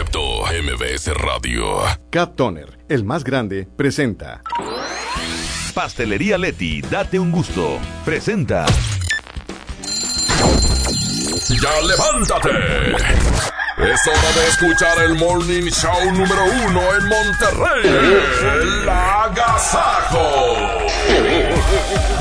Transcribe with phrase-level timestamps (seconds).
[0.00, 1.80] concepto MBS Radio.
[2.10, 4.40] Cat Toner, el más grande, presenta.
[5.74, 7.78] Pastelería Leti, date un gusto.
[8.04, 8.64] Presenta.
[11.50, 12.50] ¡Ya levántate!
[13.76, 17.86] Es hora de escuchar el morning show número uno en Monterrey.
[18.62, 20.54] El Agasajo.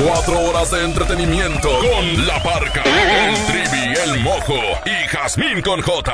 [0.04, 6.14] Cuatro horas de entretenimiento con La Parca, el Trivi, el Mojo y Jazmín con J.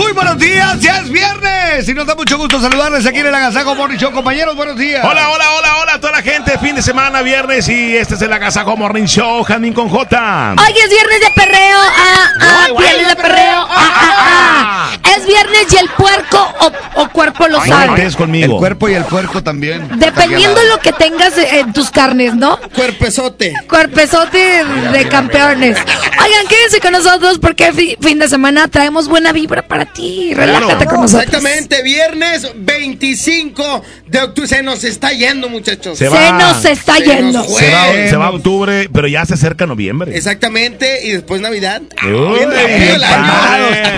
[0.00, 3.34] Muy buenos días, ya es viernes y nos da mucho gusto saludarles aquí en el
[3.34, 5.04] Agasajo Morning Show, compañeros, buenos días.
[5.04, 8.22] Hola, hola, hola, hola a toda la gente, fin de semana, viernes y este es
[8.22, 10.54] el Agasajo Morning Show, Janín con J.
[10.58, 14.90] Hoy es viernes de perreo, ah, ah, viernes de perreo, ah, ah, ah.
[15.16, 18.10] Es viernes y el puerco o, o cuerpo lo No sabe.
[18.16, 18.54] conmigo.
[18.54, 19.86] El cuerpo y el puerco también.
[19.98, 22.58] Dependiendo lo que tengas en tus carnes, ¿no?
[22.74, 23.54] Cuerpezote.
[23.68, 25.76] Cuerpezote de campeones.
[25.78, 30.32] Oigan, quédense con nosotros porque fi- fin de semana traemos buena vibra para ti.
[30.34, 31.24] Relájate con nosotros.
[31.26, 34.48] Exactamente, viernes 25 de octubre.
[34.48, 35.98] Se nos está yendo, muchachos.
[35.98, 37.38] Se nos está Se yendo.
[37.42, 37.56] nos.
[37.56, 40.16] Se va, se va octubre, pero ya se acerca noviembre.
[40.16, 41.82] Exactamente, y después Navidad.
[42.04, 42.38] Uy.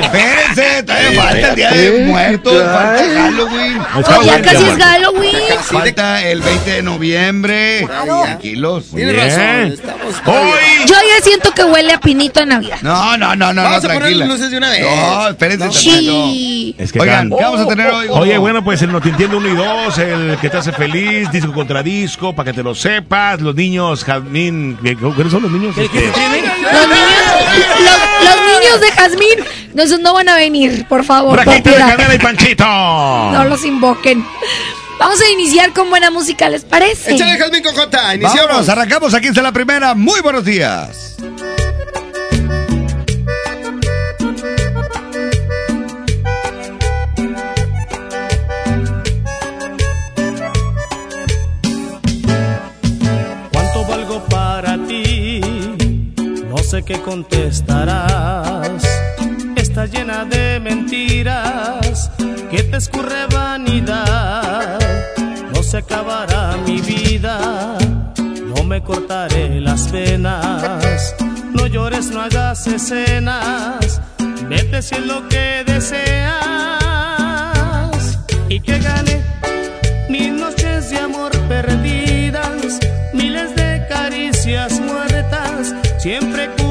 [0.02, 3.78] Espérense, todavía falta el día de muertos, falta Halloween.
[3.94, 4.78] Oh, ya casi es.
[4.78, 5.34] Halloween.
[5.62, 7.86] Falta el 20 de noviembre.
[7.86, 8.84] Tranquilos.
[8.94, 9.26] Tienes Bien.
[9.28, 10.14] razón, estamos.
[10.26, 10.86] Hoy.
[10.86, 12.78] Yo ya siento que huele a pinito de Navidad.
[12.82, 14.26] No, no, no, no, Vamos no, a poner tranquila.
[14.26, 14.80] las luces de una vez.
[14.82, 15.81] No, espérense tantito.
[15.83, 16.75] Sí.
[16.78, 18.06] Es que Oigan, gan- ¿qué vamos a tener hoy?
[18.11, 21.30] Oye, bueno, pues el No Te Entiendo 1 y 2, el que te hace feliz,
[21.30, 25.50] disco contra disco, para que te lo sepas, los niños, Jazmín, ¿qué- ¿cuáles son los
[25.53, 25.77] niños?
[25.77, 29.38] Este, Los niños, los, los niños de Jazmín,
[29.75, 31.33] no, esos no van a venir, por favor.
[31.42, 31.77] Braquita de.
[31.77, 32.64] Canela y Panchito.
[32.64, 34.25] No los invoquen.
[34.98, 37.14] Vamos a iniciar con buena música, ¿les parece?
[37.14, 38.14] Échale Jazmín con J.
[38.14, 38.69] Iniciamos.
[38.69, 39.14] Arrancamos.
[39.14, 39.94] Aquí está la primera.
[39.94, 41.12] Muy buenos días.
[56.72, 58.83] Sé contestarás.
[59.56, 62.10] Estás llena de mentiras
[62.50, 64.78] que te escurre vanidad.
[65.53, 67.77] No se acabará mi vida,
[68.16, 71.15] no me cortaré las venas.
[71.53, 74.00] No llores, no hagas escenas.
[74.49, 76.32] Vete si es lo que deseas
[78.49, 79.22] y que gane
[80.09, 82.81] mil noches de amor perdidas,
[83.12, 86.62] miles de caricias muertas, siempre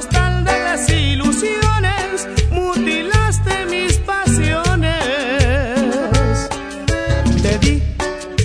[0.00, 4.98] costal de las ilusiones, mutilaste mis pasiones.
[7.42, 7.82] Te di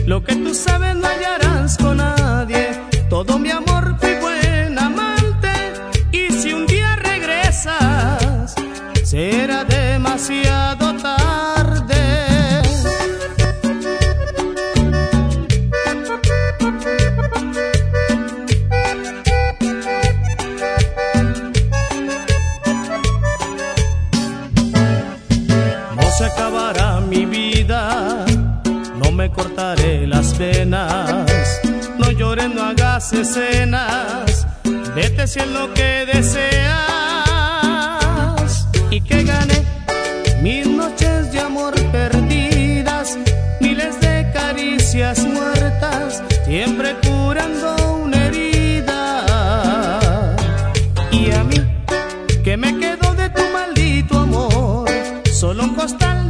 [0.06, 2.72] lo que tú sabes no hallarás con nadie.
[3.10, 5.54] Todo mi amor fui buen amante.
[6.12, 8.54] Y si un día regresas,
[9.06, 10.65] será demasiado
[30.38, 34.46] no llores, no hagas escenas,
[34.94, 36.76] vete si es lo que deseas.
[38.90, 39.64] Y que gane
[40.42, 43.18] mil noches de amor perdidas,
[43.62, 49.26] miles de caricias muertas, siempre curando una herida.
[51.12, 51.62] Y a mí,
[52.44, 54.90] que me quedo de tu maldito amor,
[55.32, 56.25] solo un costal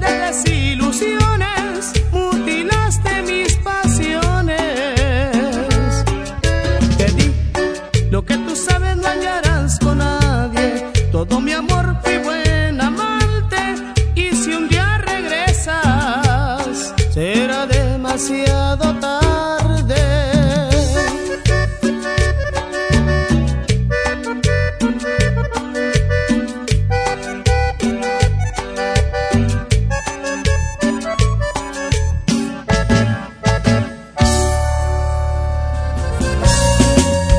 [18.28, 19.96] demasiado tarde.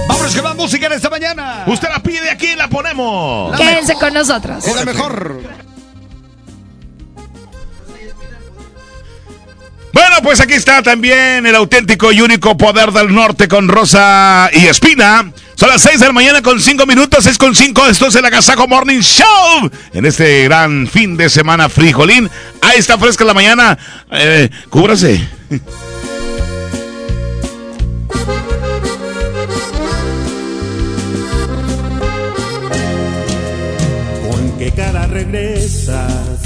[0.08, 1.64] Vámonos con más música en esta mañana.
[1.66, 3.56] Usted la pide aquí y la ponemos.
[3.56, 4.66] Quédense con nosotros.
[4.66, 5.55] Es la mejor.
[9.96, 14.66] Bueno, pues aquí está también el auténtico y único poder del norte con Rosa y
[14.66, 15.32] Espina.
[15.54, 17.86] Son las 6 de la mañana con 5 minutos, 6 con 5.
[17.86, 19.70] Esto es el Agasajo Morning Show.
[19.94, 22.28] En este gran fin de semana frijolín.
[22.60, 23.78] Ahí está fresca la mañana.
[24.10, 25.26] Eh, cúbrase.
[34.30, 36.45] ¿Con qué cara regresas?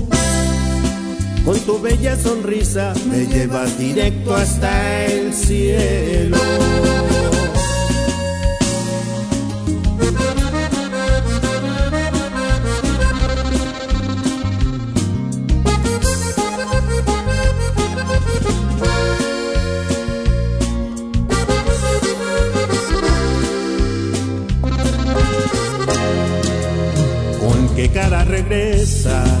[1.45, 6.37] con tu bella sonrisa, me llevas directo hasta el cielo.
[27.39, 29.40] ¿Con qué cara regresas?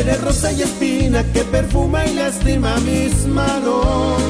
[0.00, 4.22] eres rosa y espina que perfuma y lastima mis manos.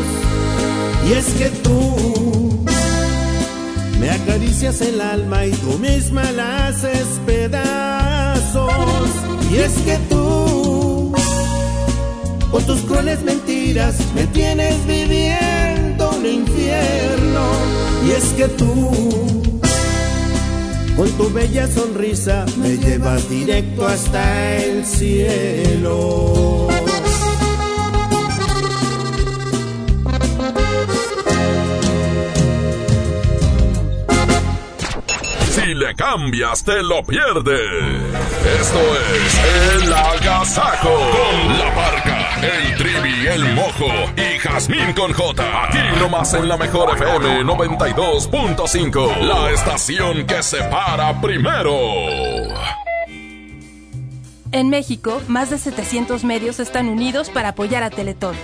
[1.09, 2.65] Y es que tú
[4.01, 8.73] me acaricias el alma y tú misma la haces pedazos.
[9.51, 11.13] Y es que tú
[12.51, 17.45] con tus crueles mentiras me tienes viviendo un infierno.
[18.07, 19.40] Y es que tú
[21.01, 26.69] con tu bella sonrisa me llevas directo hasta el cielo.
[35.51, 38.11] Si le cambias, te lo pierdes.
[38.61, 38.81] Esto
[39.17, 43.89] es El Agasajo con la parca, el trivi, el mojo
[44.19, 45.65] y Jazmín con J.
[45.65, 49.19] Aquí nomás en la mejor FM 92.5.
[49.21, 51.73] La estación que se para primero.
[54.53, 58.35] En México, más de 700 medios están unidos para apoyar a Teletón.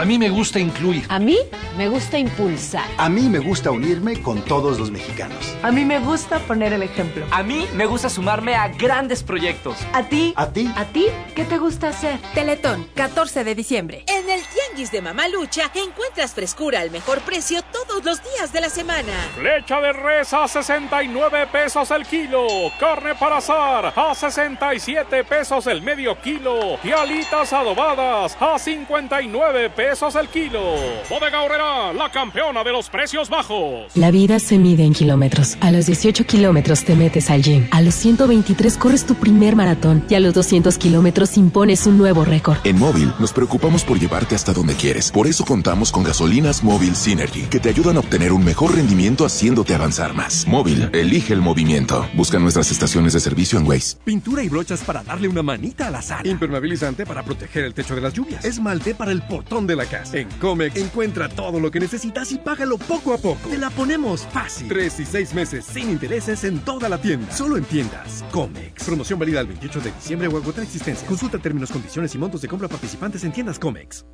[0.00, 1.04] A mí me gusta incluir.
[1.10, 1.36] A mí
[1.76, 2.86] me gusta impulsar.
[2.96, 5.54] A mí me gusta unirme con todos los mexicanos.
[5.62, 7.26] A mí me gusta poner el ejemplo.
[7.30, 9.76] A mí me gusta sumarme a grandes proyectos.
[9.92, 10.32] ¿A ti?
[10.36, 10.72] ¿A ti?
[10.74, 11.08] ¿A ti?
[11.34, 12.18] ¿Qué te gusta hacer?
[12.32, 14.04] Teletón, 14 de diciembre.
[14.06, 18.70] En el Tianguis de Mamalucha encuentras frescura al mejor precio todos los días de la
[18.70, 19.12] semana.
[19.34, 22.46] Flecha de res a 69 pesos el kilo.
[22.80, 26.78] Carne para azar a 67 pesos el medio kilo.
[26.82, 30.60] Y alitas adobadas a 59 pesos el kilo.
[31.08, 33.90] Bodega Horrera, la campeona de los precios bajos.
[33.96, 35.56] La vida se mide en kilómetros.
[35.60, 37.66] A los 18 kilómetros te metes al gym.
[37.72, 40.04] A los 123 corres tu primer maratón.
[40.08, 42.58] Y a los 200 kilómetros impones un nuevo récord.
[42.62, 45.10] En Móvil nos preocupamos por llevarte hasta donde quieres.
[45.10, 49.24] Por eso contamos con gasolinas Móvil Synergy, que te ayudan a obtener un mejor rendimiento
[49.24, 50.46] haciéndote avanzar más.
[50.46, 52.08] Móvil, elige el movimiento.
[52.14, 53.96] Busca nuestras estaciones de servicio en Waze.
[54.04, 56.28] Pintura y brochas para darle una manita a la sala.
[56.28, 58.44] Impermeabilizante para proteger el techo de las lluvias.
[58.44, 60.18] Esmalte para el portón de la casa.
[60.18, 63.48] En Comex encuentra todo lo que necesitas y págalo poco a poco.
[63.48, 64.68] Te la ponemos fácil.
[64.68, 67.32] Tres y seis meses sin intereses en toda la tienda.
[67.32, 68.24] Solo en tiendas.
[68.30, 68.84] Comex.
[68.84, 71.06] Promoción válida el 28 de diciembre o agotar existencia.
[71.06, 74.04] Consulta términos, condiciones y montos de compra participantes en tiendas Comex.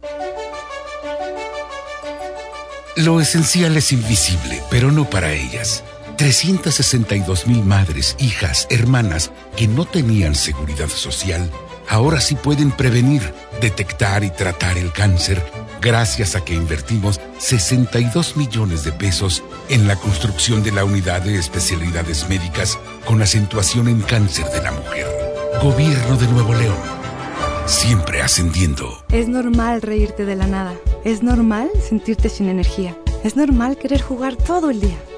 [2.97, 5.85] Lo esencial es invisible, pero no para ellas.
[6.17, 11.51] 362 mil madres, hijas, hermanas que no tenían seguridad social,
[11.89, 15.43] ahora sí pueden prevenir, detectar y tratar el cáncer
[15.81, 21.39] gracias a que invertimos 62 millones de pesos en la construcción de la unidad de
[21.39, 25.07] especialidades médicas con acentuación en cáncer de la mujer.
[25.63, 26.77] Gobierno de Nuevo León.
[27.67, 29.05] Siempre ascendiendo.
[29.11, 30.75] Es normal reírte de la nada.
[31.05, 32.97] Es normal sentirte sin energía.
[33.25, 34.97] Es normal querer jugar todo el día.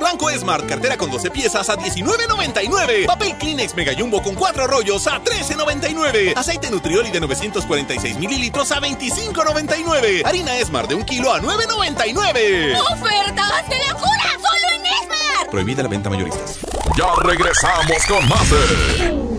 [0.00, 3.06] blanco Smart, cartera con 12 piezas a $19.99.
[3.06, 6.36] Papel Kleenex Mega Jumbo con 4 rollos a $13.99.
[6.36, 10.24] Aceite Nutrioli de 946 mililitros a $25.99.
[10.24, 12.80] Harina Smart de 1 kilo a $9.99.
[12.92, 14.30] ¡Ofertas de locura!
[14.32, 15.50] ¡Solo en Esmar!
[15.50, 16.58] Prohibida la venta mayoristas.
[16.96, 19.30] Ya regresamos con más de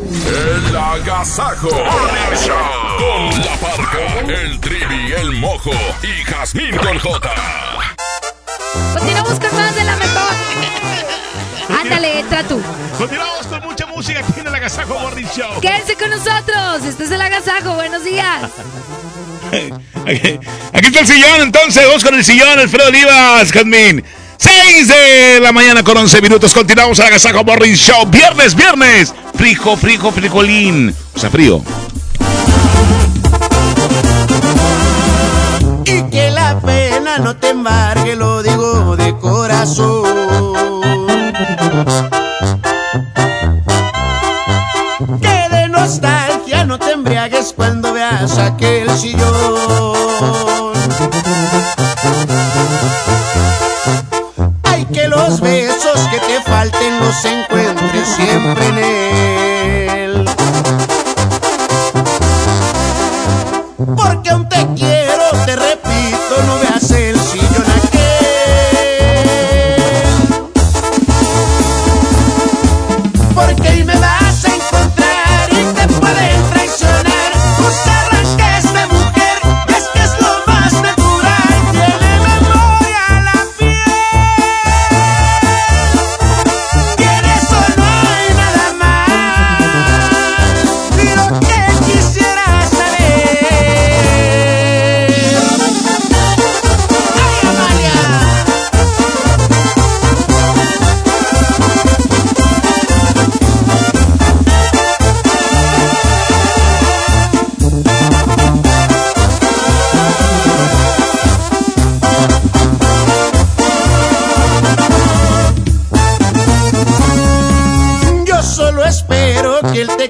[0.69, 2.57] El Agasajo Morning Show
[2.97, 5.71] con La Parca, el Trivi, el Mojo
[6.03, 7.29] y Jazmín con J.
[8.93, 10.33] Continuamos con más de la mejor.
[11.81, 12.61] Ándale, entra tú.
[12.97, 15.59] Continuamos con mucha música aquí en el Agasajo Morning Show.
[15.61, 16.85] Quédense con nosotros.
[16.85, 17.75] Este es el Agasajo.
[17.75, 18.43] Buenos días.
[20.05, 20.39] Aquí,
[20.73, 21.85] aquí está el sillón, entonces.
[21.85, 24.03] Vamos con el sillón, Alfredo Olivas, Jazmín.
[24.37, 26.53] 6 de la mañana con 11 minutos.
[26.53, 28.07] Continuamos el Agasajo Morning Show.
[28.07, 29.13] Viernes, viernes.
[29.35, 30.95] Frijo, frijo, frijolín.
[31.13, 31.61] O sea, frío.
[35.85, 38.41] Y que la pena no te embargue, lo
[38.95, 40.03] de corazón.
[45.21, 50.71] Que de nostalgia no te embriagues cuando veas aquel sillón.
[54.63, 60.25] Ay, que los besos que te falten los encuentres siempre en él.
[63.95, 64.60] Porque aún te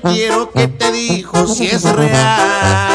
[0.02, 2.91] quiero que te dijo si es real.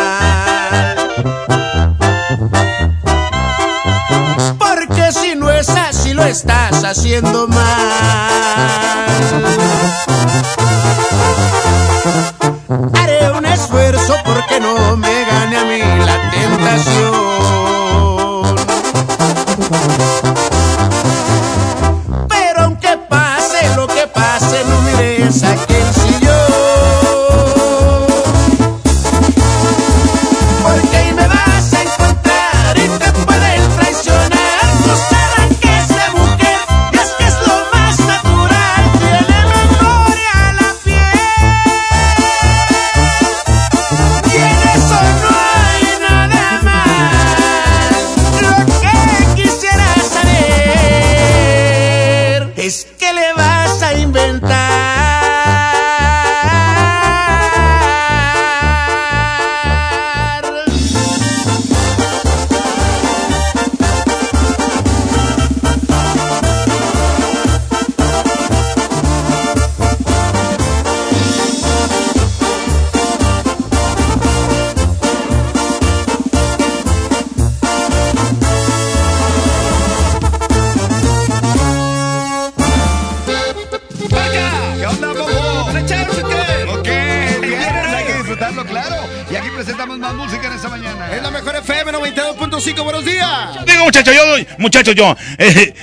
[94.93, 95.75] Yo, eh,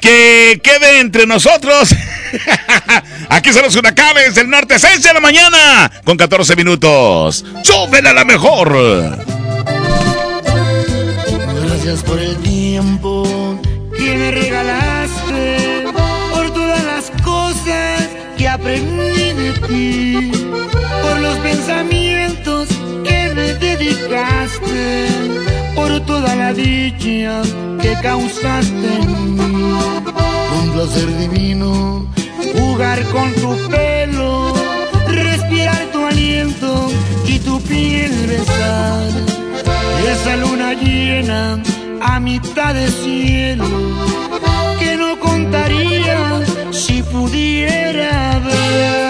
[0.00, 1.94] que quede entre nosotros.
[3.28, 7.44] Aquí son los huracanes del norte, 6 de la mañana, con 14 minutos.
[7.62, 9.24] ¡Súbela la mejor!
[11.66, 13.60] Gracias por el tiempo
[13.96, 15.84] que me regalaste,
[16.32, 20.32] por todas las cosas que aprendí de ti,
[21.02, 22.68] por los pensamientos
[23.82, 25.06] dedicaste,
[25.74, 27.42] por toda la dicha
[27.80, 29.74] que causaste en mí.
[30.60, 32.06] Un placer divino
[32.54, 34.54] jugar con tu pelo,
[35.08, 36.90] respirar tu aliento
[37.26, 39.10] y tu piel besar.
[40.12, 41.60] Esa luna llena
[42.00, 43.64] a mitad de cielo
[44.78, 49.01] que no contaría si pudiera ver.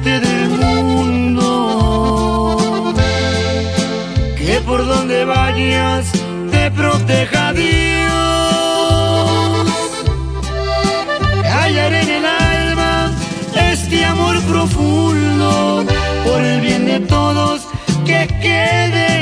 [0.00, 1.44] Del mundo,
[4.38, 6.10] que por donde vayas
[6.50, 7.72] te proteja Dios.
[11.42, 13.12] Callar en el alma
[13.70, 15.84] este amor profundo
[16.24, 17.68] por el bien de todos
[18.06, 19.21] que quede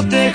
[0.00, 0.32] te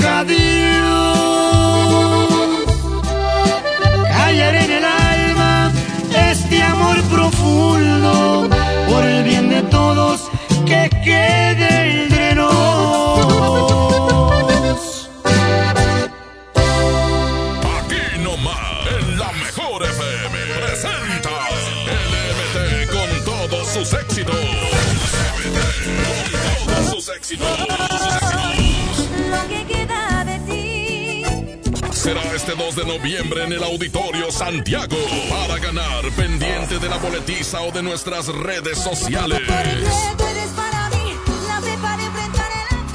[32.08, 34.96] Será este 2 de noviembre en el Auditorio Santiago
[35.30, 39.42] para ganar pendiente de la boletiza o de nuestras redes sociales.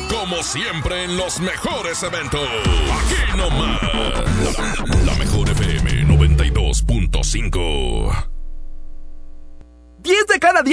[0.09, 2.40] Como siempre en los mejores eventos.
[2.40, 3.83] Aquí nomás.
[3.85, 4.25] La,
[5.05, 8.32] la mejor FM 92.5.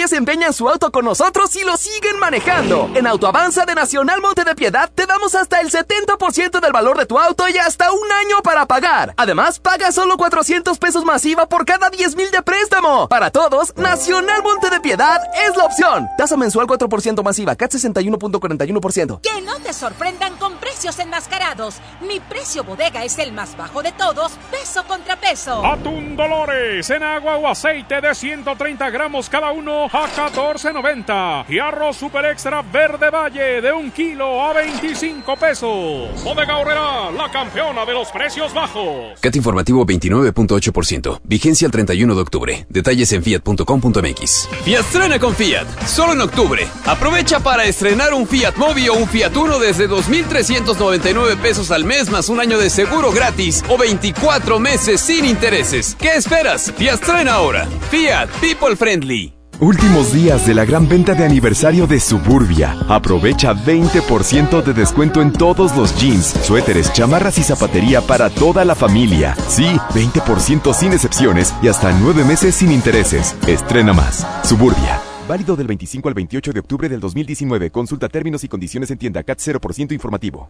[0.07, 2.89] empeñan su auto con nosotros y lo siguen manejando.
[2.95, 7.05] En Autoavanza de Nacional Monte de Piedad te damos hasta el 70% del valor de
[7.05, 9.13] tu auto y hasta un año para pagar.
[9.17, 13.09] Además, paga solo 400 pesos masiva por cada 10 mil de préstamo.
[13.09, 16.07] Para todos, Nacional Monte de Piedad es la opción.
[16.17, 19.21] Tasa mensual 4% masiva, CAT 61.41%.
[19.21, 21.75] Que no te sorprendan con precios enmascarados.
[22.07, 25.65] Mi precio bodega es el más bajo de todos, peso contra peso.
[25.65, 31.45] Atún Dolores en agua o aceite de 130 gramos cada uno a 14.90.
[31.49, 36.23] Y arroz super extra verde valle de un kilo a 25 pesos.
[36.23, 39.19] Bodega Horrera, la campeona de los precios bajos.
[39.19, 41.21] CAT informativo 29.8%.
[41.23, 42.65] Vigencia el 31 de octubre.
[42.69, 44.49] Detalles en fiat.com.mx.
[44.63, 46.67] Fiat estrena con Fiat, solo en octubre.
[46.85, 52.09] Aprovecha para estrenar un Fiat Mobi o un Fiat Uno desde 2.399 pesos al mes
[52.09, 55.95] más un año de seguro gratis o 24 meses sin intereses.
[55.99, 56.73] ¿Qué esperas?
[56.75, 57.67] Fiat estrena ahora.
[57.91, 59.38] Fiat People Friendly.
[59.61, 62.77] Últimos días de la gran venta de aniversario de Suburbia.
[62.87, 68.73] Aprovecha 20% de descuento en todos los jeans, suéteres, chamarras y zapatería para toda la
[68.73, 69.35] familia.
[69.49, 73.35] Sí, 20% sin excepciones y hasta 9 meses sin intereses.
[73.47, 74.25] Estrena más.
[74.45, 75.01] Suburbia.
[75.27, 77.69] Válido del 25 al 28 de octubre del 2019.
[77.69, 80.49] Consulta términos y condiciones en tienda CAT 0% informativo.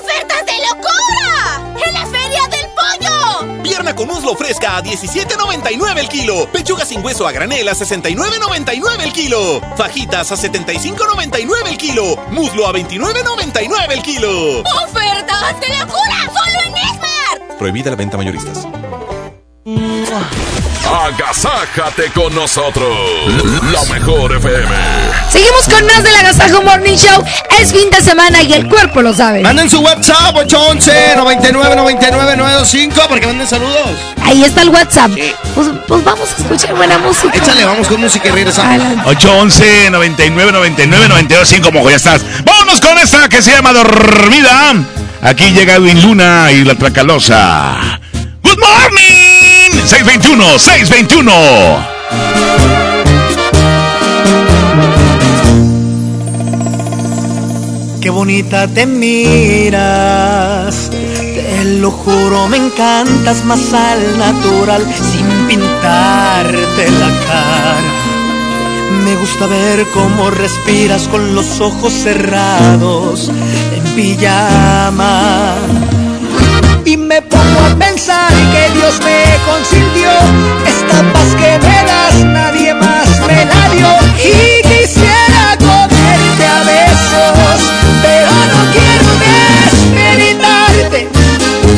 [3.81, 6.47] Pierna con muslo fresca a 17.99 el kilo.
[6.51, 9.59] Pechuga sin hueso a granel a 69.99 el kilo.
[9.75, 12.15] Fajitas a 75.99 el kilo.
[12.29, 14.59] Muslo a 29.99 el kilo.
[14.59, 16.31] ¡Ofertas de locura!
[16.31, 17.57] ¡Solo en Esmar!
[17.57, 18.67] Prohibida la venta mayoristas.
[19.63, 22.97] Agasájate con nosotros.
[23.71, 24.67] La mejor FM.
[25.29, 27.23] Seguimos con más del Agasajo Morning Show.
[27.59, 29.41] Es fin de semana y el cuerpo lo sabe.
[29.41, 33.91] Manden su WhatsApp 811 99 99 925 porque manden saludos.
[34.23, 35.11] Ahí está el WhatsApp.
[35.53, 37.37] Pues, pues vamos a escuchar buena música.
[37.37, 38.81] Échale, vamos con música y regresamos.
[39.05, 42.23] 811 99 99 925 mojo, ya estás.
[42.43, 44.73] Vámonos con esta que se llama Dormida.
[45.21, 47.99] Aquí llega Edwin Luna y la Tracalosa.
[48.41, 49.20] Good morning.
[49.85, 51.31] 621 621.
[58.01, 67.09] Qué bonita te miras, te lo juro, me encantas más al natural, sin pintarte la
[67.27, 67.83] cara.
[69.03, 73.29] Me gusta ver cómo respiras con los ojos cerrados,
[73.75, 75.53] en pijama.
[76.83, 80.09] Y me pongo a pensar que Dios me consintió,
[80.65, 83.87] esta paz que me das, nadie más me la dio.
[84.17, 87.59] Y quisiera comerte a besos,
[88.01, 91.09] pero no quiero desmeritarte.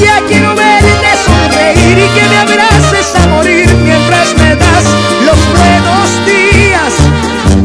[0.02, 4.86] Ya quiero verte sonreír y que me abraces a morir mientras me das
[5.26, 6.94] los buenos días.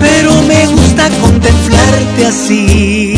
[0.01, 3.18] Pero me gusta contemplarte así, así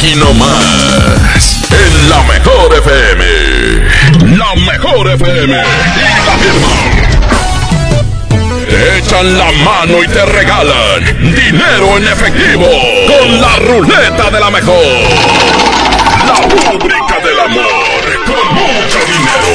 [0.00, 1.58] aquí nomás.
[1.70, 3.24] En la mejor FM.
[4.38, 5.52] La mejor FM.
[5.52, 5.56] Y
[6.26, 6.68] la firma.
[8.96, 12.66] Echan la mano y te regalan dinero en efectivo
[13.08, 14.84] con la ruleta de la mejor.
[16.26, 19.50] La rúbrica del amor con mucho dinero.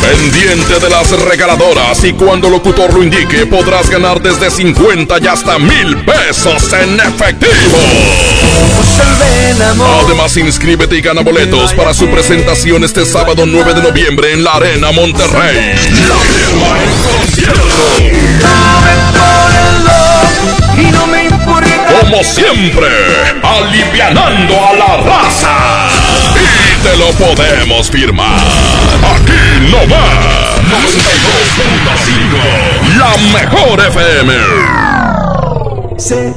[0.00, 5.58] Pendiente de las regaladoras y cuando locutor lo indique podrás ganar desde 50 y hasta
[5.58, 8.39] mil pesos en efectivo.
[10.04, 14.52] Además inscríbete y gana boletos para su presentación este sábado 9 de noviembre en la
[14.52, 15.74] Arena Monterrey.
[17.98, 18.10] Y.
[22.00, 22.88] Como siempre,
[23.42, 25.88] alivianando a la raza.
[26.82, 28.40] te lo podemos firmar.
[29.14, 29.32] Aquí
[29.70, 30.60] no más.
[30.70, 32.98] 92.5.
[32.98, 34.32] La mejor FM.
[35.98, 36.34] Sé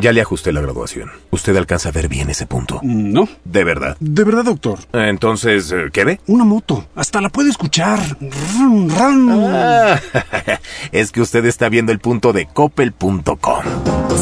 [0.00, 1.10] ya le ajusté la graduación.
[1.30, 2.80] ¿Usted alcanza a ver bien ese punto?
[2.82, 3.28] No.
[3.44, 3.96] ¿De verdad?
[4.00, 4.78] De verdad, doctor.
[4.92, 6.20] Entonces, eh, ¿qué ve?
[6.26, 6.86] Una moto.
[6.94, 8.00] Hasta la puede escuchar.
[8.58, 9.44] Rum, rum.
[9.52, 10.00] Ah,
[10.92, 13.64] es que usted está viendo el punto de coppel.com.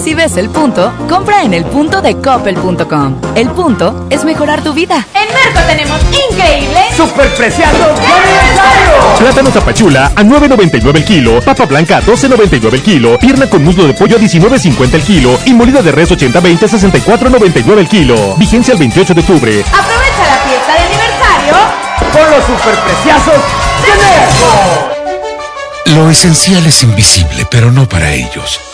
[0.02, 3.20] Si ves el punto, compra en el punto de coppel.com.
[3.36, 5.06] El punto es mejorar tu vida.
[5.14, 8.00] En Merco tenemos increíble ¡Superpreciados
[9.18, 13.86] Plátano tapachula a 9.99 el kilo, papa blanca a 12.99 el kilo, pierna con muslo
[13.86, 18.36] de pollo a 19.50 el kilo y molida de res 80-20 a 64.99 el kilo.
[18.36, 19.64] Vigencia el 28 de octubre.
[19.72, 21.54] Aprovecha la fiesta de aniversario
[22.12, 23.40] con los superpreciazos
[23.80, 24.52] de Merco.
[25.86, 28.73] Lo esencial es invisible, pero no para ellos.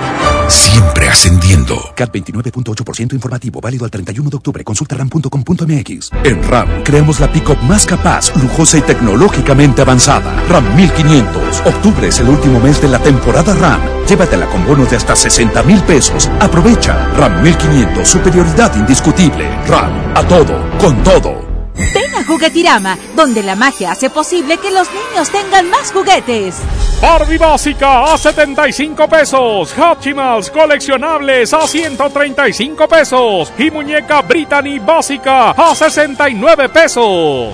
[0.51, 1.77] Siempre ascendiendo.
[1.95, 4.63] CAT 29.8% informativo, válido al 31 de octubre.
[4.65, 6.09] Consulta ram.com.mx.
[6.25, 10.43] En RAM creamos la pick-up más capaz, lujosa y tecnológicamente avanzada.
[10.49, 11.61] RAM 1500.
[11.65, 13.79] Octubre es el último mes de la temporada RAM.
[14.07, 16.29] Llévatela con bonos de hasta 60 mil pesos.
[16.41, 17.07] Aprovecha.
[17.15, 18.07] RAM 1500.
[18.07, 19.49] Superioridad indiscutible.
[19.67, 20.13] RAM.
[20.15, 20.77] A todo.
[20.77, 21.50] Con todo.
[21.93, 26.55] Ven a Juguetirama, donde la magia hace posible que los niños tengan más juguetes.
[27.01, 29.73] Barbie básica a 75 pesos.
[29.75, 33.51] Hatchimals coleccionables a 135 pesos.
[33.57, 37.53] Y muñeca Brittany básica a 69 pesos.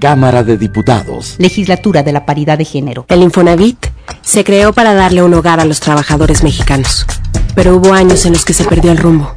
[0.00, 1.34] Cámara de Diputados.
[1.38, 3.04] Legislatura de la Paridad de Género.
[3.08, 3.86] El Infonavit
[4.22, 7.06] se creó para darle un hogar a los trabajadores mexicanos,
[7.54, 9.34] pero hubo años en los que se perdió el rumbo.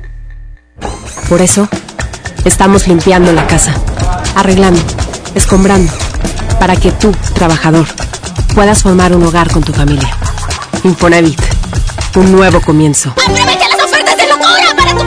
[1.27, 1.67] Por eso,
[2.45, 3.73] estamos limpiando la casa,
[4.35, 4.81] arreglando,
[5.35, 5.91] escombrando,
[6.59, 7.85] para que tú, trabajador,
[8.55, 10.15] puedas formar un hogar con tu familia.
[10.85, 11.41] Infonavit,
[12.15, 13.09] un nuevo comienzo.
[13.09, 15.02] ¡Aprovecha las ofertas de locura para tu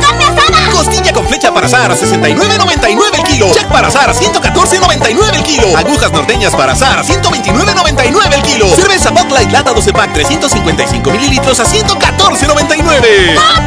[1.13, 3.53] con flecha para asar a 69.99 el kilo.
[3.53, 5.77] Jack para asar a 114.99 el kilo.
[5.77, 8.69] Agujas norteñas para asar a 129.99 el kilo.
[8.75, 13.39] Cerveza Bud Light lata 12 pack 355 mililitros a 114.99.
[13.39, 13.61] ¡A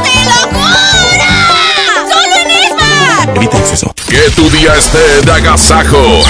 [0.00, 0.80] de locura!
[2.08, 3.36] ¡Solo en Esmar!
[3.36, 3.92] Evita exceso.
[4.08, 6.22] Que tu día esté de agasajo.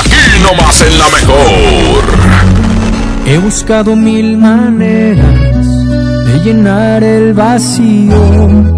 [0.00, 2.04] Aquí nomás en la mejor.
[3.26, 5.66] He buscado mil maneras
[6.26, 8.77] de llenar el vacío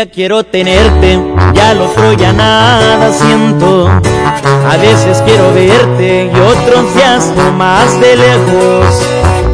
[0.00, 1.18] Día quiero tenerte,
[1.52, 3.88] ya lo otro ya nada siento.
[3.88, 9.06] A veces quiero verte y otros días no más de lejos.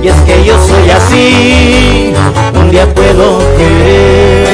[0.02, 2.12] Y es que yo soy así,
[2.54, 4.48] un día puedo querer,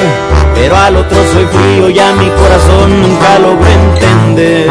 [0.54, 4.70] pero al otro soy frío, ya mi corazón nunca logró entender.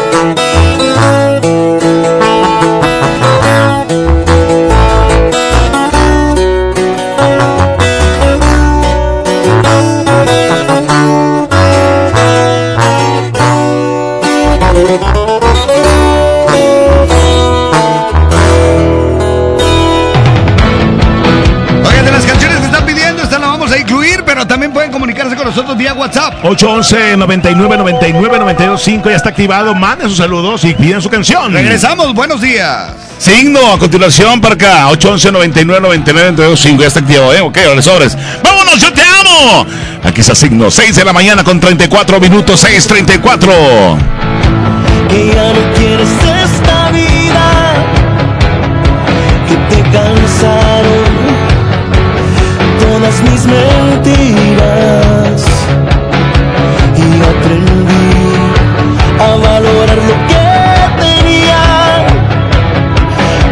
[26.43, 29.75] 811 99 99 925 ya está activado.
[29.75, 31.53] Manden sus saludos y piden su canción.
[31.53, 32.93] Regresamos, buenos días.
[33.19, 34.87] Signo a continuación para acá.
[34.89, 37.41] 811 99 99 925 ya está activado, ¿eh?
[37.41, 38.17] Ok, ahora sobres.
[38.43, 39.67] ¡Vámonos, yo te amo!
[40.03, 43.97] Aquí está Signo, 6 de la mañana con 34 minutos, 6.34.
[45.09, 46.09] que ya no quieres
[46.43, 47.75] esta vida,
[49.47, 51.05] que te cansaron
[52.79, 55.01] todas mis mentiras
[57.31, 58.13] aprendí
[59.19, 60.45] a valorar lo que
[61.03, 61.61] tenía.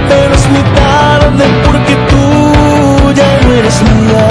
[0.09, 2.23] Pero es muy tarde porque tú
[3.19, 4.23] ya no eres mía.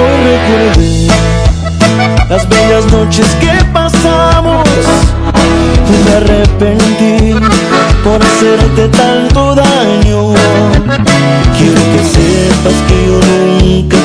[0.00, 0.90] Hoy recuerdo
[2.28, 4.68] las bellas noches que pasamos
[5.88, 7.34] y me arrepentí
[8.04, 10.34] por hacerte tanto daño.
[11.56, 13.96] Quiero que sepas que yo nunca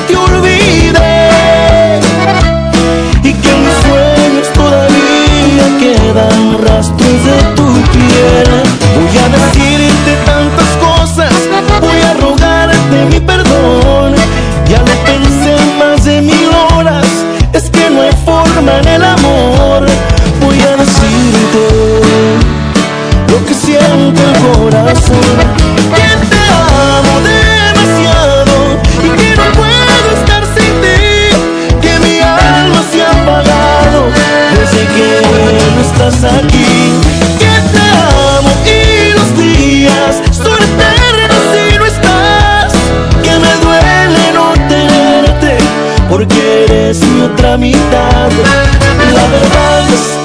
[6.66, 8.50] rastros tu piel.
[8.96, 11.34] Voy a decirte tantas cosas,
[11.82, 14.16] voy a rogarte mi perdón.
[14.70, 17.08] Ya lo pensé más de mil horas,
[17.54, 19.86] es que no hay forma en el amor.
[20.42, 21.64] Voy a decirte
[23.30, 26.15] lo que siente el corazón.
[36.14, 36.94] Aquí.
[37.40, 37.86] Que te
[38.38, 42.74] amo y los días son eternos si no estás.
[43.24, 45.58] Que me duele no tenerte
[46.08, 48.30] porque eres mi otra mitad.
[49.14, 50.25] La verdad es que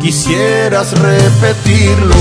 [0.00, 2.14] quisieras repetirlo.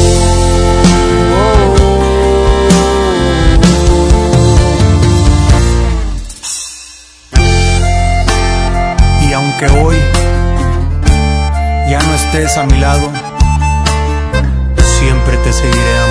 [9.28, 9.98] Y aunque hoy
[11.90, 13.12] ya no estés a mi lado,
[15.00, 16.05] siempre te seguiré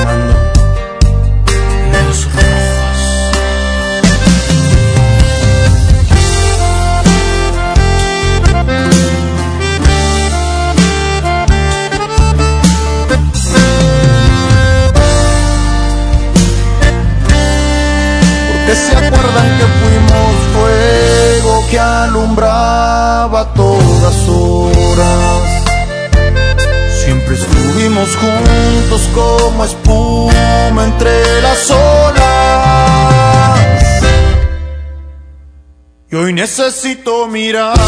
[36.44, 37.80] necesito mirarte,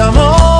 [0.00, 0.59] amor,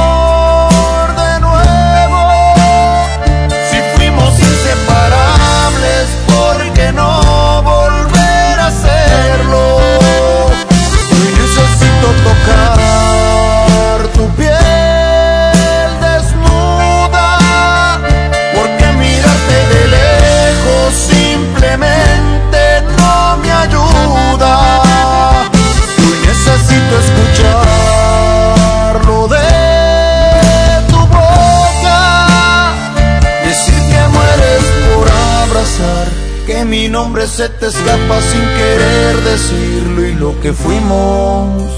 [37.02, 41.72] nombre se te escapa sin querer decirlo y lo que fuimos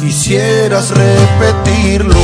[0.00, 2.20] quisieras repetirlo.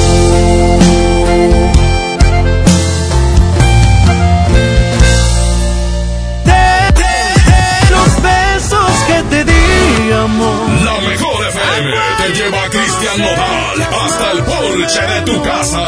[7.96, 10.68] Los besos que te di, amor.
[10.88, 15.82] La mejor FM te lleva a Cristian Nodal hasta el porche de tu casa.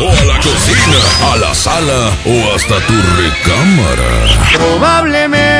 [0.00, 1.00] O a la cocina,
[1.32, 2.00] a la sala
[2.32, 4.12] o hasta tu recámara.
[4.56, 5.57] Probablemente.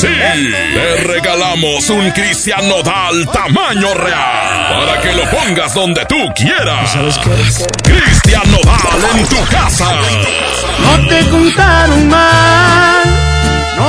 [0.00, 6.92] Sí, te regalamos un Cristian Nodal tamaño real para que lo pongas donde tú quieras.
[6.92, 7.30] ¿Sabes qué?
[7.82, 9.90] Cristian Nodal en tu casa.
[10.78, 13.02] No te contaron mal.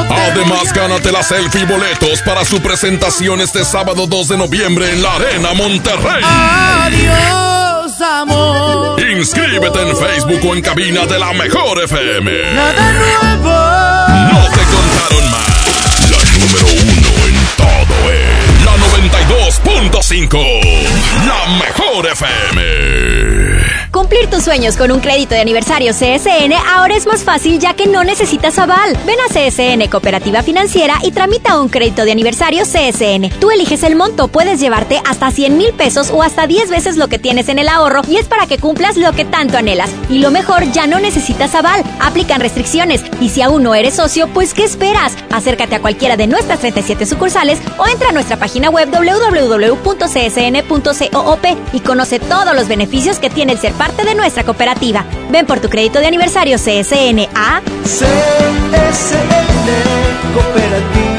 [0.10, 5.04] Además, gánate la selfie y boletos para su presentación este sábado 2 de noviembre en
[5.04, 6.24] la Arena Monterrey.
[6.24, 9.00] Adiós, amor.
[9.00, 12.32] Inscríbete en Facebook o en cabina de la Mejor FM.
[12.56, 12.92] Nada
[19.92, 20.38] 100.5.
[21.26, 23.10] La mejor FM.
[23.92, 27.88] Cumplir tus sueños con un crédito de aniversario CSN ahora es más fácil ya que
[27.88, 28.96] no necesitas aval.
[29.08, 33.32] Ven a CSN Cooperativa Financiera y tramita un crédito de aniversario CSN.
[33.40, 37.08] Tú eliges el monto, puedes llevarte hasta 100 mil pesos o hasta 10 veces lo
[37.08, 39.90] que tienes en el ahorro y es para que cumplas lo que tanto anhelas.
[40.08, 41.84] Y lo mejor, ya no necesitas aval.
[42.00, 45.14] Aplican restricciones y si aún no eres socio, pues ¿qué esperas?
[45.32, 51.46] Acércate a cualquiera de nuestras 37 sucursales o entra a nuestra página web www www.csn.coop
[51.74, 55.06] y conoce todos los beneficios que tiene el ser parte de nuestra cooperativa.
[55.30, 57.62] Ven por tu crédito de aniversario CSN a
[60.34, 61.19] Cooperativa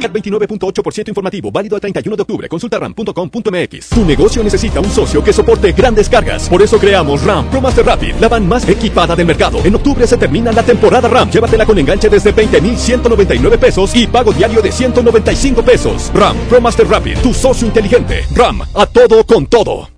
[0.00, 2.48] CAT 29.8% informativo, válido al 31 de octubre.
[2.48, 3.88] Consulta ram.com.mx.
[3.90, 6.48] Tu negocio necesita un socio que soporte grandes cargas.
[6.48, 9.60] Por eso creamos RAM Pro Master Rapid, la van más equipada del mercado.
[9.64, 11.30] En octubre se termina la temporada RAM.
[11.30, 16.10] Llévatela con enganche desde 20,199 pesos y pago diario de 195 pesos.
[16.14, 18.24] RAM Pro Master Rapid, tu socio inteligente.
[18.34, 19.88] RAM, a todo con todo.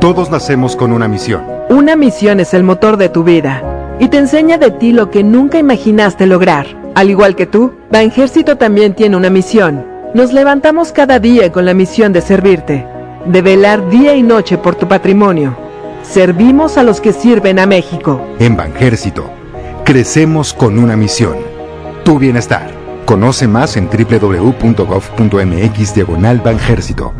[0.00, 1.42] Todos nacemos con una misión.
[1.70, 5.24] Una misión es el motor de tu vida y te enseña de ti lo que
[5.24, 6.87] nunca imaginaste lograr.
[6.98, 9.86] Al igual que tú, Banjército también tiene una misión.
[10.14, 12.84] Nos levantamos cada día con la misión de servirte,
[13.24, 15.56] de velar día y noche por tu patrimonio.
[16.02, 18.20] Servimos a los que sirven a México.
[18.40, 19.30] En Banjército,
[19.84, 21.36] crecemos con una misión.
[22.04, 22.68] Tu bienestar.
[23.04, 24.74] Conoce más en www.gov.mx
[25.94, 27.14] diagonal Banjército.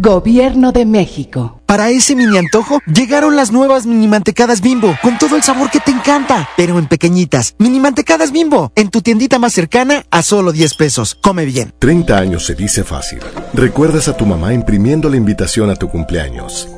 [0.00, 1.60] Gobierno de México.
[1.66, 5.80] Para ese mini antojo, llegaron las nuevas mini mantecadas bimbo, con todo el sabor que
[5.80, 7.56] te encanta, pero en pequeñitas.
[7.58, 11.16] Mini mantecadas bimbo, en tu tiendita más cercana a solo 10 pesos.
[11.20, 11.74] Come bien.
[11.80, 13.18] 30 años se dice fácil.
[13.52, 16.68] Recuerdas a tu mamá imprimiendo la invitación a tu cumpleaños.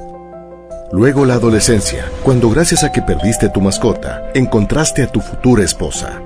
[0.91, 6.23] Luego la adolescencia, cuando gracias a que perdiste tu mascota, encontraste a tu futura esposa.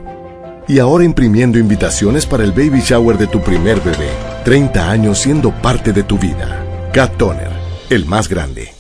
[0.69, 4.11] Y ahora imprimiendo invitaciones para el baby shower de tu primer bebé.
[4.45, 6.61] 30 años siendo parte de tu vida.
[6.95, 7.51] Cat Toner,
[7.91, 8.73] el más grande.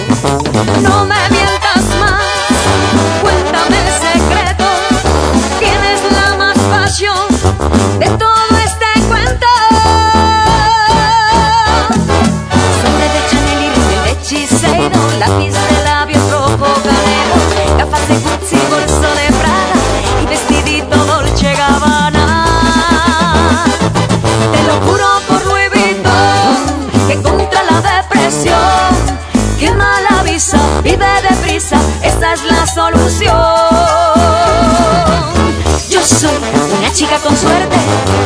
[0.81, 1.40] no me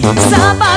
[0.00, 0.69] zapatos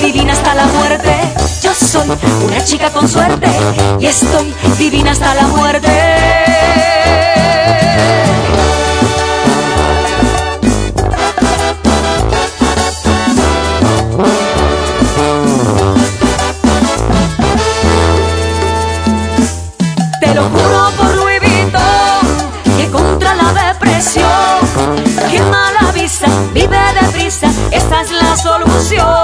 [0.00, 1.14] divina hasta la muerte.
[1.62, 2.08] Yo soy
[2.44, 3.48] una chica con suerte
[4.00, 5.88] y estoy divina hasta la muerte.
[20.20, 24.64] Te lo juro por Louis Vuitton que contra la depresión
[25.30, 29.23] quema la visa, vive deprisa, esa es la solución.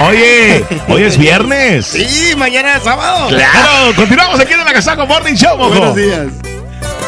[0.00, 1.86] Oye, hoy es viernes.
[1.86, 3.28] Sí, mañana es sábado.
[3.28, 5.70] Claro, continuamos aquí en el Agasajo Morning Show, mojo.
[5.70, 6.26] Buenos días.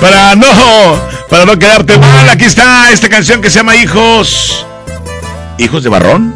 [0.01, 0.47] Para no,
[1.29, 4.65] para no quedarte mal, aquí está esta canción que se llama Hijos.
[5.59, 6.35] ¿Hijos de Barrón?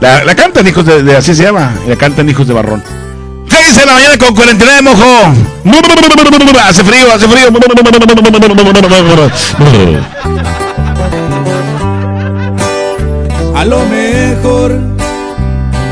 [0.00, 2.82] La, la cantan Hijos de, de- así se llama, la cantan Hijos de Barrón.
[3.50, 5.34] 6 de la mañana con 49, mojo.
[6.68, 7.48] Hace frío, hace frío.
[13.54, 14.72] A lo mejor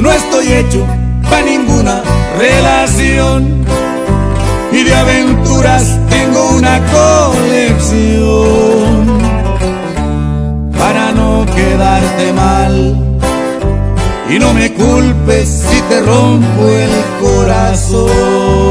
[0.00, 0.86] No estoy hecho
[1.28, 2.02] para ninguna
[2.38, 3.66] relación.
[4.72, 8.40] Y de aventuras tengo una colección.
[10.78, 12.96] Para no quedarte mal.
[14.30, 16.90] Y no me culpes si te rompo el
[17.20, 18.70] corazón.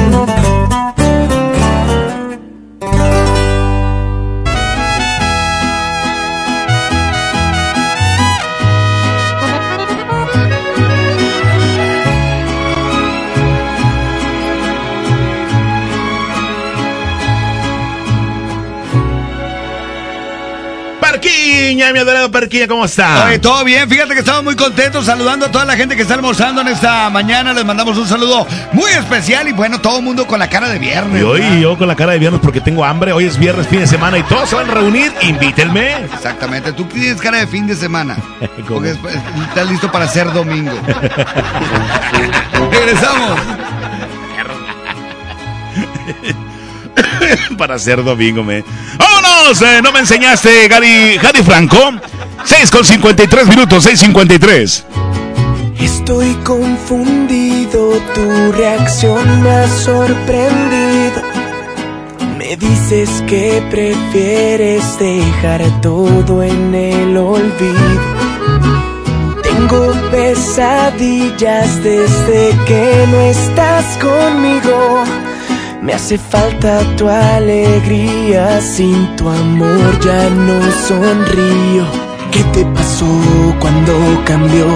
[21.93, 23.25] Mi adorado Parquiña, ¿cómo está?
[23.25, 26.13] Oye, todo bien, fíjate que estamos muy contentos saludando a toda la gente que está
[26.13, 27.53] almorzando en esta mañana.
[27.53, 30.79] Les mandamos un saludo muy especial y bueno, todo el mundo con la cara de
[30.79, 31.21] viernes.
[31.21, 31.57] Y hoy ¿verdad?
[31.57, 33.11] yo con la cara de viernes porque tengo hambre.
[33.13, 35.11] Hoy es viernes, fin de semana y todos se van a reunir.
[35.21, 36.05] Invítenme.
[36.05, 38.17] Exactamente, tú tienes cara de fin de semana.
[38.67, 39.15] Porque después
[39.49, 40.71] estás listo para ser domingo.
[42.71, 43.39] Regresamos.
[47.57, 48.63] Para ser domingo, me.
[48.97, 49.61] ¡Vámonos!
[49.61, 51.93] Eh, no me enseñaste, Gary, Gary Franco.
[52.43, 54.83] 6 con 53 minutos, 6.53.
[55.79, 61.21] Estoy confundido, tu reacción me ha sorprendido.
[62.37, 68.01] Me dices que prefieres dejar todo en el olvido.
[69.43, 75.03] Tengo pesadillas desde que no estás conmigo.
[75.81, 81.85] Me hace falta tu alegría, sin tu amor ya no sonrío.
[82.29, 83.07] ¿Qué te pasó
[83.59, 84.67] cuando cambió?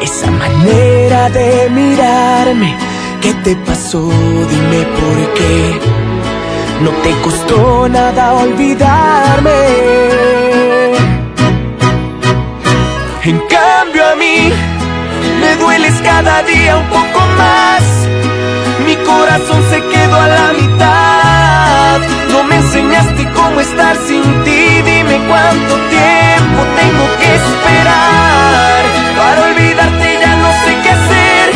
[0.00, 2.74] Esa manera de mirarme,
[3.20, 4.00] ¿qué te pasó?
[4.08, 5.78] Dime por qué.
[6.80, 9.50] No te costó nada olvidarme.
[13.22, 14.50] En cambio a mí,
[15.42, 18.13] me dueles cada día un poco más.
[19.04, 22.00] Corazón se quedó a la mitad.
[22.30, 24.82] No me enseñaste cómo estar sin ti.
[24.82, 28.82] Dime cuánto tiempo tengo que esperar.
[29.16, 31.46] Para olvidarte ya no sé qué hacer.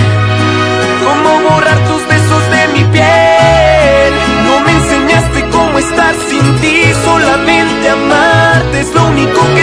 [1.04, 4.10] Cómo borrar tus besos de mi piel.
[4.46, 6.92] No me enseñaste cómo estar sin ti.
[7.04, 9.57] Solamente amarte es lo único que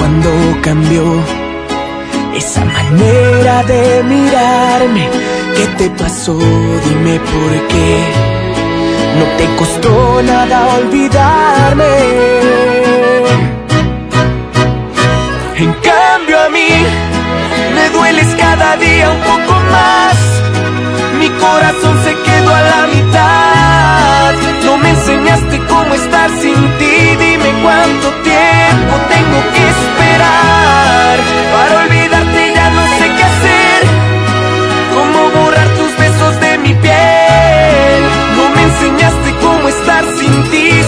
[0.00, 0.30] cuando
[0.62, 1.04] cambió
[2.34, 5.04] esa manera de mirarme?
[5.56, 6.38] ¿Qué te pasó?
[6.86, 7.92] Dime por qué.
[9.18, 11.94] no te costó nada olvidarme.
[15.64, 16.72] En cambio a mí
[17.76, 20.16] me dueles cada día un poco más.
[21.20, 24.32] Mi corazón se quedó a la mitad.
[24.64, 26.94] No me enseñaste cómo estar sin ti.
[27.22, 28.29] Dime cuánto tiempo
[29.14, 31.18] tengo que esperar
[31.52, 32.52] para olvidarte.
[32.54, 33.80] Ya no sé qué hacer.
[34.94, 38.02] Cómo borrar tus besos de mi piel.
[38.36, 40.79] No me enseñaste cómo estar sin ti.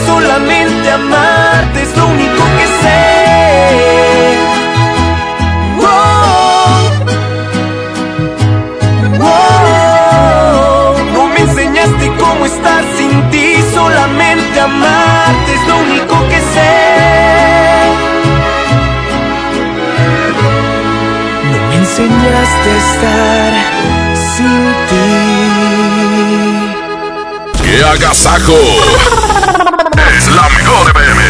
[22.03, 23.53] Enseñaste a estar
[24.37, 25.09] sin ti.
[27.63, 28.59] ¡Qué agasajo!
[30.17, 31.23] Es la mejor FM.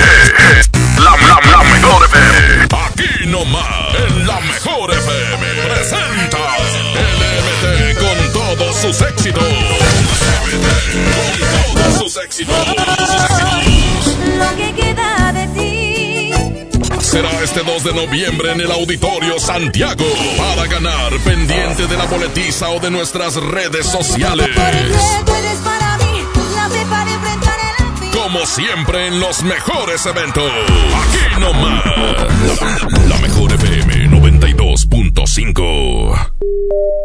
[0.58, 2.68] Es la, la, la mejor FM.
[2.86, 5.46] Aquí nomás, en la mejor FM.
[5.68, 7.64] Presenta LMT
[7.98, 9.42] con todos sus éxitos.
[9.44, 10.66] LMT
[11.40, 12.81] con todos sus éxitos.
[17.12, 20.06] Será este 2 de noviembre en el Auditorio Santiago
[20.38, 24.48] para ganar pendiente de la boletiza o de nuestras redes sociales.
[28.14, 30.50] Como siempre en los mejores eventos.
[30.50, 31.84] Aquí nomás.
[32.46, 32.54] La,
[33.08, 36.31] la mejor FM 92.5.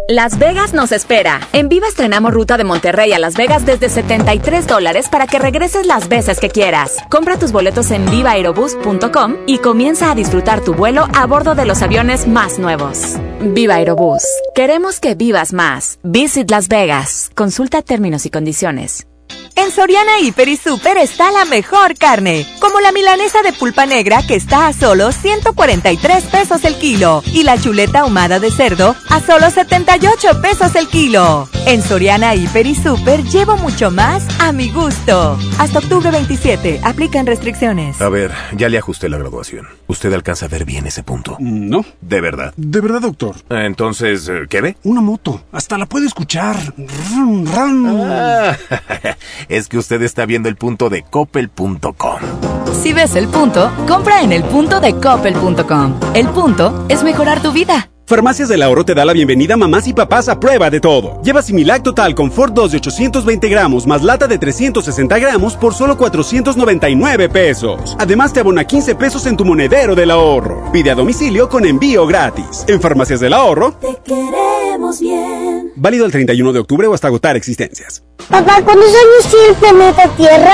[0.10, 1.42] Las Vegas nos espera.
[1.52, 5.86] En Viva estrenamos ruta de Monterrey a Las Vegas desde 73 dólares para que regreses
[5.86, 6.96] las veces que quieras.
[7.10, 11.82] Compra tus boletos en vivaaerobus.com y comienza a disfrutar tu vuelo a bordo de los
[11.82, 13.18] aviones más nuevos.
[13.42, 14.24] Viva Aerobús.
[14.56, 16.00] Queremos que vivas más.
[16.04, 17.30] Visit Las Vegas.
[17.36, 19.08] Consulta términos y condiciones.
[19.58, 24.22] En Soriana Hiper y Super está la mejor carne, como la milanesa de pulpa negra
[24.22, 29.20] que está a solo 143 pesos el kilo y la chuleta ahumada de cerdo a
[29.20, 31.50] solo 78 pesos el kilo.
[31.66, 35.40] En Soriana Hiper y Super llevo mucho más a mi gusto.
[35.58, 38.00] Hasta octubre 27, aplican restricciones.
[38.00, 39.68] A ver, ya le ajusté la graduación.
[39.88, 41.36] ¿Usted alcanza a ver bien ese punto?
[41.40, 41.84] No.
[42.00, 42.54] ¿De verdad?
[42.58, 43.36] De verdad, doctor.
[43.50, 44.78] Entonces, eh, ¿qué ve?
[44.84, 45.42] Una moto.
[45.52, 46.56] Hasta la puede escuchar.
[46.78, 48.02] Rum, rum.
[48.06, 48.56] Ah,
[49.50, 52.20] es que usted está viendo el punto de coppel.com.
[52.74, 56.00] Si ves el punto, compra en el punto de coppel.com.
[56.14, 57.90] El punto es mejorar tu vida.
[58.08, 61.22] Farmacias del Ahorro te da la bienvenida a mamás y papás a prueba de todo.
[61.24, 65.98] Lleva Similac Total Confort 2 de 820 gramos más lata de 360 gramos por solo
[65.98, 67.98] 499 pesos.
[68.00, 70.72] Además te abona 15 pesos en tu monedero del ahorro.
[70.72, 72.64] Pide a domicilio con envío gratis.
[72.70, 75.74] En Farmacias del Ahorro, Te queremos bien.
[75.76, 78.04] válido el 31 de octubre o hasta agotar existencias.
[78.30, 80.54] Papá, ¿cuántos años tiene el planeta Tierra?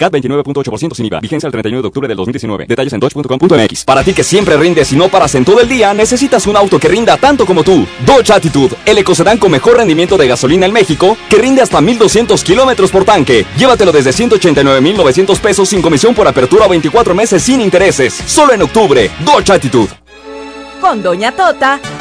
[0.00, 1.20] CAT 29.8% sin IVA.
[1.20, 2.64] Vigencia el 31 de octubre del 2019.
[2.66, 3.84] Detalles en dodge.com.mx.
[3.84, 6.78] Para ti que siempre rindes y no paras en todo el día, necesitas un auto
[6.78, 7.86] que rinda tanto como tú.
[8.06, 12.42] Dodge Attitude, el ecocedán con mejor rendimiento de gasolina en México, que rinde hasta 1200
[12.42, 13.44] kilómetros por tanque.
[13.58, 18.14] Llévatelo desde 189,900 pesos sin comisión por apertura o 24 meses sin intereses.
[18.14, 19.10] Solo en octubre.
[19.24, 19.90] Dodge Attitude.
[20.80, 21.78] Con Doña Tota,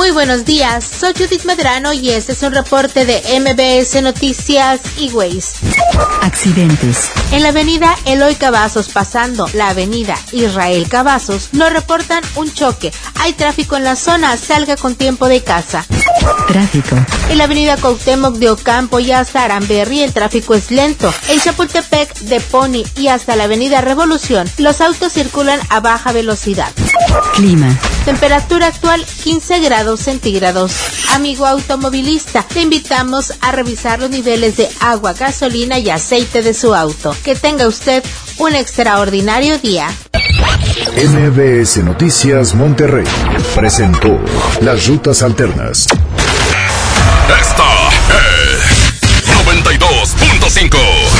[0.00, 5.10] Muy buenos días, soy Judith Medrano y este es un reporte de MBS Noticias y
[5.10, 5.56] Ways.
[6.22, 7.10] Accidentes.
[7.32, 12.92] En la avenida Eloy Cavazos pasando la avenida Israel Cavazos nos reportan un choque.
[13.16, 15.84] Hay tráfico en la zona, salga con tiempo de casa.
[16.48, 16.96] Tráfico.
[17.28, 21.12] En la avenida Cuauhtémoc de Ocampo y hasta Aramberri el tráfico es lento.
[21.28, 26.72] En Chapultepec de Pony y hasta la avenida Revolución los autos circulan a baja velocidad.
[27.34, 27.78] Clima.
[28.04, 30.72] Temperatura actual 15 grados centígrados.
[31.10, 36.74] Amigo automovilista, te invitamos a revisar los niveles de agua, gasolina y aceite de su
[36.74, 37.16] auto.
[37.24, 38.04] Que tenga usted
[38.38, 39.88] un extraordinario día.
[40.96, 43.06] MBS Noticias Monterrey
[43.54, 44.18] presentó
[44.60, 45.86] Las Rutas Alternas.
[47.40, 47.88] Esta
[48.18, 48.90] es
[49.46, 51.19] 92.5.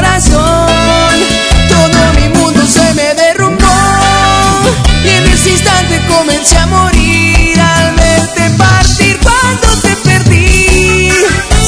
[0.00, 3.66] Todo mi mundo se me derrumbó
[5.04, 9.18] y en ese instante comencé a morir al verte partir.
[9.20, 11.10] Cuando te perdí,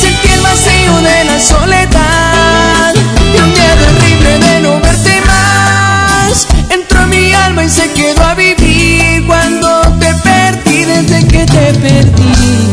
[0.00, 2.94] sentí el vacío de la soledad
[3.34, 6.46] y un miedo horrible de no verte más.
[6.70, 11.74] Entró en mi alma y se quedó a vivir cuando te perdí, desde que te
[11.80, 12.68] perdí.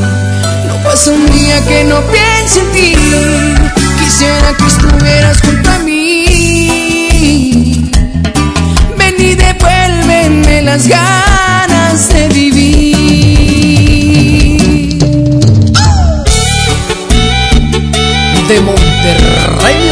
[0.67, 2.95] No pasa un día que no piense en ti.
[4.17, 7.11] Quisiera que estuvieras junto a mí.
[8.97, 12.97] Ven y devuélveme las ganas de vivir.
[18.47, 19.91] De Monterrey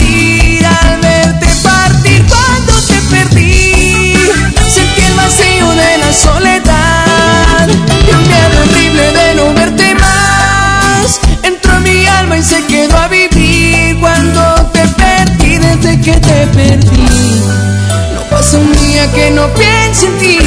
[16.53, 20.37] No pasa un día que no piense en ti.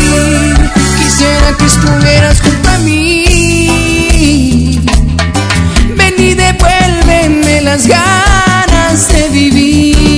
[0.98, 4.78] Quisiera que estuvieras junto a mí.
[5.96, 10.14] Ven y devuélveme las ganas de vivir.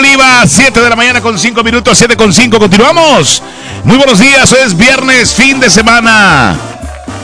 [0.00, 3.42] Oliva, 7 de la mañana con 5 minutos, 7 con 5, continuamos.
[3.84, 6.56] Muy buenos días, hoy es viernes, fin de semana.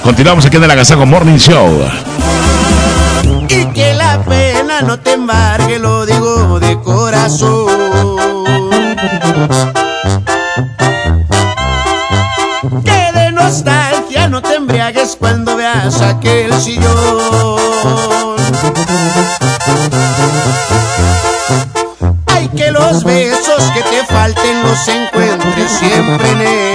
[0.05, 1.89] Continuamos aquí en el Agasago Morning Show.
[3.49, 8.45] Y que la pena no te embargue, lo digo de corazón.
[12.85, 17.36] Que de nostalgia no te embriagues cuando veas aquel sillón.
[23.57, 26.66] Besos que te falten los encuentres siempre en él.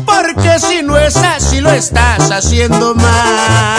[0.06, 3.71] Porque si no es así lo estás haciendo mal.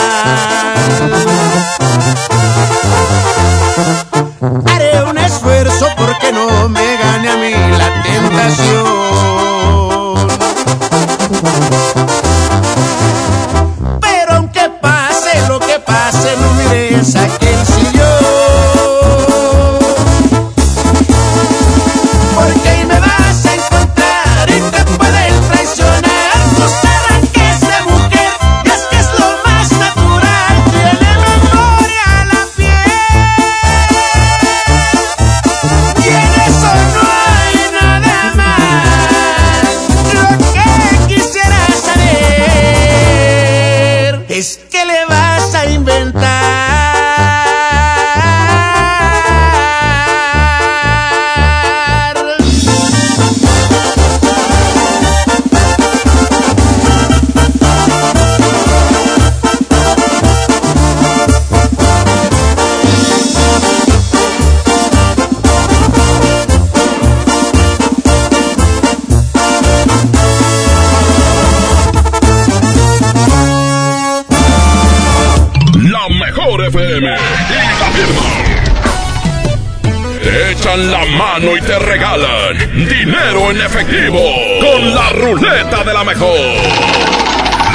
[83.64, 84.18] Efectivo
[84.60, 86.39] con la ruleta de la mejor.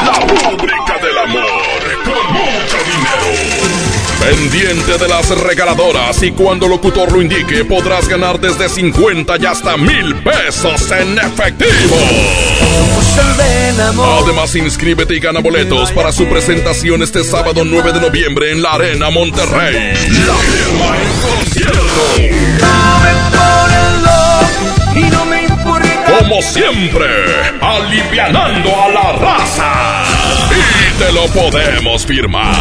[0.05, 3.77] La rúbrica del amor con mucho dinero.
[4.19, 9.77] Pendiente de las regaladoras y cuando locutor lo indique podrás ganar desde 50 y hasta
[9.77, 11.95] mil pesos en efectivo.
[14.23, 18.73] Además, inscríbete y gana boletos para su presentación este sábado 9 de noviembre en la
[18.73, 19.93] Arena Monterrey.
[20.25, 21.87] La firma en concierto.
[26.27, 27.05] Como siempre,
[27.61, 30.03] alivianando a la raza.
[30.51, 32.53] Y te lo podemos firmar.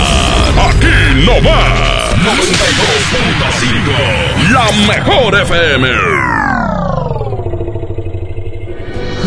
[0.69, 0.87] Aquí
[1.25, 2.15] no más.
[2.23, 4.53] 92.5.
[4.53, 5.89] La mejor FM.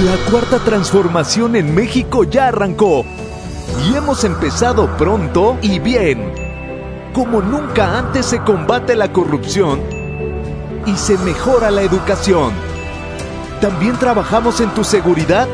[0.06, 3.06] La cuarta transformación en México ya arrancó
[3.90, 6.32] y hemos empezado pronto y bien.
[7.12, 9.82] Como nunca antes se combate la corrupción
[10.86, 12.69] y se mejora la educación.
[13.62, 15.48] También trabajamos en tu seguridad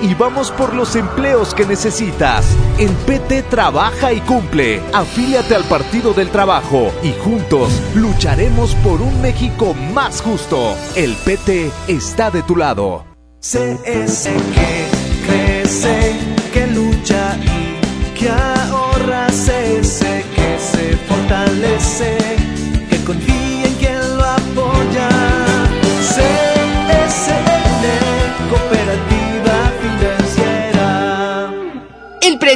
[0.00, 2.46] y vamos por los empleos que necesitas.
[2.78, 4.80] El PT trabaja y cumple.
[4.92, 10.76] Afíliate al Partido del Trabajo y juntos lucharemos por un México más justo.
[10.94, 13.04] El PT está de tu lado.
[13.40, 14.88] CS que
[15.26, 16.16] crece,
[16.52, 19.26] que lucha y que ahorra.
[19.28, 20.00] CS
[20.34, 22.18] que se fortalece,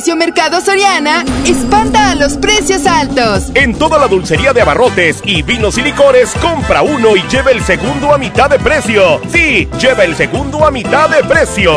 [0.00, 3.50] precio Mercado Soriana espanta a los precios altos.
[3.52, 7.62] En toda la dulcería de abarrotes y vinos y licores, compra uno y lleva el
[7.62, 9.20] segundo a mitad de precio.
[9.30, 11.74] Sí, lleva el segundo a mitad de precio.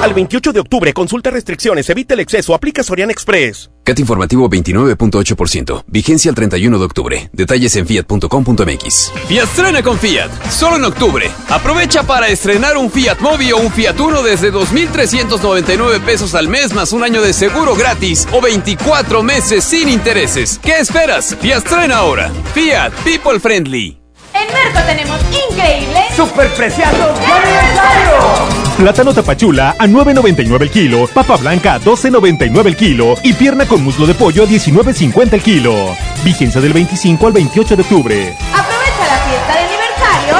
[0.00, 3.68] Al 28 de octubre, consulta restricciones, evita el exceso, aplica Sorian Express.
[3.82, 5.84] CAT informativo 29.8%.
[5.88, 7.30] Vigencia el 31 de octubre.
[7.32, 9.12] Detalles en fiat.com.mx.
[9.26, 10.30] Fiat con Fiat.
[10.50, 11.28] Solo en octubre.
[11.48, 16.72] Aprovecha para estrenar un Fiat Mobi o un Fiat Uno desde 2.399 pesos al mes
[16.74, 20.60] más un año de seguro gratis o 24 meses sin intereses.
[20.62, 21.36] ¿Qué esperas?
[21.40, 22.30] Fiat ahora.
[22.54, 23.98] Fiat People Friendly.
[24.32, 25.20] En Merco tenemos
[25.50, 28.67] increíble ¡Superpreciados de aniversario!
[28.78, 33.82] Plátano tapachula a 9.99 el kilo, papa blanca a 12.99 el kilo y pierna con
[33.82, 35.96] muslo de pollo a 19.50 el kilo.
[36.24, 38.36] Vigencia del 25 al 28 de octubre.
[38.54, 40.36] Aprovecha la fiesta de aniversario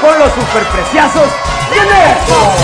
[0.00, 1.28] Con los superpreciazos
[1.70, 2.54] de Merco.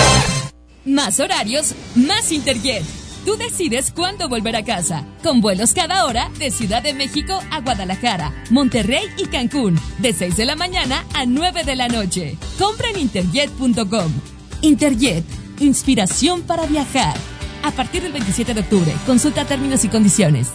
[0.87, 2.83] Más horarios, más Interjet.
[3.25, 5.07] Tú decides cuándo volver a casa.
[5.23, 9.79] Con vuelos cada hora de Ciudad de México a Guadalajara, Monterrey y Cancún.
[9.99, 12.37] De 6 de la mañana a 9 de la noche.
[12.59, 14.13] Compra en interjet.com.
[14.63, 15.25] Interjet,
[15.59, 17.15] inspiración para viajar.
[17.65, 20.51] A partir del 27 de octubre, consulta términos y condiciones.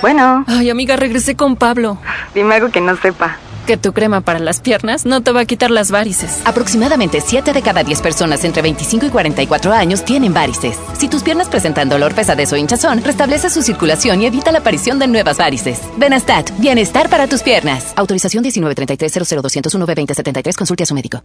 [0.00, 0.44] Bueno.
[0.46, 1.98] Ay, amiga, regresé con Pablo.
[2.34, 3.38] Dime algo que no sepa.
[3.66, 6.42] Que tu crema para las piernas no te va a quitar las varices.
[6.44, 10.78] Aproximadamente 7 de cada 10 personas entre 25 y 44 años tienen varices.
[10.98, 15.00] Si tus piernas presentan dolor, pesadez o hinchazón, restablece su circulación y evita la aparición
[15.00, 15.80] de nuevas varices.
[15.96, 17.94] Benastat, bienestar para tus piernas.
[17.96, 21.24] Autorización 1933 00201 2073 Consulte a su médico.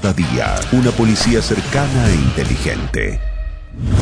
[0.09, 0.55] día.
[0.71, 3.19] Una policía cercana e inteligente.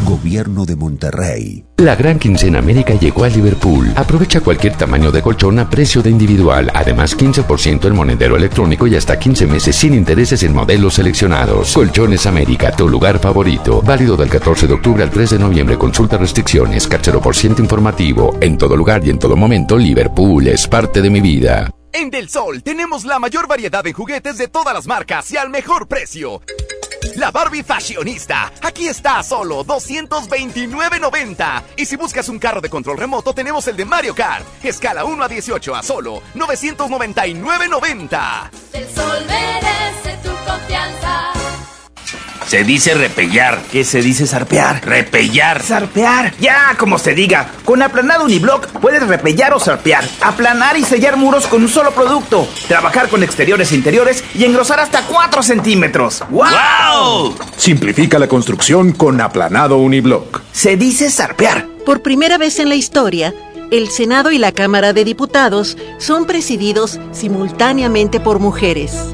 [0.04, 1.66] Gobierno de Monterrey.
[1.78, 3.92] La gran quincena América llegó a Liverpool.
[3.96, 6.72] Aprovecha cualquier tamaño de colchón a precio de individual.
[6.74, 11.74] Además, 15% en monedero electrónico y hasta 15 meses sin intereses en modelos seleccionados.
[11.74, 13.82] Colchones América, tu lugar favorito.
[13.82, 15.78] Válido del 14 de octubre al 3 de noviembre.
[15.78, 16.88] Consulta restricciones.
[17.22, 18.38] Por ciento informativo.
[18.42, 21.70] En todo lugar y en todo momento, Liverpool es parte de mi vida.
[21.91, 25.49] En Del Sol tenemos la mayor variedad de juguetes de todas las marcas y al
[25.49, 26.41] mejor precio.
[27.16, 28.52] La Barbie Fashionista.
[28.61, 31.64] Aquí está a solo 229.90.
[31.78, 34.45] Y si buscas un carro de control remoto, tenemos el de Mario Kart.
[34.64, 38.52] Escala 1 a 18 a solo 999.90.
[38.74, 41.39] El sol merece tu confianza.
[42.50, 43.62] Se dice repellar.
[43.72, 44.84] ¿Qué se dice zarpear?
[44.84, 45.62] Repellar.
[45.62, 46.34] Zarpear.
[46.40, 47.52] Ya, como se diga.
[47.64, 50.04] Con aplanado uniblock puedes repellar o zarpear.
[50.20, 52.48] Aplanar y sellar muros con un solo producto.
[52.68, 56.24] Trabajar con exteriores e interiores y engrosar hasta 4 centímetros.
[56.32, 57.36] ¡Wow!
[57.56, 60.42] Simplifica la construcción con aplanado uniblock.
[60.52, 61.68] Se dice zarpear.
[61.86, 63.32] Por primera vez en la historia,
[63.70, 69.14] el Senado y la Cámara de Diputados son presididos simultáneamente por mujeres.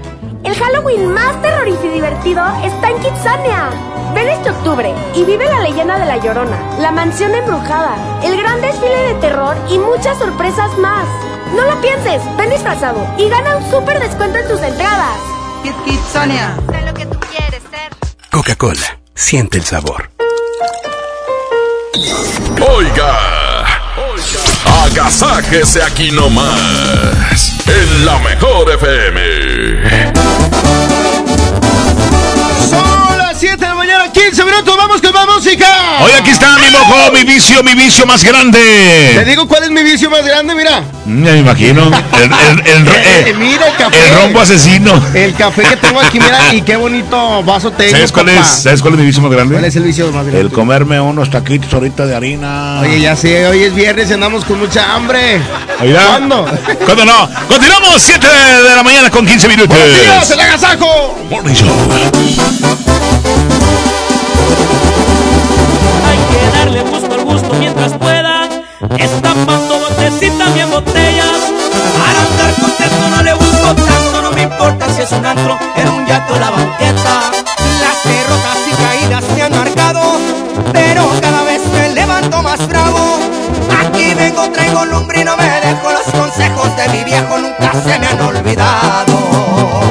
[0.43, 3.69] El Halloween más terrorífico y divertido está en Kitsania.
[4.13, 8.59] Ven este octubre y vive la leyenda de La Llorona, la mansión embrujada, el gran
[8.59, 11.05] desfile de terror y muchas sorpresas más.
[11.55, 15.17] No lo pienses, ven disfrazado y gana un súper descuento en tus entradas.
[15.85, 16.57] Kitsania.
[16.71, 17.91] Sé lo que tú quieres ser?
[18.31, 20.09] Coca-Cola, siente el sabor.
[22.75, 23.65] Oiga,
[24.85, 30.20] agasáquese aquí nomás, en la mejor FM.
[33.81, 35.67] Mañana, 15 minutos, vamos con más música.
[36.03, 38.59] Hoy aquí está mi mojo, mi vicio, mi vicio más grande.
[39.15, 40.83] Te digo cuál es mi vicio más grande, mira.
[41.05, 41.91] Mm, Ya me imagino.
[42.13, 43.97] El, el- el- Eh, eh, mira el café.
[44.07, 45.01] el rombo asesino.
[45.15, 47.91] El café que tengo aquí, mira, y qué bonito vaso tengo.
[47.91, 48.39] ¿Sabes cuál papá.
[48.41, 48.47] es?
[48.47, 49.55] ¿Sabes cuál es mi vicio más grande?
[49.55, 50.39] ¿Cuál es el vicio más grande?
[50.41, 52.81] El comerme unos taquitos ahorita de harina.
[52.81, 55.41] Oye, ya sé, hoy es viernes y andamos con mucha hambre.
[55.81, 56.05] Oiga.
[56.05, 56.45] ¿Cuándo?
[56.85, 57.29] ¿Cuándo no?
[57.47, 59.75] Continuamos 7 de la mañana con 15 minutos.
[59.75, 61.17] ¡Buenos días, el agasajo!
[61.31, 63.00] Morning Show.
[66.07, 68.49] Hay que darle gusto al gusto mientras pueda.
[68.97, 71.39] Estampando botecitas bien botellas.
[71.97, 74.21] Para andar contento no le busco tanto.
[74.21, 77.31] No me importa si es un antro, en un yate o la banqueta.
[77.79, 80.01] Las derrotas y caídas me han marcado,
[80.71, 83.19] pero cada vez me levanto más bravo.
[83.79, 87.99] Aquí vengo, traigo lumbre y no me dejo los consejos de mi viejo, nunca se
[87.99, 89.90] me han olvidado.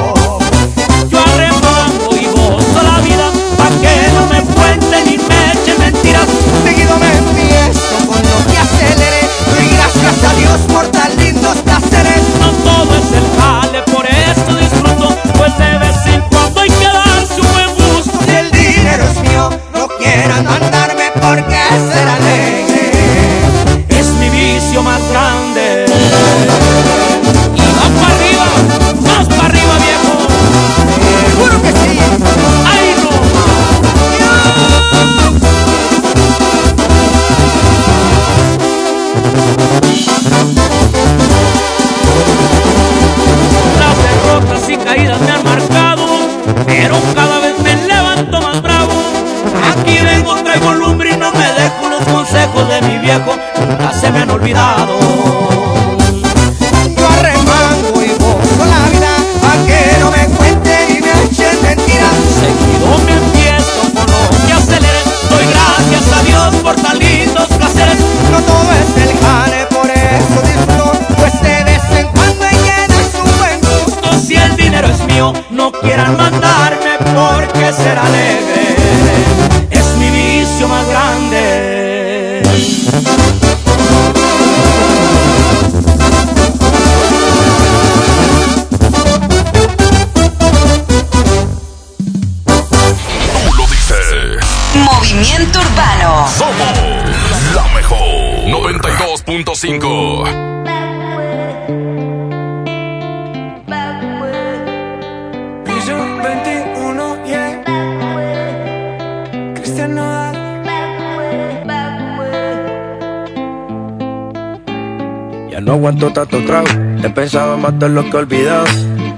[117.61, 118.65] Matar lo que he olvidado.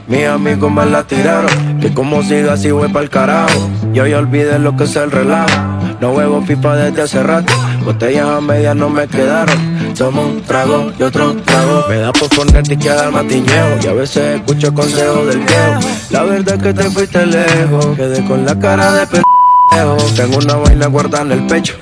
[0.07, 1.79] Mis amigos me la tiraron.
[1.79, 3.69] Que como siga así voy pa'l carajo.
[3.93, 5.55] Yo ya olvidé lo que es el relajo.
[6.01, 7.53] No huevo pipa desde hace rato.
[7.85, 9.57] Botellas a medias no me quedaron.
[9.97, 11.85] Tomo un trago y otro trago.
[11.87, 13.77] Me da por ponerte y quedar matiñeo.
[13.81, 15.79] Y a veces escucho consejos del viejo.
[16.11, 17.95] La verdad es que te fuiste lejos.
[17.95, 19.97] Quedé con la cara de pendejo.
[20.15, 21.75] Tengo una vaina guardada en el pecho.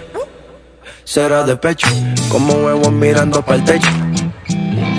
[1.03, 1.88] Será de pecho.
[2.29, 3.89] Como huevos mirando para el techo.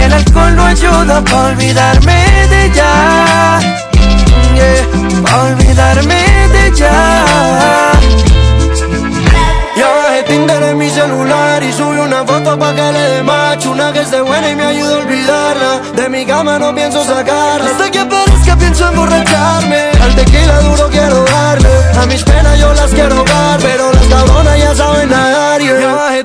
[0.00, 3.58] el alcohol no ayuda para olvidarme de ella.
[4.54, 6.92] Yeah, olvidarme de ella.
[9.76, 13.72] Ya bajé Tinder en mi celular y subí una foto pa' que le dé macho
[13.72, 17.70] Una que esté buena y me ayude a olvidarla De mi cama no pienso sacarla
[17.70, 22.90] Hasta que aparezca pienso emborracharme Al tequila duro quiero darle A mis penas yo las
[22.92, 25.80] quiero dar Pero las cabronas ya saben nadar yeah.
[25.80, 26.24] Ya bajé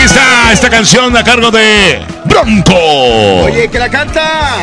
[0.00, 2.74] Aquí está esta canción a cargo de Bronco.
[3.44, 4.62] Oye, que la canta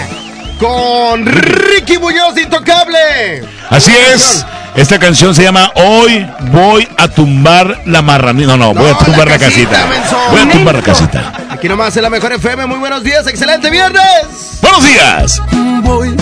[0.57, 3.43] con Ricky Muñoz Intocable.
[3.69, 4.43] Así es.
[4.75, 8.57] Esta canción se llama Hoy voy a tumbar la marranita.
[8.57, 9.87] No, no, voy a tumbar la la, casita, casita.
[9.87, 10.17] menso.
[10.31, 11.33] Voy a tumbar la casita.
[11.51, 12.65] Aquí nomás en la mejor FM.
[12.65, 13.27] Muy buenos días.
[13.27, 14.57] Excelente viernes.
[14.59, 15.39] Buenos días.
[15.83, 16.17] Voy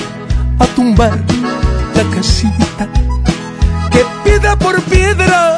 [0.60, 1.18] a tumbar
[1.96, 2.90] la casita
[3.94, 5.58] que piedra por piedra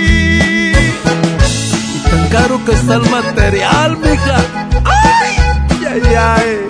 [2.31, 4.37] Caro que está el material, mija.
[4.85, 5.35] ¡Ay!
[5.91, 6.67] ¡Ay, ay!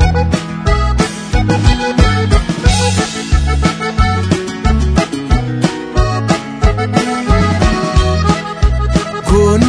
[9.29, 9.61] Con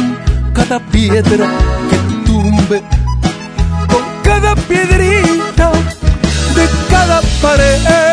[0.53, 1.47] cada piedra
[1.89, 2.81] que tumbe,
[3.87, 5.71] con cada piedrita
[6.55, 8.12] de cada pared.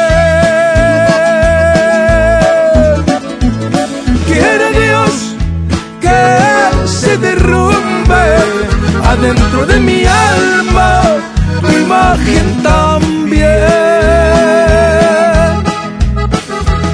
[9.20, 11.02] Adentro de mi alma
[11.60, 13.50] tu imagen también.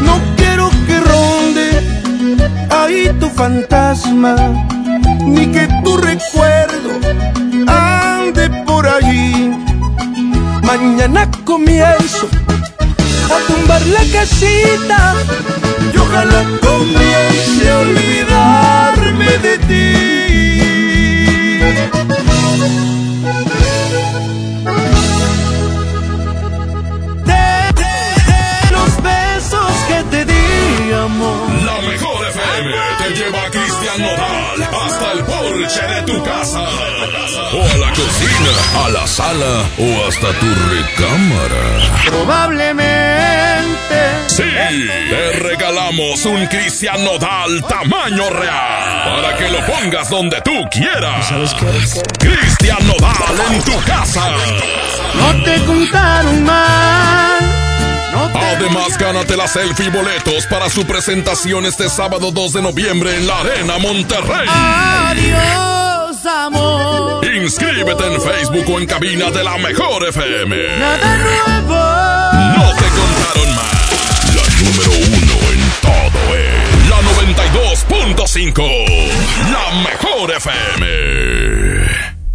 [0.07, 1.69] No quiero que ronde
[2.71, 4.35] ahí tu fantasma,
[5.25, 6.91] ni que tu recuerdo
[7.69, 9.53] ande por allí.
[10.63, 12.27] Mañana comienzo
[13.35, 15.15] a tumbar la casita
[15.95, 19.96] y ojalá comience a olvidarme de ti.
[30.97, 36.61] La mejor FM te lleva a Cristian Nodal hasta el porche de tu casa.
[37.53, 38.53] O a la cocina,
[38.85, 41.65] a la sala o hasta tu recámara.
[42.07, 43.99] Probablemente.
[44.27, 44.43] Sí,
[45.11, 51.29] te regalamos un Cristian Nodal tamaño real para que lo pongas donde tú quieras.
[51.29, 51.67] ¿Sabes qué?
[52.19, 54.35] Cristian Nodal en tu casa.
[55.15, 57.41] No te contaron mal.
[58.13, 62.63] No te Además, gánate la selfie y boletos para su presentación este sábado 2 de
[62.63, 64.49] noviembre en la Arena Monterrey.
[64.49, 67.27] Adiós, amor.
[67.27, 70.79] Inscríbete en Facebook o en cabina de la Mejor FM.
[70.79, 71.86] Nada nuevo.
[78.15, 79.51] 106.5.
[79.51, 81.76] La mejor FM.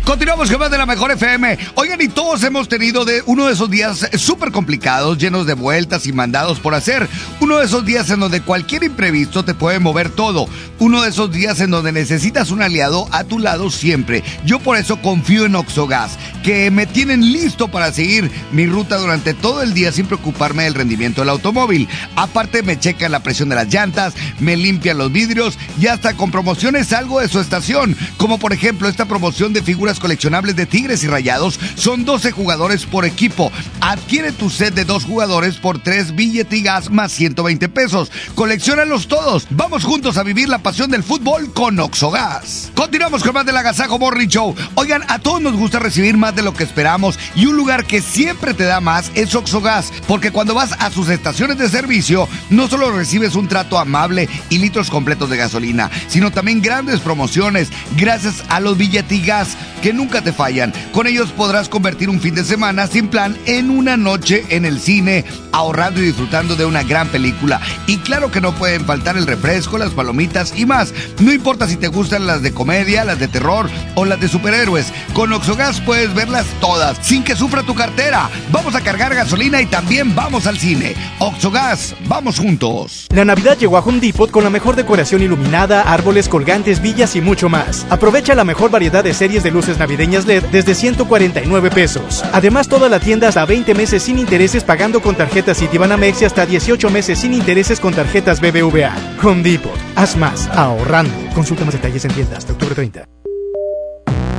[0.06, 1.57] Continuamos con más de la mejor FM.
[1.76, 6.07] Oigan, y todos hemos tenido de uno de esos días súper complicados, llenos de vueltas
[6.07, 7.07] y mandados por hacer.
[7.40, 10.48] Uno de esos días en donde cualquier imprevisto te puede mover todo.
[10.80, 14.23] Uno de esos días en donde necesitas un aliado a tu lado siempre.
[14.44, 19.36] Yo por eso confío en Oxogas, que me tienen listo para seguir mi ruta durante
[19.36, 21.88] todo el día sin preocuparme del rendimiento del automóvil.
[22.15, 26.32] Aparte me checan la presión de las llantas, me limpian los vidrios y hasta con
[26.32, 27.95] promociones salgo de su estación.
[28.18, 32.85] Como por ejemplo esta promoción de figuras coleccionables de Tigres y Rayados son 12 jugadores
[32.85, 33.51] por equipo.
[33.81, 38.11] Adquiere tu set de dos jugadores por 3 billetigas más 120 pesos.
[38.35, 39.47] Colecciónalos todos.
[39.49, 42.72] Vamos juntos a vivir la pasión del fútbol con Oxogas.
[42.76, 44.55] Continuamos con más del Agasajo Morning Show.
[44.76, 48.01] Oigan, a todos nos gusta recibir más de lo que esperamos y un lugar que
[48.01, 52.68] siempre te da más es Oxogas, porque cuando vas a sus estaciones de servicio, no
[52.68, 58.43] solo recibes un trato amable y litros completos de gasolina, sino también grandes promociones gracias
[58.49, 60.73] a los billetigas que nunca te fallan.
[60.91, 64.79] Con ellos podrás convertir un fin de semana sin plan en una noche en el
[64.79, 67.59] cine, ahorrando y disfrutando de una gran película.
[67.87, 70.93] Y claro que no pueden faltar el refresco, las palomitas y más.
[71.19, 74.93] No importa si te gustan las de comedia, las de terror o las de superhéroes.
[75.13, 78.29] Con Oxogas puedes verlas todas sin que sufra tu cartera.
[78.51, 80.95] Vamos a cargar gasolina y también vamos al cine.
[81.19, 83.07] Oxogas, vamos juntos.
[83.13, 87.21] La Navidad llegó a Home Depot con la mejor decoración iluminada, árboles, colgantes, villas y
[87.21, 87.85] mucho más.
[87.89, 92.23] Aprovecha la mejor variedad de series de luces navideñas LED desde 149 pesos.
[92.31, 96.45] Además, toda la tienda hasta 20 meses sin intereses pagando con tarjetas Citibanamex y hasta
[96.45, 98.95] 18 meses sin intereses con tarjetas BBVA.
[99.23, 99.77] Home Depot.
[99.95, 101.14] Haz más, ahorrando.
[101.34, 103.06] Consulta más detalles en tiendas hasta octubre 30.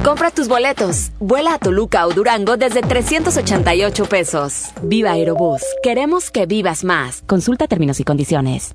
[0.05, 1.13] Compra tus boletos.
[1.21, 4.73] Vuela a Toluca o Durango desde 388 pesos.
[4.83, 5.63] Viva Aerobús.
[5.83, 7.23] Queremos que vivas más.
[7.27, 8.75] Consulta términos y condiciones.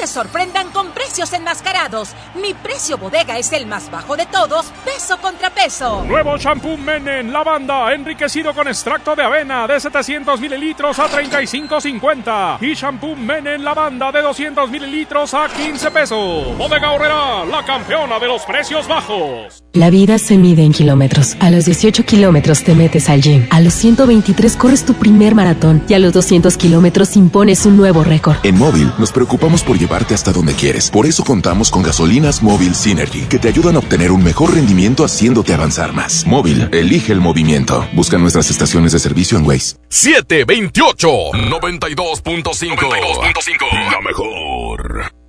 [0.00, 2.14] Te sorprendan con precios enmascarados.
[2.34, 6.02] Mi precio bodega es el más bajo de todos, peso contra peso.
[6.04, 12.62] Nuevo shampoo Menen Lavanda, enriquecido con extracto de avena de 700 mililitros a 35.50.
[12.62, 16.56] Y shampoo Menen Lavanda de 200 mililitros a 15 pesos.
[16.56, 19.62] Bodega Horrera, la campeona de los precios bajos.
[19.74, 21.36] La vida se mide en kilómetros.
[21.40, 23.46] A los 18 kilómetros te metes al gym.
[23.50, 25.84] A los 123 corres tu primer maratón.
[25.88, 28.36] Y a los 200 kilómetros impones un nuevo récord.
[28.42, 29.78] En móvil nos preocupamos por
[30.14, 30.90] hasta donde quieres.
[30.90, 35.04] Por eso contamos con gasolinas móvil Synergy, que te ayudan a obtener un mejor rendimiento
[35.04, 36.26] haciéndote avanzar más.
[36.26, 37.86] Móvil, elige el movimiento.
[37.92, 39.76] Busca nuestras estaciones de servicio en Waze.
[39.88, 42.76] 728 92.5.
[42.76, 43.90] 92.5.
[43.92, 45.19] La mejor.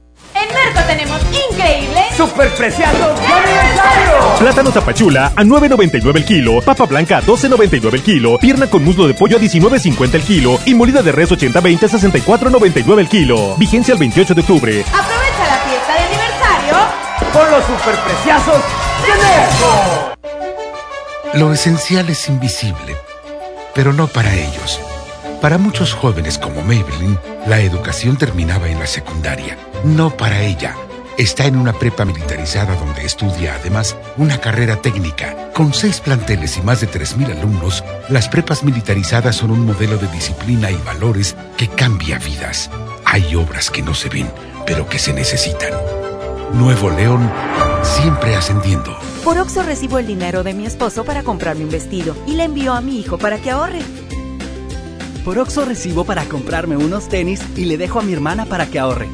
[0.41, 4.35] En Merco tenemos increíbles super preciados de aniversario.
[4.39, 9.07] Plátano tapachula a 9.99 el kilo, papa blanca a 12.99 el kilo, pierna con muslo
[9.07, 13.55] de pollo a 19.50 el kilo y molida de res 80-20 a 64.99 el kilo.
[13.57, 14.83] Vigencia el 28 de octubre.
[14.87, 16.75] Aprovecha la fiesta de aniversario
[17.33, 18.63] con los superpreciosos
[19.05, 20.11] de Merco.
[21.33, 22.95] Lo esencial es invisible,
[23.75, 24.81] pero no para ellos.
[25.39, 29.57] Para muchos jóvenes como Maybelline, la educación terminaba en la secundaria.
[29.83, 30.75] No para ella.
[31.17, 35.51] Está en una prepa militarizada donde estudia además una carrera técnica.
[35.53, 40.07] Con seis planteles y más de 3.000 alumnos, las prepas militarizadas son un modelo de
[40.07, 42.69] disciplina y valores que cambia vidas.
[43.05, 44.31] Hay obras que no se ven,
[44.65, 45.73] pero que se necesitan.
[46.53, 47.29] Nuevo León,
[47.81, 48.95] siempre ascendiendo.
[49.23, 52.73] Por Oxo recibo el dinero de mi esposo para comprarme un vestido y le envío
[52.73, 53.81] a mi hijo para que ahorre.
[55.25, 58.79] Por Oxo recibo para comprarme unos tenis y le dejo a mi hermana para que
[58.79, 59.09] ahorre.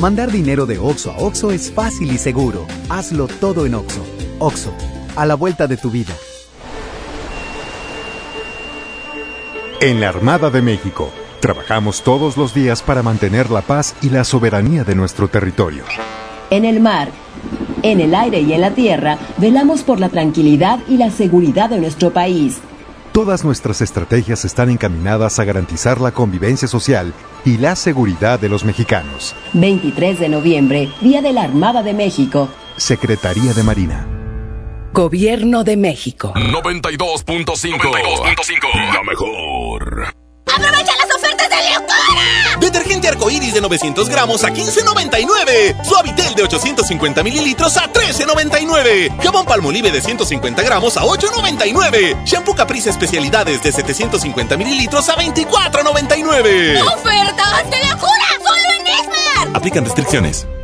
[0.00, 2.66] Mandar dinero de Oxo a Oxo es fácil y seguro.
[2.88, 4.02] Hazlo todo en Oxo.
[4.38, 4.72] Oxo,
[5.14, 6.14] a la vuelta de tu vida.
[9.82, 11.10] En la Armada de México,
[11.40, 15.84] trabajamos todos los días para mantener la paz y la soberanía de nuestro territorio.
[16.48, 17.10] En el mar,
[17.82, 21.78] en el aire y en la tierra, velamos por la tranquilidad y la seguridad de
[21.78, 22.56] nuestro país.
[23.12, 27.12] Todas nuestras estrategias están encaminadas a garantizar la convivencia social
[27.44, 29.34] y la seguridad de los mexicanos.
[29.52, 32.48] 23 de noviembre, Día de la Armada de México.
[32.76, 34.06] Secretaría de Marina.
[34.92, 36.32] Gobierno de México.
[36.34, 38.94] 92.5.
[38.94, 40.19] La mejor.
[40.46, 42.58] ¡Aprovecha las ofertas de Leucora!
[42.60, 45.84] Detergente arcoíris de 900 gramos a 15.99.
[45.84, 49.22] Suavitel de 850 mililitros a 13.99.
[49.22, 52.24] Jabón Palmolive de 150 gramos a 8.99.
[52.24, 56.82] Shampoo Caprice Especialidades de 750 mililitros a 24.99.
[56.94, 58.28] ¡Ofertas de locura!
[58.38, 59.56] ¡Solo en Esmar!
[59.56, 60.46] Aplican restricciones.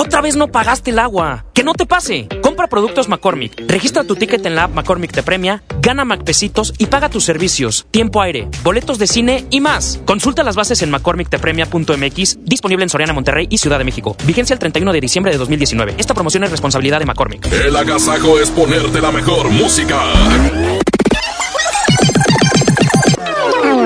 [0.00, 1.44] Otra vez no pagaste el agua.
[1.52, 2.28] ¡Que no te pase!
[2.40, 3.64] Compra productos McCormick.
[3.66, 7.84] Registra tu ticket en la app McCormick te premia, gana McPesitos y paga tus servicios,
[7.90, 9.98] tiempo aire, boletos de cine y más.
[10.04, 14.16] Consulta las bases en McCormickTepremia.mx, disponible en Soriana, Monterrey y Ciudad de México.
[14.24, 15.96] Vigencia el 31 de diciembre de 2019.
[15.98, 17.44] Esta promoción es responsabilidad de McCormick.
[17.50, 20.00] El agasajo es ponerte la mejor música.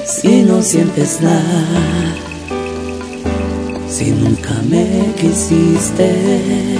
[0.06, 1.64] Si no sientes nada,
[3.90, 6.78] si nunca me quisiste.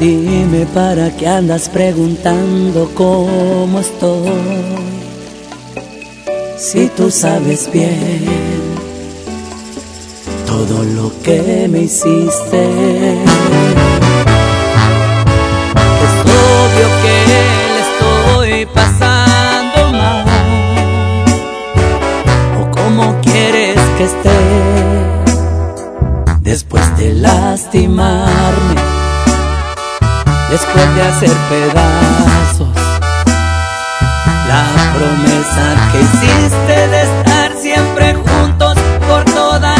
[0.00, 4.30] Dime para qué andas preguntando cómo estoy.
[6.56, 8.55] Si tú sabes bien
[10.56, 12.62] todo lo que me hiciste.
[16.04, 17.40] Es obvio que le
[17.86, 20.24] estoy pasando mal.
[22.60, 24.40] O cómo quieres que esté
[26.40, 28.76] después de lastimarme,
[30.50, 32.76] después de hacer pedazos.
[34.52, 34.64] La
[34.96, 38.74] promesa que hiciste de estar siempre juntos
[39.08, 39.75] por toda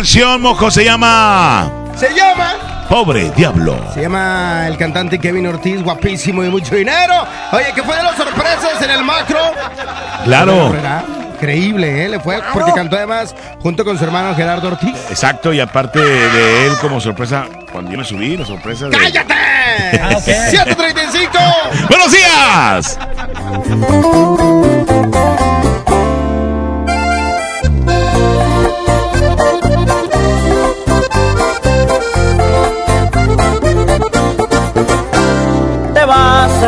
[0.00, 0.70] canción, mojo.
[0.70, 1.70] Se llama.
[1.94, 2.86] Se llama.
[2.88, 3.76] Pobre Diablo.
[3.92, 7.26] Se llama el cantante Kevin Ortiz, guapísimo y mucho dinero.
[7.52, 9.38] Oye, ¿qué fue de las sorpresas en el macro?
[10.24, 10.74] Claro.
[11.34, 12.08] Increíble, ¿eh?
[12.08, 14.96] Le fue porque cantó además junto con su hermano Gerardo Ortiz.
[15.10, 18.96] Exacto, y aparte de él como sorpresa, cuando yo me subí, la sorpresa de...
[18.96, 19.34] ¡Cállate!
[20.00, 20.24] Ah, ok.
[20.50, 21.38] 135.
[21.90, 22.98] ¡Buenos días!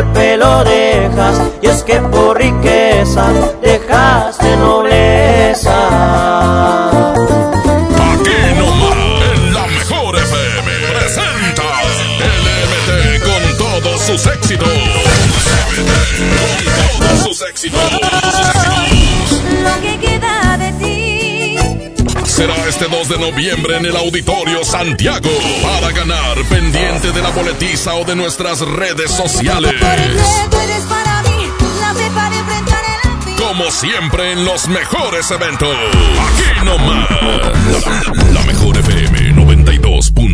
[0.00, 3.26] golpe lo dejas, y es que por riqueza
[3.62, 5.78] dejaste nobleza.
[8.12, 8.96] Aquí nomás,
[9.34, 11.62] en la mejor FM, presenta
[12.44, 12.90] LMT
[13.24, 14.68] con todos sus éxitos.
[15.76, 15.92] LMT
[16.76, 17.99] con todos sus éxitos.
[22.40, 25.28] Será este 2 de noviembre en el Auditorio Santiago
[25.62, 29.74] para ganar pendiente de la boletiza o de nuestras redes sociales.
[33.36, 35.68] Como siempre en los mejores eventos.
[35.68, 37.10] Aquí nomás.
[37.10, 39.34] La, la mejor FM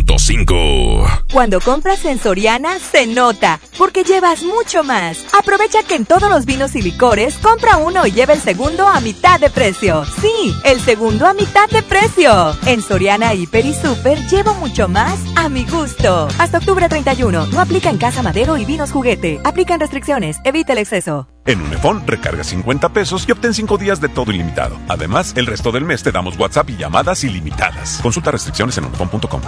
[0.03, 1.25] 92.5.
[1.31, 5.25] Cuando compras en Soriana, se nota, porque llevas mucho más.
[5.37, 8.99] Aprovecha que en todos los vinos y licores, compra uno y lleva el segundo a
[8.99, 10.05] mitad de precio.
[10.05, 12.55] Sí, el segundo a mitad de precio.
[12.65, 16.27] En Soriana, Hiper y Super, llevo mucho más a mi gusto.
[16.39, 19.39] Hasta octubre 31, no aplica en Casa Madero y Vinos Juguete.
[19.43, 21.27] Aplican restricciones, evita el exceso.
[21.45, 24.77] En Unifón, recarga 50 pesos y obtén 5 días de todo ilimitado.
[24.89, 27.99] Además, el resto del mes te damos WhatsApp y llamadas ilimitadas.
[28.01, 29.41] Consulta restricciones en unifón.com.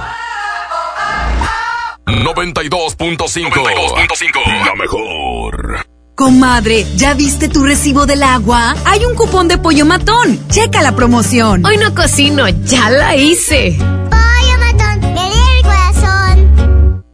[2.09, 4.65] 92.5.
[4.65, 5.85] La mejor.
[6.15, 8.75] Comadre, ¿ya viste tu recibo del agua?
[8.85, 10.39] Hay un cupón de pollo matón.
[10.49, 11.65] Checa la promoción.
[11.65, 13.77] Hoy no cocino, ya la hice.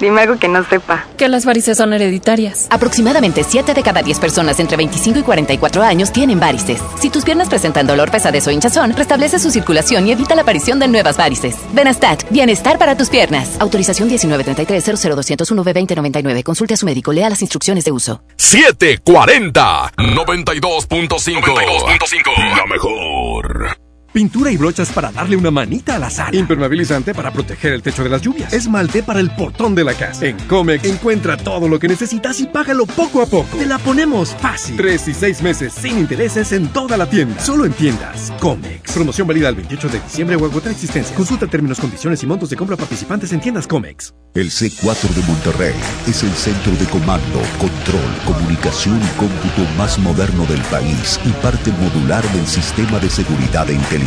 [0.00, 1.04] Dime algo que no sepa.
[1.16, 2.66] Que las varices son hereditarias.
[2.70, 6.80] Aproximadamente 7 de cada 10 personas entre 25 y 44 años tienen varices.
[6.98, 10.78] Si tus piernas presentan dolor, pesadez o hinchazón, restablece su circulación y evita la aparición
[10.78, 11.56] de nuevas varices.
[11.72, 13.56] Benastat, bienestar para tus piernas.
[13.58, 16.42] Autorización 1933-00201-B2099.
[16.42, 18.22] Consulte a su médico, lea las instrucciones de uso.
[18.36, 23.85] 740 92.5 92.5 La mejor.
[24.16, 26.34] Pintura y brochas para darle una manita a la sala.
[26.34, 28.50] Impermeabilizante para proteger el techo de las lluvias.
[28.50, 30.24] Esmalte para el portón de la casa.
[30.24, 33.58] En Comex encuentra todo lo que necesitas y págalo poco a poco.
[33.58, 34.78] Te la ponemos fácil.
[34.78, 37.38] Tres y seis meses sin intereses en toda la tienda.
[37.42, 38.32] Solo en tiendas.
[38.40, 38.90] Comex.
[38.92, 41.14] Promoción válida el 28 de diciembre o agotar existencia.
[41.14, 44.14] Consulta términos, condiciones y montos de compra participantes en tiendas Comex.
[44.34, 45.74] El C4 de Monterrey
[46.06, 51.70] es el centro de comando, control, comunicación y cómputo más moderno del país y parte
[51.72, 54.05] modular del sistema de seguridad e inteligencia.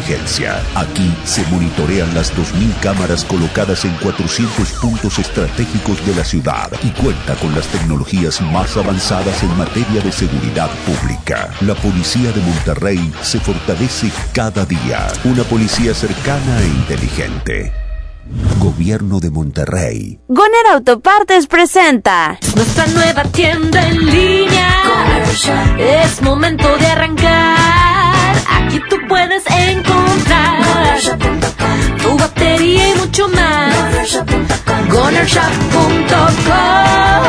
[0.76, 6.90] Aquí se monitorean las 2.000 cámaras colocadas en 400 puntos estratégicos de la ciudad y
[6.92, 11.50] cuenta con las tecnologías más avanzadas en materia de seguridad pública.
[11.62, 15.08] La policía de Monterrey se fortalece cada día.
[15.26, 17.74] Una policía cercana e inteligente.
[18.60, 20.20] Gobierno de Monterrey.
[20.28, 24.70] Goner Autopartes presenta nuestra nueva tienda en línea.
[25.78, 28.09] Es momento de arrancar.
[28.48, 30.98] Aquí tú puedes encontrar
[32.02, 34.20] tu batería y mucho más.
[34.90, 37.29] GonerShop.com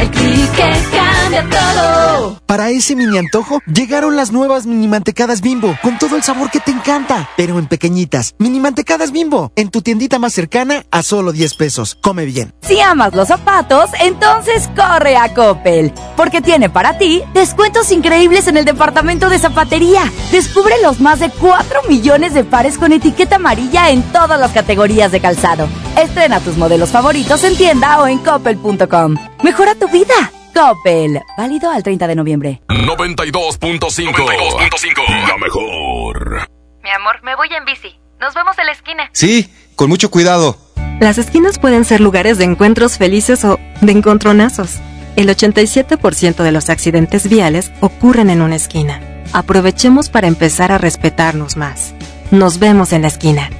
[0.00, 2.40] El clic que cambia todo.
[2.46, 6.60] Para ese mini antojo, llegaron las nuevas mini mantecadas bimbo, con todo el sabor que
[6.60, 8.34] te encanta, pero en pequeñitas.
[8.38, 11.98] Mini mantecadas bimbo, en tu tiendita más cercana a solo 10 pesos.
[12.00, 12.54] Come bien.
[12.62, 18.56] Si amas los zapatos, entonces corre a Coppel, porque tiene para ti descuentos increíbles en
[18.56, 20.12] el departamento de zapatería.
[20.30, 25.10] Descubre los más de 4 millones de pares con etiqueta amarilla en todas las categorías
[25.10, 25.68] de calzado.
[25.96, 29.16] Estrena tus modelos favoritos en tienda o en coppel.com.
[29.42, 30.32] Mejora tu vida.
[30.52, 31.20] Coppel.
[31.36, 32.62] Válido al 30 de noviembre.
[32.68, 36.48] 92.5 92.5 La mejor.
[36.82, 37.98] Mi amor, me voy en bici.
[38.20, 39.08] Nos vemos en la esquina.
[39.12, 40.56] Sí, con mucho cuidado.
[41.00, 44.80] Las esquinas pueden ser lugares de encuentros felices o de encontronazos.
[45.16, 49.00] El 87% de los accidentes viales ocurren en una esquina.
[49.32, 51.94] Aprovechemos para empezar a respetarnos más.
[52.30, 53.50] Nos vemos en la esquina.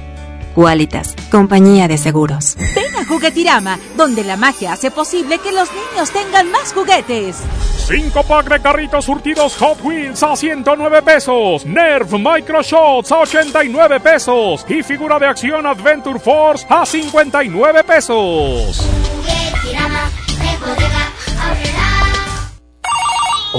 [0.55, 2.55] Qualitas, compañía de seguros.
[2.73, 7.41] Ven a Juguetirama, donde la magia hace posible que los niños tengan más juguetes.
[7.87, 11.65] 5 pack de carritos surtidos Hot Wheels a 109 pesos.
[11.65, 14.65] Nerf Micro Shots a 89 pesos.
[14.69, 18.81] Y figura de acción Adventure Force a 59 pesos.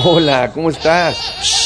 [0.03, 1.66] Hola, ¿cómo estás?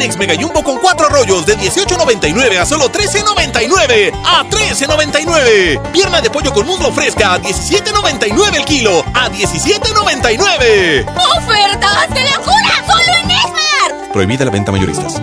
[0.00, 4.10] Kleenex Mega Jumbo con cuatro rollos de 18.99 a solo 13.99.
[4.24, 5.92] ¡A 13.99!
[5.92, 9.04] Pierna de pollo con muslo fresca a 17.99 el kilo.
[9.12, 11.04] ¡A 17.99!
[11.36, 12.82] ¡Ofertas de locura!
[12.86, 14.10] ¡Solo en Esmar!
[14.10, 15.20] Prohibida la venta mayoristas.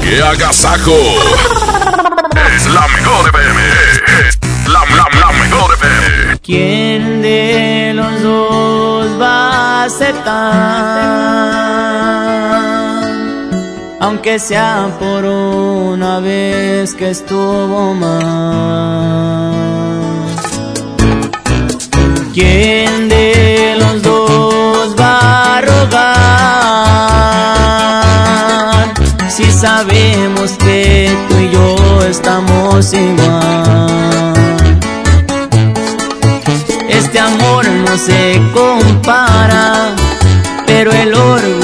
[0.00, 0.96] ¡Qué agasajo!
[2.56, 3.60] es la mejor FM.
[4.28, 4.38] Es
[4.68, 6.38] la, la, la mejor FM.
[6.40, 11.64] ¿Quién de los dos va a aceptar?
[14.04, 19.54] Aunque sea por una vez que estuvo mal.
[22.34, 26.04] ¿Quién de los dos va a rogar?
[29.30, 34.34] Si sabemos que tú y yo estamos igual.
[36.90, 39.94] Este amor no se compara,
[40.66, 41.63] pero el orgullo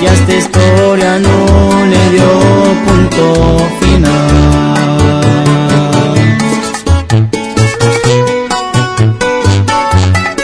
[0.00, 2.28] y a esta historia no le dio
[2.86, 4.08] punto final.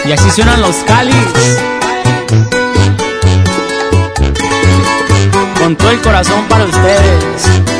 [0.05, 1.15] Y así suenan los cáliz.
[5.59, 7.74] Con todo el corazón para ustedes.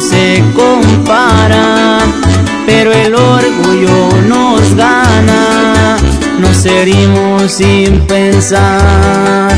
[0.00, 2.00] Se compara,
[2.66, 5.96] pero el orgullo nos gana.
[6.38, 9.50] Nos herimos sin pensar,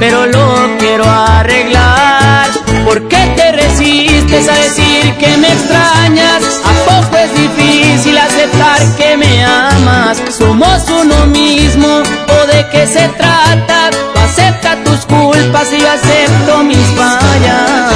[0.00, 2.50] pero lo quiero arreglar.
[2.84, 6.42] ¿Por qué te resistes a decir que me extrañas?
[6.64, 10.20] ¿A poco es difícil aceptar que me amas?
[10.36, 13.90] Somos uno mismo, ¿o de qué se trata?
[14.16, 17.91] Acepta tus culpas y yo acepto mis fallas.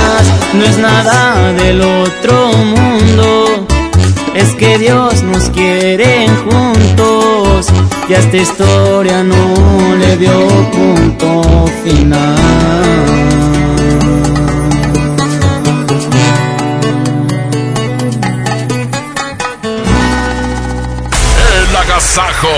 [0.59, 3.67] No es nada del otro mundo,
[4.35, 7.67] es que Dios nos quiere juntos
[8.09, 12.37] y a esta historia no le dio punto final.
[21.69, 22.49] El agasajo.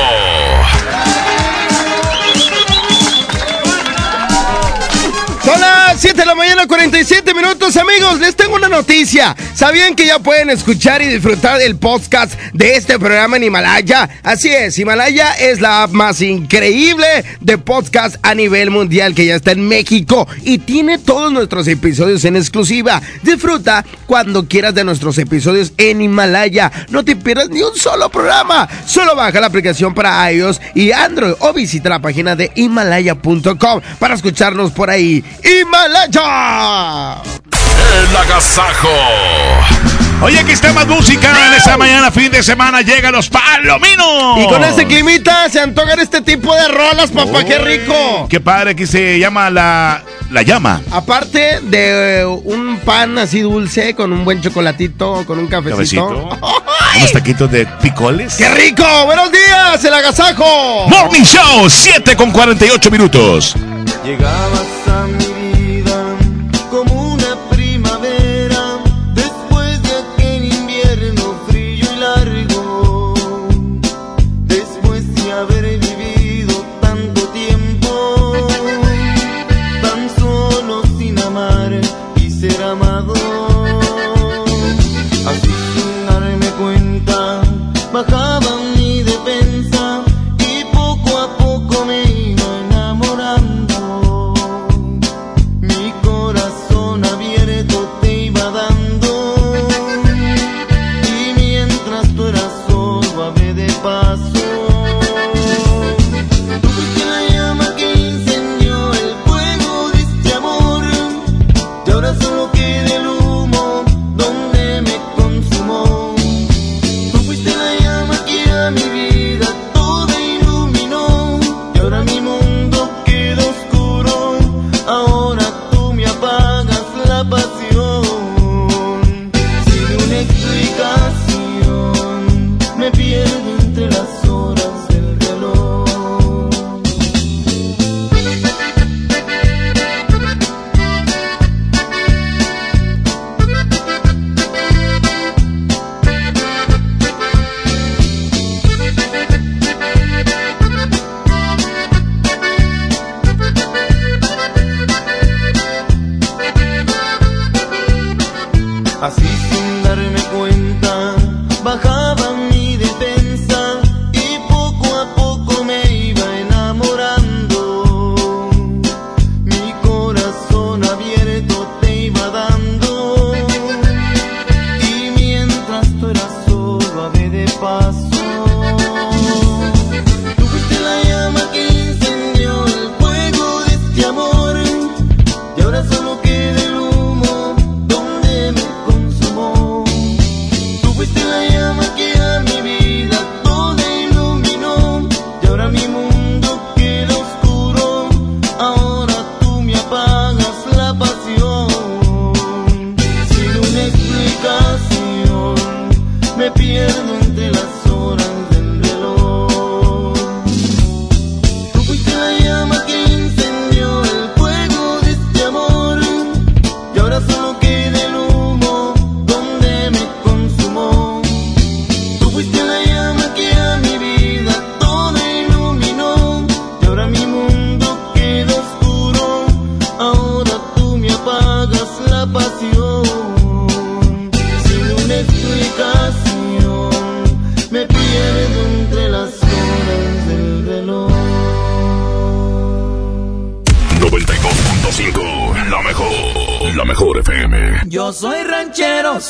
[5.44, 8.20] Son las 7 de la mañana, 47 minutos, amigos.
[8.20, 9.36] Les tengo una noticia.
[9.54, 14.08] ¿Sabían que ya pueden escuchar y disfrutar del podcast de este programa en Himalaya?
[14.22, 17.06] Así es, Himalaya es la app más increíble
[17.40, 22.24] de podcast a nivel mundial que ya está en México y tiene todos nuestros episodios
[22.24, 23.02] en exclusiva.
[23.22, 26.72] Disfruta cuando quieras de nuestros episodios en Himalaya.
[26.88, 28.68] No te pierdas ni un solo programa.
[28.86, 34.14] Solo baja la aplicación para iOS y Android o visita la página de himalaya.com para
[34.14, 35.22] escucharnos por ahí.
[35.44, 37.22] ¡Himalaya!
[37.90, 38.89] El agasajo.
[40.20, 44.39] Oye, aquí está más música en esta mañana, fin de semana, llegan los palominos.
[44.39, 48.27] Y con este climita se antojan este tipo de rolas, papá, qué rico.
[48.28, 50.81] Qué padre, que se llama la, la llama.
[50.90, 56.09] Aparte de eh, un pan así dulce con un buen chocolatito, con un cafecito.
[56.09, 56.39] Cabecito.
[56.97, 58.35] Unos taquitos de picoles.
[58.35, 58.85] ¡Qué rico!
[59.06, 60.89] ¡Buenos días, el agasajo!
[60.89, 63.55] Morning Show, 7 con 48 minutos.
[64.05, 65.27] Llegabas a mi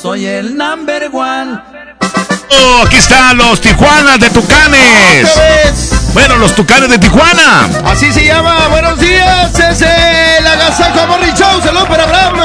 [0.00, 1.58] soy el number one.
[2.50, 5.28] Oh, aquí están los Tijuanas de Tucanes.
[6.14, 7.68] Bueno, los Tucanes de Tijuana.
[7.84, 8.68] Así se llama.
[8.68, 9.58] Buenos días.
[9.58, 11.60] Es el Agasajo Morning Show.
[11.62, 12.36] Saludos para Abraham.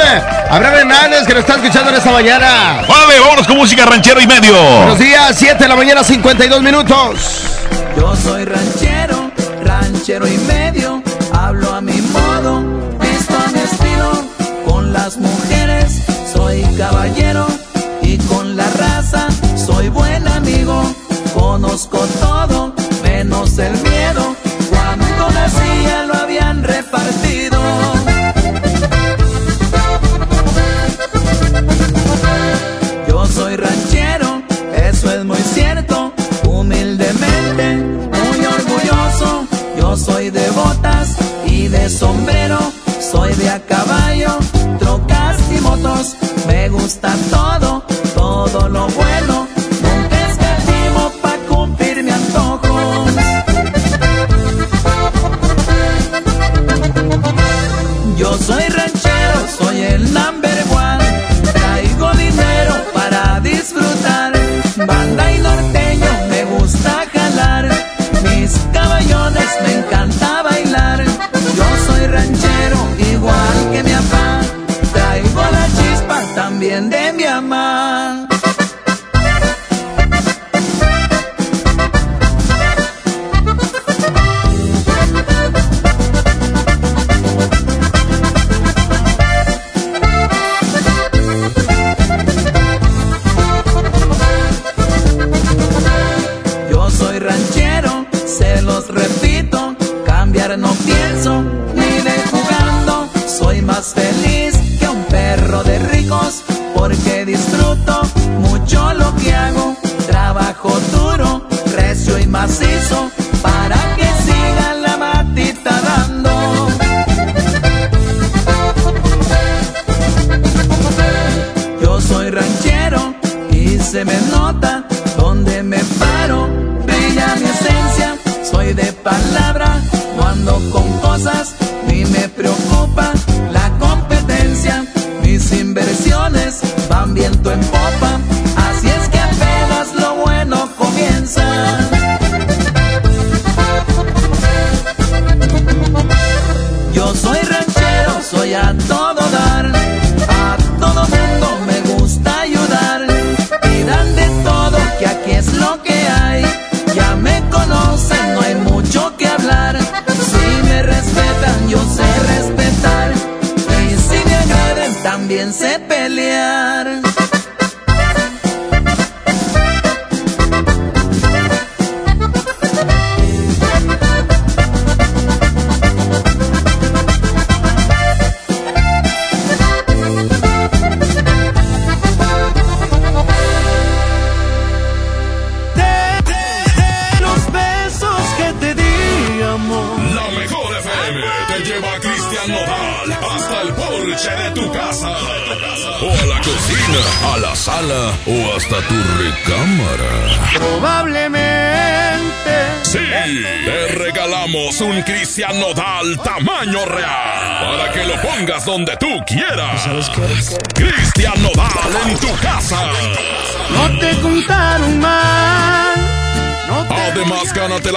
[0.50, 2.84] Abraham Hernández que nos está escuchando en esta mañana.
[2.88, 4.54] Vale, vámonos con música ranchero y medio.
[4.78, 5.36] Buenos días.
[5.38, 7.44] 7 de la mañana, 52 minutos.
[7.98, 9.32] Yo soy ranchero,
[9.64, 11.04] ranchero y medio.
[11.34, 12.62] Hablo a mi modo,
[13.00, 14.12] visto a mi estilo.
[14.66, 16.02] Con las mujeres
[16.34, 17.33] soy caballero
[18.18, 20.84] con la raza soy buen amigo.
[21.34, 22.53] Conozco todo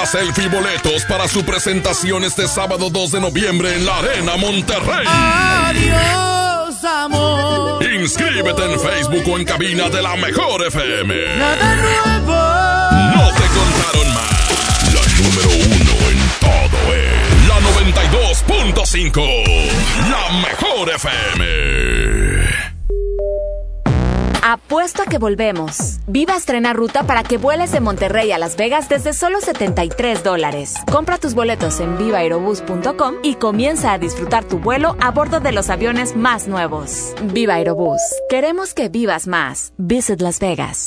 [0.07, 5.05] Selfie boletos para su presentación este sábado 2 de noviembre en la Arena Monterrey.
[5.05, 7.85] Adiós, amor.
[7.85, 11.39] Inscríbete en Facebook o en cabina de la Mejor FM.
[11.39, 12.37] Nada nuevo.
[13.17, 14.93] No te contaron más.
[14.95, 17.59] La número uno en todo es la
[18.81, 19.17] 92.5.
[20.09, 21.43] La Mejor FM.
[24.43, 25.96] Apuesto a que volvemos.
[26.07, 30.75] Viva estrena ruta para que vueles de Monterrey a Las Vegas desde solo 73 dólares.
[30.91, 35.69] Compra tus boletos en vivaerobus.com y comienza a disfrutar tu vuelo a bordo de los
[35.69, 37.13] aviones más nuevos.
[37.25, 38.01] Viva Aerobús.
[38.29, 39.73] Queremos que vivas más.
[39.79, 40.86] Visit Las Vegas.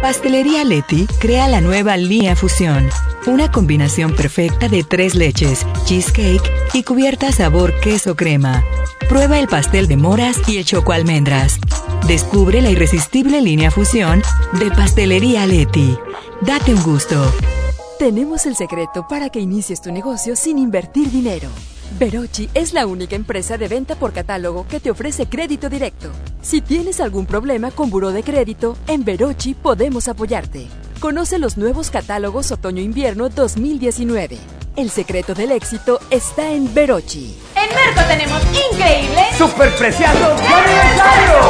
[0.00, 2.88] Pastelería Leti crea la nueva línea Fusión.
[3.26, 8.62] Una combinación perfecta de tres leches, cheesecake y cubierta sabor queso crema.
[9.08, 11.58] Prueba el pastel de moras y el choco almendras.
[12.06, 14.22] Descubre la irresistible línea Fusión
[14.60, 15.98] de Pastelería Leti.
[16.42, 17.34] Date un gusto.
[17.98, 21.48] Tenemos el secreto para que inicies tu negocio sin invertir dinero.
[21.96, 26.10] Verochi es la única empresa de venta por catálogo que te ofrece crédito directo.
[26.42, 30.66] Si tienes algún problema con buró de crédito, en Verochi podemos apoyarte.
[31.00, 34.38] Conoce los nuevos catálogos Otoño-Invierno 2019.
[34.78, 37.34] El secreto del éxito está en Verochi.
[37.56, 38.40] En Merco tenemos
[38.72, 41.40] increíbles ¡Superpreciados de aniversario!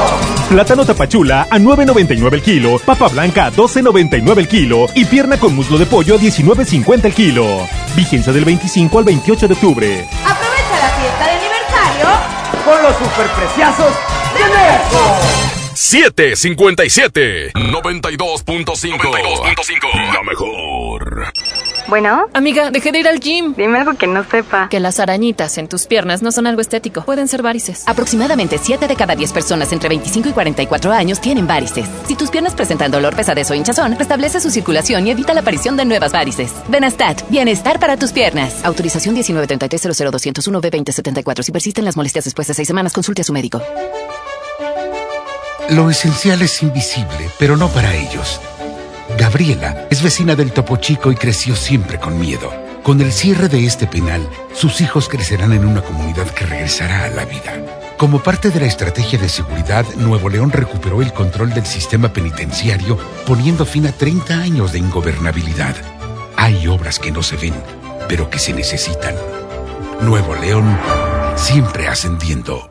[0.49, 5.55] Plátano tapachula a 9.99 el kilo, papa blanca a 12.99 el kilo y pierna con
[5.55, 7.69] muslo de pollo a 19.50 el kilo.
[7.95, 10.09] Vigencia del 25 al 28 de octubre.
[10.25, 12.09] Aprovecha la fiesta de aniversario
[12.65, 13.93] Con los superpreciazos
[14.33, 15.05] de Merco.
[15.75, 21.31] 757 92.5 La mejor.
[21.89, 22.27] Bueno.
[22.35, 23.55] Amiga, dejé de ir al gym.
[23.57, 24.69] Dime algo que no sepa.
[24.69, 27.03] Que las arañitas en tus piernas no son algo estético.
[27.03, 27.85] Pueden ser varices.
[27.87, 31.89] Aproximadamente 7 de cada 10 personas entre 25 y 44 años tienen varices.
[32.07, 35.79] Si tus piernas presentan dolor, pesadez o hinchazón, restablece su circulación y evita la aparición
[35.79, 36.53] de nuevas varices.
[36.69, 38.65] Benastat, bienestar para tus piernas.
[38.65, 43.33] Autorización 1933 b 2074 Si persisten las molestias después de 6 semanas, consulte a su
[43.33, 43.63] médico.
[45.71, 48.41] Lo esencial es invisible, pero no para ellos.
[49.19, 52.53] Gabriela es vecina del Topo Chico y creció siempre con miedo.
[52.85, 57.09] Con el cierre de este penal, sus hijos crecerán en una comunidad que regresará a
[57.09, 57.97] la vida.
[57.97, 62.97] Como parte de la estrategia de seguridad, Nuevo León recuperó el control del sistema penitenciario,
[63.27, 65.75] poniendo fin a 30 años de ingobernabilidad.
[66.37, 67.55] Hay obras que no se ven,
[68.09, 69.17] pero que se necesitan.
[70.01, 70.79] Nuevo León,
[71.35, 72.71] siempre ascendiendo.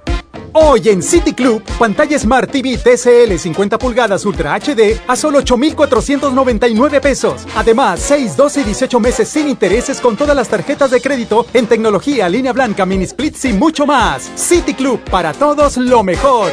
[0.59, 6.99] Hoy en City Club, pantalla Smart TV TCL 50 pulgadas Ultra HD a solo 8,499
[6.99, 7.45] pesos.
[7.55, 11.67] Además, 6, 12 y 18 meses sin intereses con todas las tarjetas de crédito en
[11.67, 14.31] tecnología, línea blanca, mini splits y mucho más.
[14.33, 16.51] City Club, para todos lo mejor.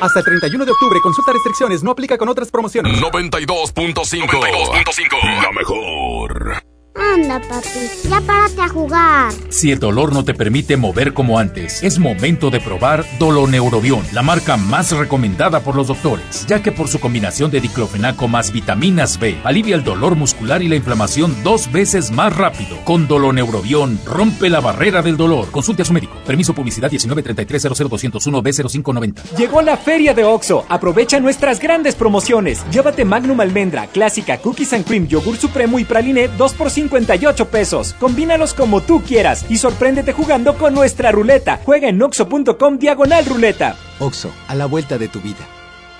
[0.00, 2.98] Hasta el 31 de octubre, consulta restricciones, no aplica con otras promociones.
[3.02, 6.71] 92.5 La mejor.
[6.94, 9.32] Anda, papi, ya párate a jugar.
[9.48, 14.22] Si el dolor no te permite mover como antes, es momento de probar Doloneurobion, la
[14.22, 19.18] marca más recomendada por los doctores, ya que por su combinación de diclofenaco más vitaminas
[19.18, 22.76] B, alivia el dolor muscular y la inflamación dos veces más rápido.
[22.84, 25.50] Con Doloneurobion, rompe la barrera del dolor.
[25.50, 26.14] Consulte a su médico.
[26.26, 29.36] Permiso publicidad 193300201 B0590.
[29.36, 30.64] Llegó la feria de Oxo.
[30.68, 32.64] Aprovecha nuestras grandes promociones.
[32.70, 37.94] Llévate Magnum Almendra, Clásica, Cookies and Cream, Yogur Supremo y Praline 2 por 58 pesos.
[37.94, 41.60] Combínalos como tú quieras y sorpréndete jugando con nuestra ruleta.
[41.64, 43.76] Juega en oxo.com diagonal ruleta.
[43.98, 45.46] Oxo, a la vuelta de tu vida.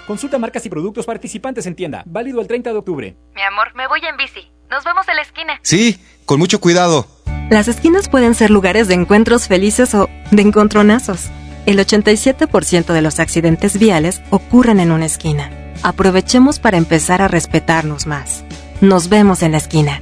[0.06, 2.02] Consulta marcas y productos participantes en tienda.
[2.06, 3.16] Válido el 30 de octubre.
[3.34, 4.50] Mi amor, me voy en bici.
[4.70, 5.60] Nos vemos en la esquina.
[5.62, 7.06] Sí, con mucho cuidado.
[7.50, 11.30] Las esquinas pueden ser lugares de encuentros felices o de encontronazos.
[11.66, 15.50] El 87% de los accidentes viales ocurren en una esquina.
[15.82, 18.44] Aprovechemos para empezar a respetarnos más.
[18.80, 20.00] Nos vemos en la esquina.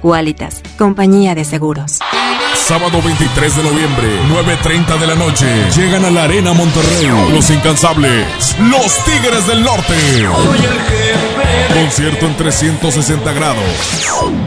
[0.00, 1.98] Qualitas, compañía de seguros.
[2.54, 5.46] Sábado 23 de noviembre, 9.30 de la noche.
[5.76, 7.06] Llegan a la Arena Monterrey.
[7.32, 8.56] Los incansables.
[8.60, 9.94] Los Tigres del Norte.
[11.74, 13.64] Concierto en 360 grados.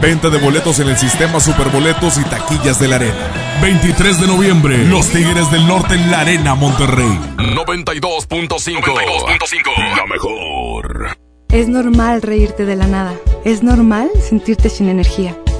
[0.00, 3.30] Venta de boletos en el sistema Superboletos y taquillas de la Arena.
[3.62, 7.18] 23 de noviembre, Los Tigres del Norte en la Arena Monterrey.
[7.36, 9.96] 92.5.
[9.96, 11.16] La mejor.
[11.50, 13.14] Es normal reírte de la nada.
[13.44, 15.36] Es normal sentirte sin energía.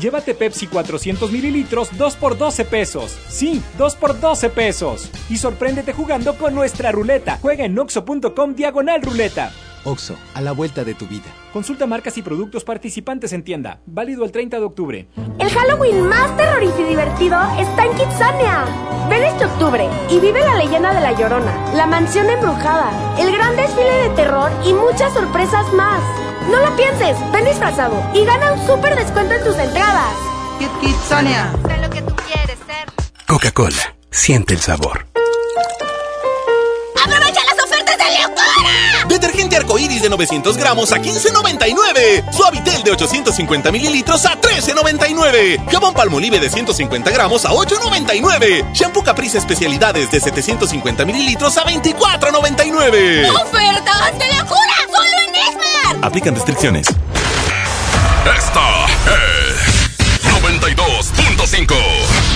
[0.00, 3.16] Llévate Pepsi 400 mililitros 2 por 12 pesos.
[3.28, 5.10] Sí, 2 por 12 pesos.
[5.30, 7.38] Y sorpréndete jugando con nuestra ruleta.
[7.40, 9.52] Juega en oxo.com diagonal ruleta.
[9.86, 11.32] Oxo, a la vuelta de tu vida.
[11.52, 13.80] Consulta marcas y productos participantes en tienda.
[13.86, 15.06] Válido el 30 de octubre.
[15.38, 18.64] El Halloween más terrorífico y divertido está en Kitsania.
[19.08, 23.54] Ven este octubre y vive la leyenda de La Llorona, la mansión embrujada, el gran
[23.54, 26.02] desfile de terror y muchas sorpresas más.
[26.50, 30.14] No lo pienses, ven disfrazado y gana un súper descuento en tus entradas.
[30.58, 31.52] Kit Kitsania.
[31.66, 33.24] Sé lo que tú quieres ser.
[33.28, 35.06] Coca-Cola, siente el sabor.
[37.04, 38.85] ¡Aprovecha las ofertas de locura!
[39.08, 42.32] Detergente arcoíris de 900 gramos a 15.99.
[42.32, 45.70] Suavitel de 850 mililitros a 13.99.
[45.70, 48.72] Jabón Palmolive de 150 gramos a 8.99.
[48.72, 53.30] Shampoo Caprice especialidades de 750 mililitros a 24.99.
[53.42, 54.76] ¡Ofertas de locura!
[54.90, 56.04] ¡Solo en Esmar!
[56.04, 56.86] Aplican restricciones.
[58.26, 59.56] Esta es
[60.42, 62.35] 92.5.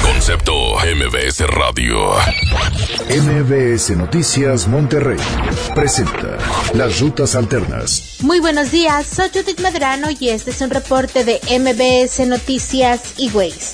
[0.21, 2.11] Concepto MBS Radio.
[3.09, 5.17] MBS Noticias Monterrey
[5.73, 6.37] presenta
[6.75, 8.17] Las Rutas Alternas.
[8.19, 13.31] Muy buenos días, soy Judith Medrano y este es un reporte de MBS Noticias y
[13.31, 13.71] Ways.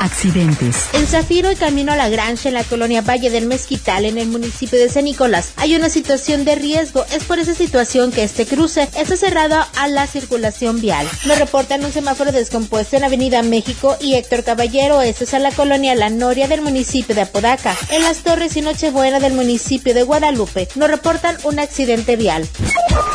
[0.00, 0.88] Accidentes.
[0.94, 4.28] En Zafiro y camino a la Granja en la colonia Valle del Mezquital en el
[4.28, 7.04] municipio de San Nicolás hay una situación de riesgo.
[7.12, 11.06] Es por esa situación que este cruce está cerrado a la circulación vial.
[11.26, 15.02] Nos reportan un semáforo descompuesto en Avenida México y Héctor Caballero.
[15.02, 17.76] Esto es a la colonia La Noria del municipio de Apodaca.
[17.90, 22.48] En las Torres y Nochebuena del municipio de Guadalupe nos reportan un accidente vial.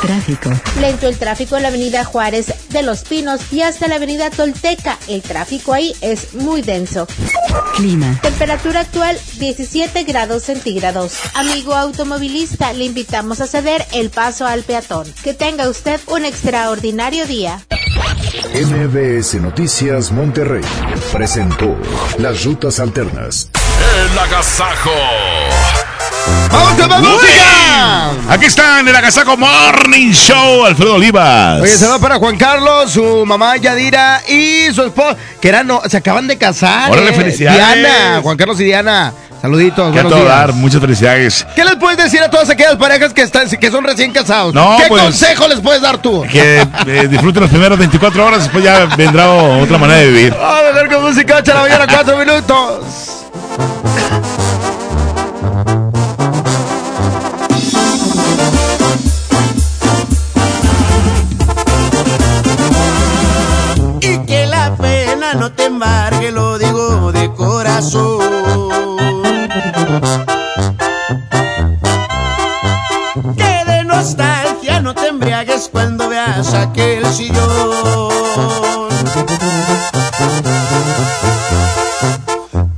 [0.02, 0.52] Tráfico.
[0.80, 4.98] Lento el tráfico en la avenida Juárez de Los Pinos y hasta la avenida Tolteca.
[5.08, 7.08] El tráfico ahí es muy denso.
[7.78, 8.20] Clima.
[8.22, 11.18] Temperatura actual 17 grados centígrados.
[11.36, 15.08] Amigo automovilista, le invitamos a ceder el paso al peatón.
[15.24, 17.66] Que tenga usted un extraordinario día.
[18.54, 20.64] MBS Noticias Monterrey
[21.12, 21.78] presentó
[22.18, 23.48] Las Rutas Alternas.
[24.12, 24.90] El agasajo.
[26.52, 28.12] ¡Vamos con más música!
[28.28, 31.62] Aquí está en el Agasajo Morning Show, Alfredo Olivas.
[31.62, 35.98] Oye, saludo para Juan Carlos, su mamá Yadira y su esposo, que eran, no, se
[35.98, 36.92] acaban de casar.
[36.92, 37.14] Órale, eh.
[37.14, 37.56] felicidades.
[37.56, 39.14] Diana, Juan Carlos y Diana.
[39.42, 40.28] Saluditos, Que a todo días.
[40.28, 41.48] dar, muchas felicidades.
[41.56, 44.54] ¿Qué les puedes decir a todas aquellas parejas que están que son recién casados?
[44.54, 46.24] No, ¿Qué pues- consejo les puedes dar tú?
[46.30, 50.34] Que eh, disfruten las primeras 24 horas, después ya vendrá otra manera de vivir.
[50.40, 52.86] Vamos a ver con música 8 de la mañana, 4 minutos.
[64.02, 68.09] Y que la pena no te embargue, lo digo de corazón.
[75.20, 78.90] Embriagues cuando veas aquel sillón.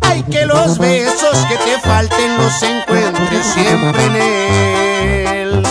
[0.01, 5.63] Hay que los besos que te falten los encuentres siempre en él.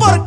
[0.00, 0.25] Porque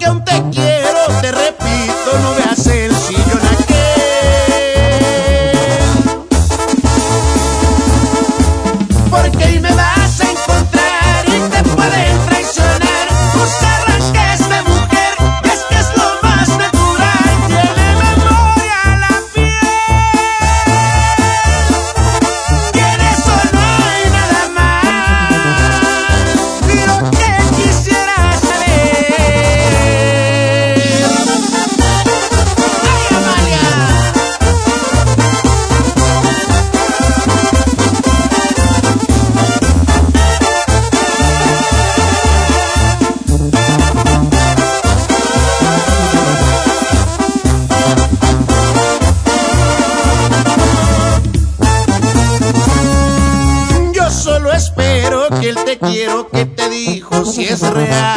[57.50, 58.10] es real.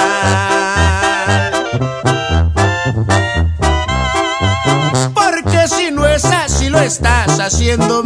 [5.15, 8.02] Porque si no es así lo estás haciendo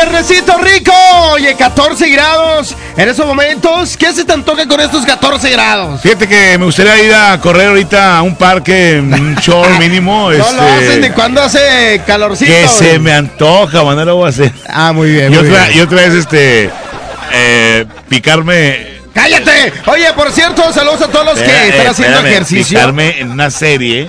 [0.00, 0.92] Viernesito, rico.
[1.32, 3.96] Oye, 14 grados en esos momentos.
[3.96, 6.00] ¿Qué se te antoja con estos 14 grados?
[6.00, 10.30] Fíjate que me gustaría ir a correr ahorita a un parque, un short mínimo.
[10.30, 12.52] No este, lo hacen de cuando hace calorcito.
[12.52, 14.52] Que se me antoja, man, no lo voy a hacer.
[14.68, 15.32] Ah, muy bien.
[15.32, 16.70] Y muy otra, y otra vez, este,
[17.32, 18.98] eh, picarme.
[19.12, 19.72] ¡Cállate!
[19.86, 22.78] Oye, por cierto, saludos a todos los que están haciendo espérame, ejercicio.
[22.78, 24.08] Picarme en una serie,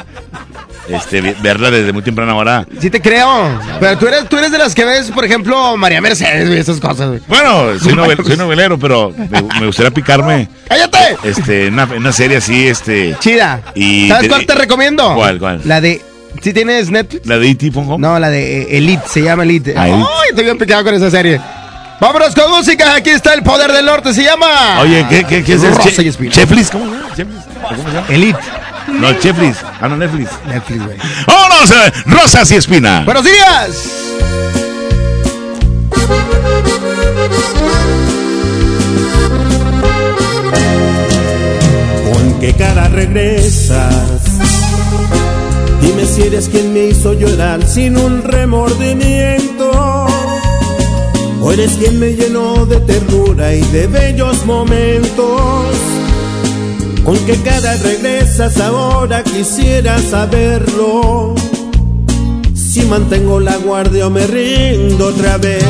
[0.90, 2.66] este, verla desde muy temprana hora.
[2.82, 3.60] Sí te creo.
[3.80, 6.80] Pero tú eres, tú eres de las que ves, por ejemplo, María Mercedes y esas
[6.80, 7.07] cosas.
[7.10, 7.22] güey.
[7.28, 10.49] Bueno, soy, novel- soy novelero, pero me, me gustaría picarme.
[10.68, 11.18] ¡Cállate!
[11.24, 13.16] Este, en una, una serie así, este.
[13.20, 13.61] Chida.
[13.76, 15.14] Y ¿Sabes cuál te recomiendo?
[15.16, 15.61] ¿Cuál, cuál?
[15.66, 16.02] La de...
[16.41, 17.26] ¿Sí tienes Netflix?
[17.26, 17.72] ¿La de E.T.
[17.72, 17.98] pongo?
[17.98, 19.74] No, la de eh, Elite, se llama Elite.
[19.76, 21.41] Ah, ¡Ay, estoy bien picado con esa serie!
[21.99, 24.80] Vámonos con música, aquí está el poder del norte, se llama...
[24.80, 26.14] Oye, ¿qué, qué, qué es Rosa che-?
[26.14, 27.44] ¿Cómo se llama?
[27.68, 28.07] ¿Cómo se llama?
[28.07, 28.40] Elite.
[28.99, 29.57] No, Cheflis.
[29.82, 30.30] Ah, no, Netflix.
[30.48, 30.98] Netflix, güey.
[31.28, 31.72] ¡Vámonos!
[31.72, 33.03] eh, Rosas y Espina.
[33.06, 33.70] ¡Buenos días!
[42.11, 44.22] ¿Con qué cara regresas?
[45.82, 49.72] Dime si eres quien me hizo llorar sin un remordimiento.
[51.41, 55.68] O eres quien me llenó de ternura y de bellos momentos.
[57.10, 59.23] ¿Con qué cara regresas ahora?
[59.23, 61.34] Quisiera saberlo.
[62.53, 65.64] Si mantengo la guardia o me rindo otra vez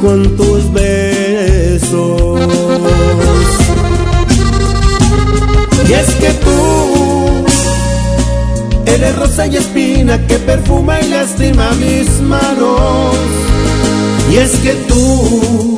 [0.00, 2.40] con tus besos.
[5.86, 7.44] Y es que tú
[8.86, 13.14] eres rosa y espina que perfuma y lastima mis manos.
[14.32, 15.77] Y es que tú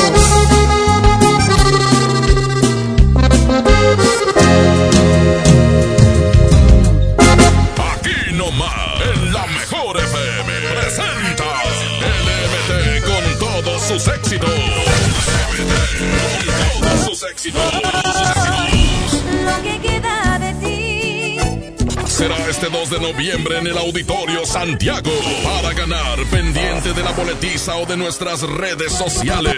[22.21, 25.09] Será este 2 de noviembre en el Auditorio Santiago
[25.43, 29.55] para ganar pendiente de la boletiza o de nuestras redes sociales.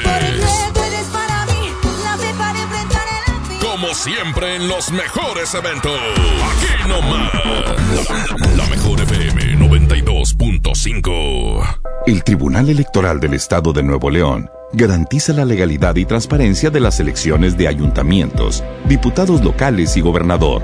[3.60, 5.92] Como siempre en los mejores eventos.
[5.92, 7.34] Aquí nomás.
[8.48, 11.80] La, la mejor FM 92.5.
[12.08, 17.02] El Tribunal Electoral del Estado de Nuevo León garantiza la legalidad y transparencia de las
[17.02, 20.64] elecciones de ayuntamientos, diputados locales y gobernador,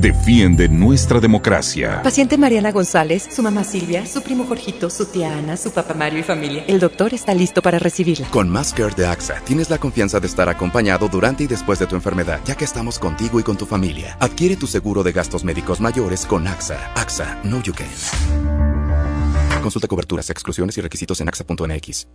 [0.00, 2.02] defiende nuestra democracia.
[2.02, 6.20] Paciente Mariana González, su mamá Silvia, su primo Jorgito, su tía Ana, su papá Mario
[6.20, 6.64] y familia.
[6.66, 8.28] El doctor está listo para recibirla.
[8.30, 11.94] Con Care de AXA tienes la confianza de estar acompañado durante y después de tu
[11.94, 14.16] enfermedad, ya que estamos contigo y con tu familia.
[14.20, 16.92] Adquiere tu seguro de gastos médicos mayores con AXA.
[16.94, 17.88] AXA, no you can.
[19.62, 22.06] Consulta coberturas, exclusiones y requisitos en AXA.NX.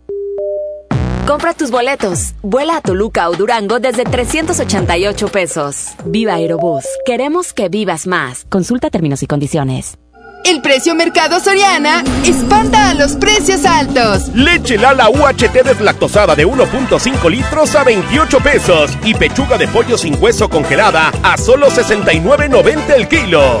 [1.26, 2.34] Compra tus boletos.
[2.42, 5.88] Vuela a Toluca o Durango desde 388 pesos.
[6.04, 6.84] Viva Aerobús.
[7.04, 8.46] Queremos que vivas más.
[8.48, 9.96] Consulta términos y condiciones.
[10.44, 14.28] El precio Mercado Soriana espanta a los precios altos.
[14.34, 20.20] Leche Lala UHT deslactosada de 1.5 litros a 28 pesos y pechuga de pollo sin
[20.20, 23.60] hueso congelada a solo 69.90 el kilo.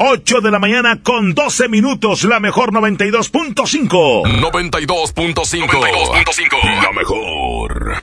[0.00, 4.22] 8 de la mañana con 12 minutos, la mejor 92.5.
[4.40, 6.82] 92.5.
[6.82, 8.02] La mejor.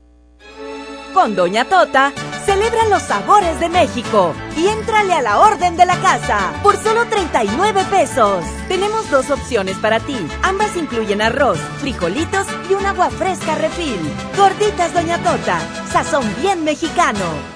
[1.13, 2.11] Con Doña Tota,
[2.45, 7.05] celebra los sabores de México y éntrale a la orden de la casa por solo
[7.05, 8.43] 39 pesos.
[8.67, 10.17] Tenemos dos opciones para ti.
[10.43, 13.99] Ambas incluyen arroz, frijolitos y un agua fresca refil.
[14.35, 17.55] Gorditas Doña Tota, sazón bien mexicano.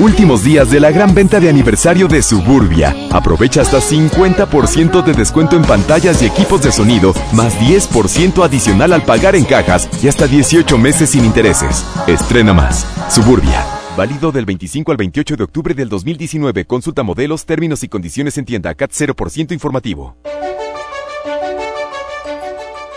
[0.00, 2.96] Últimos días de la gran venta de aniversario de Suburbia.
[3.12, 9.04] Aprovecha hasta 50% de descuento en pantallas y equipos de sonido, más 10% adicional al
[9.04, 11.86] pagar en cajas y hasta 18 meses sin intereses.
[12.08, 12.84] Estrena más.
[13.08, 13.64] Suburbia.
[13.96, 16.64] Válido del 25 al 28 de octubre del 2019.
[16.64, 20.16] Consulta modelos, términos y condiciones en tienda CAT 0% informativo.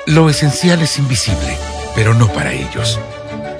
[0.07, 1.57] Lo esencial es invisible,
[1.93, 2.99] pero no para ellos.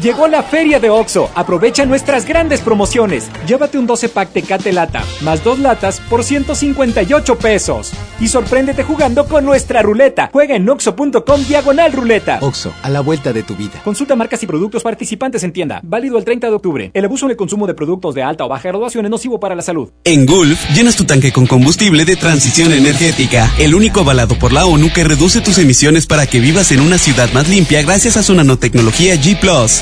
[0.00, 1.28] Llegó la feria de OXO.
[1.34, 3.28] Aprovecha nuestras grandes promociones.
[3.46, 7.92] Llévate un 12 pack Tecate Lata, más dos latas por 158 pesos.
[8.18, 10.30] Y sorpréndete jugando con nuestra ruleta.
[10.32, 12.38] Juega en oxo.com diagonal ruleta.
[12.40, 13.82] OXO, a la vuelta de tu vida.
[13.84, 15.80] Consulta marcas y productos participantes en tienda.
[15.82, 16.90] Válido el 30 de octubre.
[16.94, 19.54] El abuso en el consumo de productos de alta o baja graduación es nocivo para
[19.54, 19.90] la salud.
[20.04, 23.50] En Gulf, llenas tu tanque con combustible de transición energética.
[23.58, 26.96] El único avalado por la ONU que reduce tus emisiones para que vivas en una
[26.96, 29.38] ciudad más limpia gracias a su nanotecnología G⁇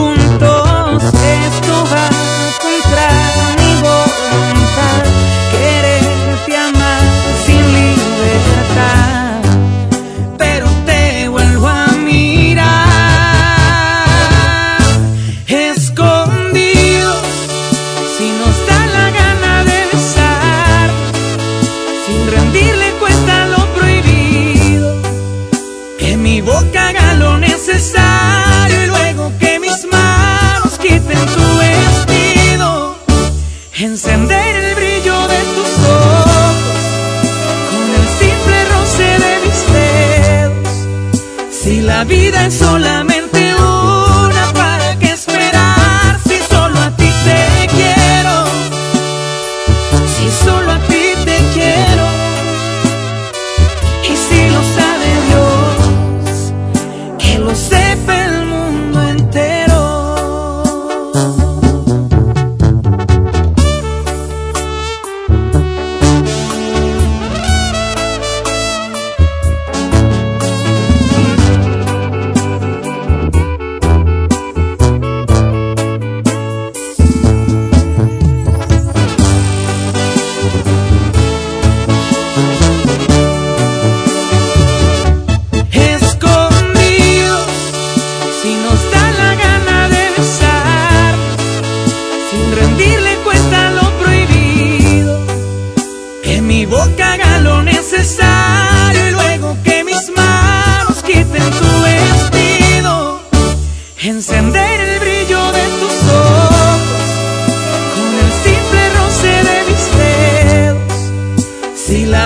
[42.01, 42.61] La vida es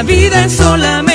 [0.05, 1.14] vida es solamente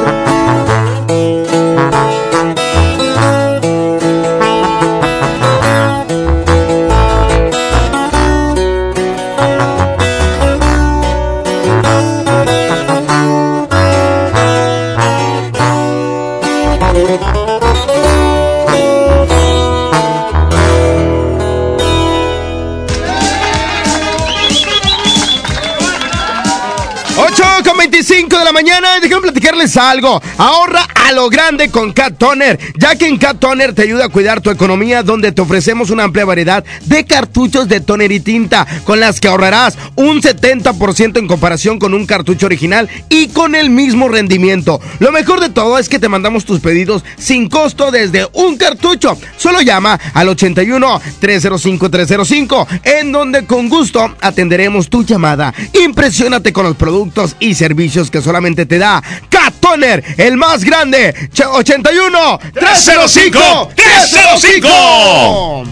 [28.61, 28.99] 5 de la mañana.
[28.99, 30.21] Déjenme platicarles algo.
[30.37, 34.41] Ahorra lo grande con Cat Toner, ya que en Cat Toner te ayuda a cuidar
[34.41, 38.99] tu economía, donde te ofrecemos una amplia variedad de cartuchos de toner y tinta, con
[38.99, 44.09] las que ahorrarás un 70% en comparación con un cartucho original y con el mismo
[44.09, 44.79] rendimiento.
[44.99, 49.17] Lo mejor de todo es que te mandamos tus pedidos sin costo desde un cartucho.
[49.37, 55.53] Solo llama al 81 305 305, en donde con gusto atenderemos tu llamada.
[55.83, 61.00] Impresionate con los productos y servicios que solamente te da Cat Toner, el más grande.
[61.09, 65.63] 81 305 305.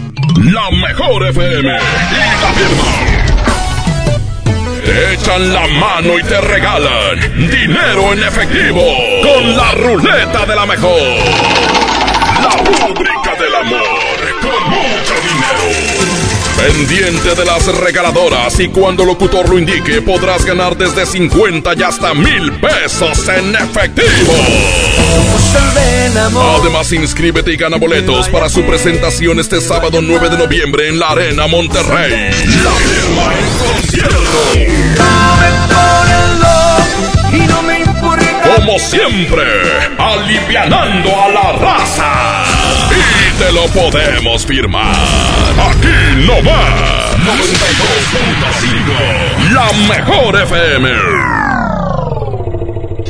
[0.52, 2.84] La mejor FM y la firma.
[4.84, 8.82] Te echan la mano y te regalan dinero en efectivo
[9.22, 11.00] con la ruleta de la mejor.
[12.42, 14.79] La rúbrica del amor con.
[16.60, 21.82] Pendiente de las regaladoras y cuando el locutor lo indique podrás ganar desde 50 y
[21.82, 24.34] hasta mil pesos en efectivo.
[26.60, 31.08] Además inscríbete y gana boletos para su presentación este sábado 9 de noviembre en la
[31.08, 32.30] Arena Monterrey.
[32.62, 34.20] La firma en concierto.
[38.56, 39.44] Como siempre,
[39.98, 42.49] alivianando a la raza.
[43.40, 44.94] Te lo podemos firmar.
[45.70, 45.88] Aquí
[46.26, 47.16] no más.
[47.16, 49.54] 92.5.
[49.54, 51.49] La mejor FM.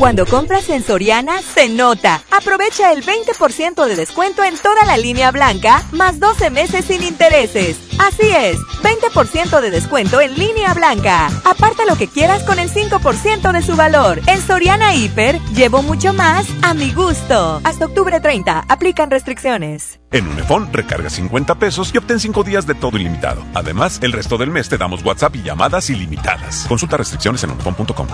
[0.01, 2.23] Cuando compras en Soriana, se nota.
[2.31, 7.79] Aprovecha el 20% de descuento en toda la línea blanca, más 12 meses sin intereses.
[7.99, 11.27] Así es, 20% de descuento en línea blanca.
[11.45, 14.23] Aparta lo que quieras con el 5% de su valor.
[14.27, 17.61] En Soriana Hiper, llevo mucho más a mi gusto.
[17.63, 20.01] Hasta octubre 30, aplican restricciones.
[20.13, 23.45] En Unifón, recarga 50 pesos y obtén 5 días de todo ilimitado.
[23.53, 26.65] Además, el resto del mes te damos WhatsApp y llamadas ilimitadas.
[26.67, 28.09] Consulta restricciones en unifón.com.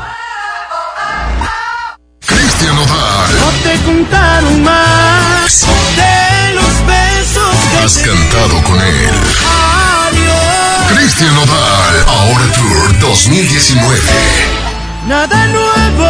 [2.27, 3.31] Cristian Nodal.
[3.41, 9.11] No te contaron más de los besos que Has cantado con él.
[10.09, 10.93] Adiós.
[10.95, 12.05] Cristian Nodal.
[12.09, 14.01] Ahora Tour 2019.
[15.07, 16.07] Nada nuevo.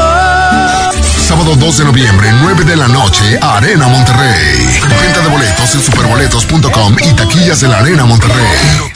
[1.26, 4.80] Sábado 2 de noviembre, 9 de la noche, Arena Monterrey.
[5.02, 8.95] Venta de boletos en superboletos.com y taquillas de la Arena Monterrey.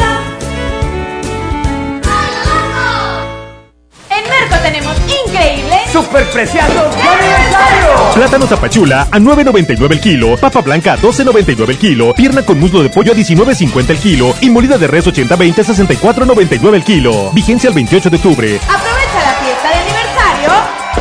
[5.91, 8.13] increíble ¡Super preciados de aniversario!
[8.13, 12.81] Plátano zapachula a 9.99 el kilo, papa blanca a 12.99 el kilo, pierna con muslo
[12.81, 17.31] de pollo a 19.50 el kilo y molida de res 80-20 a 64.99 el kilo.
[17.33, 18.59] Vigencia el 28 de octubre.
[18.67, 20.51] Aprovecha la fiesta de aniversario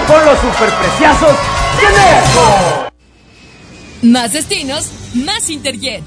[0.06, 1.36] Con los superpreciosos
[4.02, 4.08] de.
[4.08, 6.02] Más destinos, más Interjet.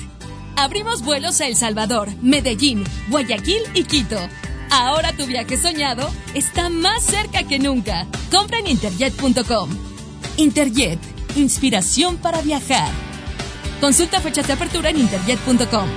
[0.56, 4.18] Abrimos vuelos a El Salvador, Medellín, Guayaquil y Quito.
[4.74, 8.08] Ahora tu viaje soñado está más cerca que nunca.
[8.32, 9.70] Compra en interjet.com.
[10.38, 11.00] Interjet,
[11.36, 12.90] inspiración para viajar.
[13.80, 15.88] Consulta fechas de apertura en interjet.com.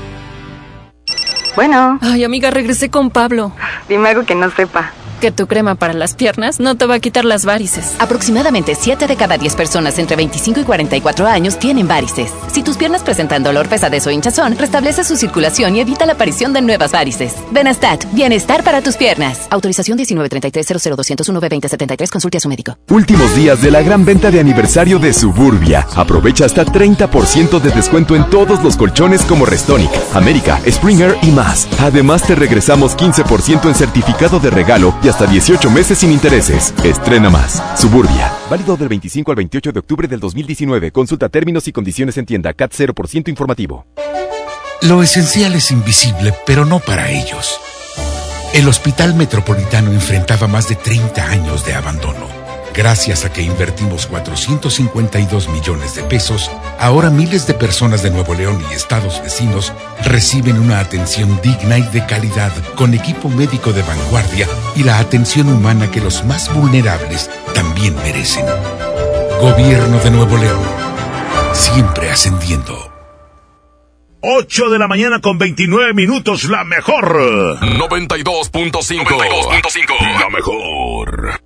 [1.55, 1.99] Bueno.
[2.03, 3.51] Ay, amiga, regresé con Pablo.
[3.89, 4.93] Dime algo que no sepa.
[5.21, 7.95] Que tu crema para las piernas no te va a quitar las varices.
[7.99, 12.31] Aproximadamente 7 de cada 10 personas entre 25 y 44 años tienen varices.
[12.53, 16.53] Si tus piernas presentan dolor, pesadez o hinchazón, restablece su circulación y evita la aparición
[16.53, 17.35] de nuevas varices.
[17.51, 19.47] Benastat, bienestar para tus piernas.
[19.51, 22.11] Autorización 1933-00201-2073.
[22.11, 22.77] Consulte a su médico.
[22.91, 25.87] Últimos días de la gran venta de aniversario de Suburbia.
[25.97, 31.69] Aprovecha hasta 30% de descuento en todos los colchones como Restonic, América, Springer y más.
[31.81, 36.75] Además te regresamos 15% en certificado de regalo y hasta 18 meses sin intereses.
[36.83, 37.63] Estrena más.
[37.81, 38.33] Suburbia.
[38.51, 40.91] Válido del 25 al 28 de octubre del 2019.
[40.91, 43.87] Consulta términos y condiciones en tienda CAT 0% informativo.
[44.83, 47.61] Lo esencial es invisible, pero no para ellos.
[48.53, 52.46] El Hospital Metropolitano enfrentaba más de 30 años de abandono.
[52.77, 58.63] Gracias a que invertimos 452 millones de pesos, ahora miles de personas de Nuevo León
[58.71, 59.73] y estados vecinos
[60.05, 65.49] reciben una atención digna y de calidad con equipo médico de vanguardia y la atención
[65.49, 68.45] humana que los más vulnerables también merecen.
[69.41, 70.61] Gobierno de Nuevo León.
[71.55, 72.93] Siempre ascendiendo.
[74.21, 77.59] 8 de la mañana con 29 minutos, la mejor.
[77.61, 80.21] 92.5.
[80.21, 81.46] La mejor.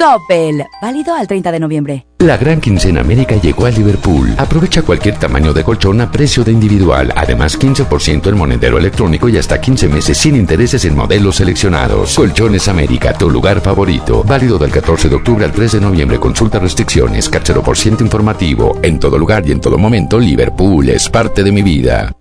[0.00, 2.06] Coppel, válido al 30 de noviembre.
[2.20, 4.34] La gran quincena América llegó a Liverpool.
[4.38, 7.12] Aprovecha cualquier tamaño de colchón a precio de individual.
[7.14, 12.14] Además, 15% en monedero electrónico y hasta 15 meses sin intereses en modelos seleccionados.
[12.14, 14.24] Colchones América, tu lugar favorito.
[14.24, 16.18] Válido del 14 de octubre al 3 de noviembre.
[16.18, 17.28] Consulta restricciones.
[17.28, 18.78] CAT 0% informativo.
[18.82, 22.10] En todo lugar y en todo momento, Liverpool es parte de mi vida.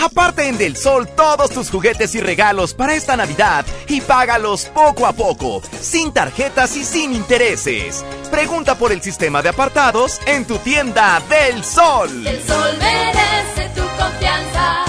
[0.00, 5.06] Aparte en Del Sol todos tus juguetes y regalos para esta Navidad y págalos poco
[5.06, 8.04] a poco, sin tarjetas y sin intereses.
[8.30, 12.24] Pregunta por el sistema de apartados en tu tienda Del Sol.
[12.24, 14.84] El sol merece tu confianza.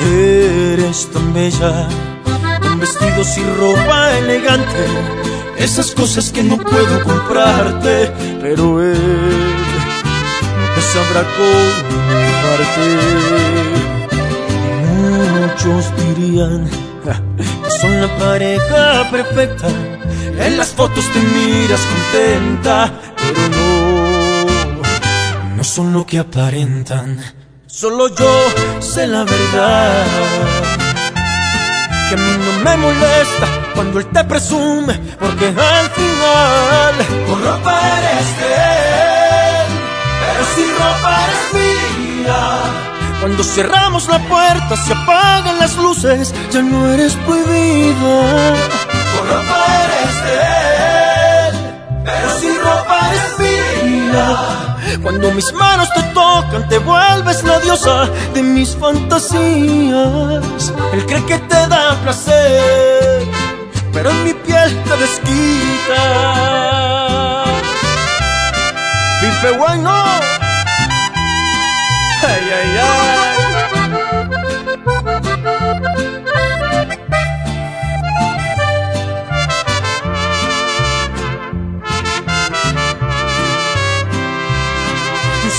[0.00, 1.88] Eres tan bella,
[2.60, 8.96] con vestidos y ropa elegante esas cosas que no puedo comprarte, pero él
[10.74, 12.98] te sabrá comparte.
[15.36, 16.68] Muchos dirían
[17.64, 19.68] que son la pareja perfecta.
[20.38, 27.20] En las fotos te miras contenta, pero no, no son lo que aparentan.
[27.66, 28.30] Solo yo
[28.80, 30.06] sé la verdad
[32.08, 36.94] que a mí no me molesta cuando él te presume, porque al final
[37.28, 38.54] con ropa eres de
[39.54, 39.68] él,
[40.20, 42.42] pero sin ropa eres mía.
[43.20, 48.56] Cuando cerramos la puerta, se apagan las luces, ya no eres prohibida.
[49.14, 50.34] Con ropa eres de
[51.46, 51.54] él,
[52.04, 54.68] pero sin ropa eres mía.
[55.02, 59.42] Cuando mis manos te tocan, te vuelves la diosa de mis fantasías.
[60.92, 63.17] Él cree que te da placer,
[63.92, 66.02] pero en mi piel te desquita.
[69.20, 69.90] Pipe bueno.
[72.22, 73.38] Ay, ay, ay.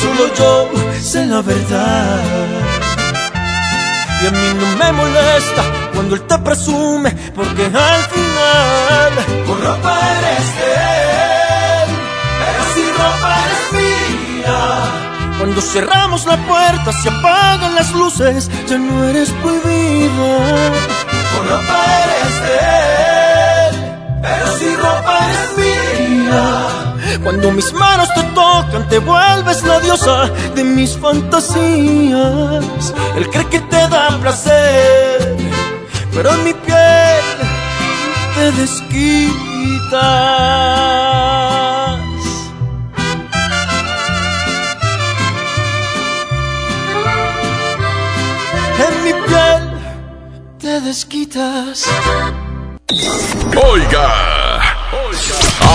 [0.01, 0.69] solo yo
[1.01, 2.23] sé la verdad.
[4.21, 9.11] Y a mí no me molesta cuando él te presume, porque al final
[9.45, 10.71] con ropa eres de
[11.83, 11.89] él,
[12.39, 14.59] pero si ropa eres mía.
[15.39, 20.71] Cuando cerramos la puerta, se apagan las luces, ya no eres prohibida.
[21.35, 22.55] Con ropa eres de
[23.67, 23.73] él,
[24.21, 26.79] pero si ropa eres mía.
[27.25, 32.63] Cuando mis manos te tocan, te vuelves la diosa de mis fantasías.
[33.17, 35.37] Él cree que te da placer,
[36.13, 37.25] pero en mi piel
[38.35, 39.99] te desquitas.
[48.87, 49.63] En mi piel
[50.59, 51.85] te desquitas.
[53.71, 54.39] Oiga.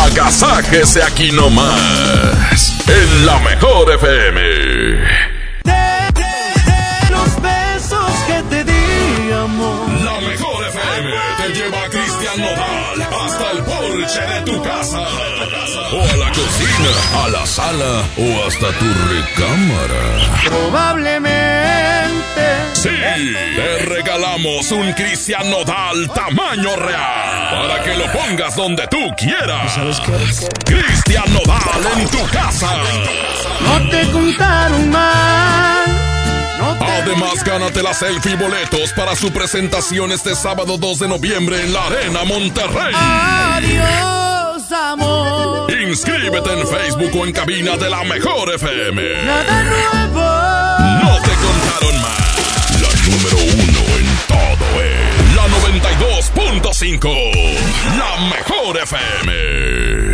[0.05, 2.75] Agasáquese aquí nomás.
[2.87, 5.24] En la mejor FM.
[11.37, 15.01] Te lleva Cristian Nodal hasta el porche de tu casa.
[15.93, 16.91] O a la cocina,
[17.25, 20.05] a la sala o hasta tu recámara.
[20.47, 21.95] Probablemente
[22.85, 29.73] Sí, te regalamos un Cristian Nodal tamaño real para que lo pongas donde tú quieras.
[29.75, 30.13] ¿Sabes qué?
[30.75, 32.73] Cristian Nodal en tu casa.
[33.61, 35.94] No te contaron mal.
[36.81, 41.73] Además, gánate la selfie y boletos para su presentación este sábado 2 de noviembre en
[41.73, 42.95] la Arena Monterrey.
[42.95, 45.73] Adiós, amor.
[45.73, 49.25] Inscríbete en Facebook o en cabina de la Mejor FM.
[49.25, 50.23] Nada nuevo.
[51.03, 52.81] No te contaron más.
[52.81, 55.45] La número uno en todo es la
[56.69, 57.03] 92.5.
[57.99, 60.14] La Mejor FM.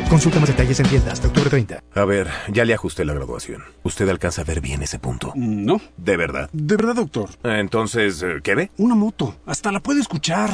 [0.11, 1.83] Consulta más detalles en tiendas hasta octubre 30.
[1.95, 3.63] A ver, ya le ajusté la graduación.
[3.83, 5.31] ¿Usted alcanza a ver bien ese punto?
[5.35, 5.79] No.
[5.95, 6.49] ¿De verdad?
[6.51, 7.29] De verdad, doctor.
[7.43, 8.71] Entonces, eh, ¿qué ve?
[8.75, 9.37] Una moto.
[9.45, 10.49] Hasta la puede escuchar.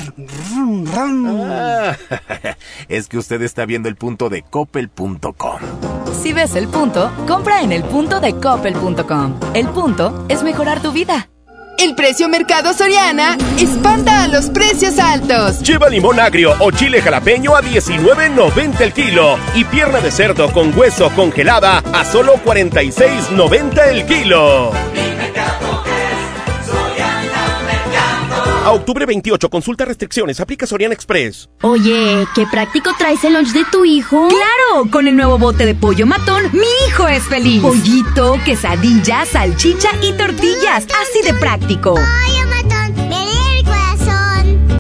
[0.96, 1.98] Ah,
[2.88, 5.60] es que usted está viendo el punto de coppel.com.
[6.22, 9.40] Si ves el punto, compra en el punto de coppel.com.
[9.56, 11.30] El punto es mejorar tu vida.
[11.78, 15.60] El precio Mercado Soriana espanta a los precios altos.
[15.62, 20.76] Lleva limón agrio o chile jalapeño a 19.90 el kilo y pierna de cerdo con
[20.76, 24.72] hueso congelada a solo 46.90 el kilo.
[28.68, 31.48] A octubre 28, consulta restricciones, aplica Soriana Express.
[31.62, 34.28] Oye, qué práctico traes el lunch de tu hijo.
[34.28, 37.62] Claro, con el nuevo bote de pollo matón, mi hijo es feliz.
[37.62, 41.96] Pollito, quesadilla, salchicha y tortillas, así de práctico.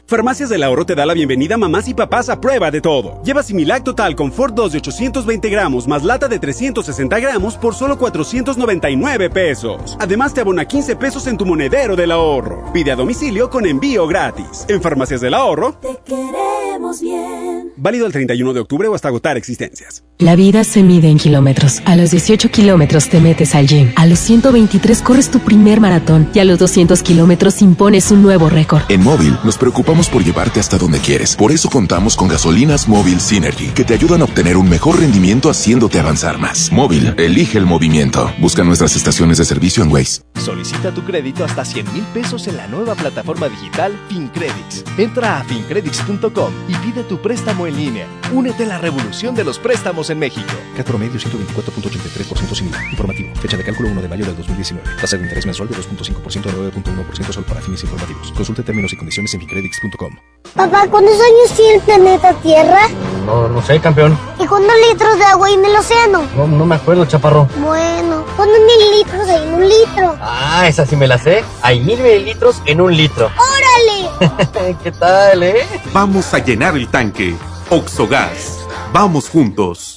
[0.09, 3.21] Farmacias del Ahorro te da la bienvenida mamás y papás a prueba de todo.
[3.23, 7.97] Lleva Similac Total Confort 2 de 820 gramos más lata de 360 gramos por solo
[7.97, 9.97] 499 pesos.
[9.99, 12.71] Además te abona 15 pesos en tu monedero del ahorro.
[12.71, 14.65] Pide a domicilio con envío gratis.
[14.69, 15.73] En Farmacias del Ahorro.
[15.73, 16.56] Te queremos
[17.01, 17.73] bien.
[17.75, 20.03] Válido el 31 de octubre o hasta agotar existencias.
[20.19, 21.81] La vida se mide en kilómetros.
[21.85, 23.91] A los 18 kilómetros te metes al gym.
[23.95, 26.29] A los 123 corres tu primer maratón.
[26.33, 28.81] Y a los 200 kilómetros impones un nuevo récord.
[28.89, 31.35] En móvil nos preocupamos por llevarte hasta donde quieres.
[31.35, 35.49] Por eso contamos con gasolinas móvil Synergy, que te ayudan a obtener un mejor rendimiento
[35.49, 36.71] haciéndote avanzar más.
[36.71, 38.31] Móvil, elige el movimiento.
[38.39, 40.21] Busca nuestras estaciones de servicio en Waze.
[40.43, 44.83] Solicita tu crédito hasta 100 mil pesos en la nueva plataforma digital FinCredits.
[44.97, 48.07] Entra a fincredits.com y pide tu préstamo en línea.
[48.33, 50.51] Únete a la revolución de los préstamos en México.
[50.75, 52.83] CAT promedio 124.83% sin IVA.
[52.91, 53.35] Informativo.
[53.35, 54.87] Fecha de cálculo 1 de mayo del 2019.
[54.99, 58.31] Tasa de interés mensual de 2.5% a 9.1% solo para fines informativos.
[58.33, 60.15] Consulte términos y condiciones en fincredits.com.
[60.55, 62.87] Papá, ¿cuántos años tiene el planeta Tierra?
[63.25, 64.17] No, no sé, campeón.
[64.39, 66.23] ¿Y cuántos litros de agua hay en el océano?
[66.35, 67.47] No, no me acuerdo, chaparro.
[67.59, 70.17] Bueno, ¿cuántos mililitros hay en un litro?
[70.21, 71.43] Ah, esa sí me la sé.
[71.61, 73.29] Hay mil mililitros en un litro.
[73.37, 74.75] ¡Órale!
[74.83, 75.65] ¿Qué tal, eh?
[75.93, 77.35] Vamos a llenar el tanque.
[77.69, 78.65] Oxogas.
[78.91, 79.96] Vamos juntos.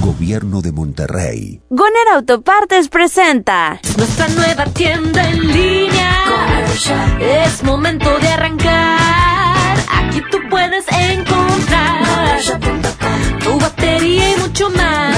[0.00, 1.60] Gobierno de Monterrey.
[1.70, 6.10] Goner Autopartes presenta Nuestra nueva tienda en línea.
[7.20, 9.78] Es momento de arrancar.
[9.90, 12.04] Aquí tú puedes encontrar
[13.42, 15.16] tu batería y mucho más.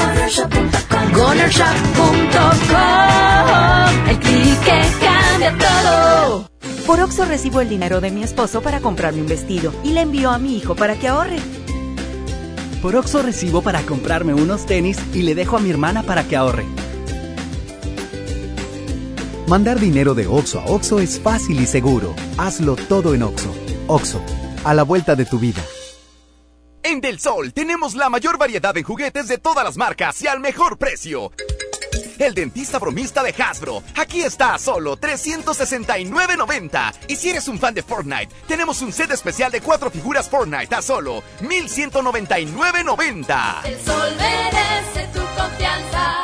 [1.12, 4.08] Gonershop.com.
[4.08, 6.48] El clic que cambia todo.
[6.86, 10.30] Por Oxo recibo el dinero de mi esposo para comprarme un vestido y le envío
[10.30, 11.38] a mi hijo para que ahorre.
[12.82, 16.36] Por Oxo recibo para comprarme unos tenis y le dejo a mi hermana para que
[16.36, 16.66] ahorre.
[19.48, 22.14] Mandar dinero de Oxo a Oxo es fácil y seguro.
[22.36, 23.54] Hazlo todo en Oxo.
[23.86, 24.20] Oxo,
[24.64, 25.62] a la vuelta de tu vida.
[26.82, 30.40] En Del Sol tenemos la mayor variedad en juguetes de todas las marcas y al
[30.40, 31.32] mejor precio.
[32.18, 33.82] El dentista bromista de Hasbro.
[33.96, 36.94] Aquí está a solo 369.90.
[37.08, 40.74] Y si eres un fan de Fortnite, tenemos un set especial de cuatro figuras Fortnite
[40.74, 43.64] a solo 1199.90.
[43.64, 46.22] El sol merece tu confianza.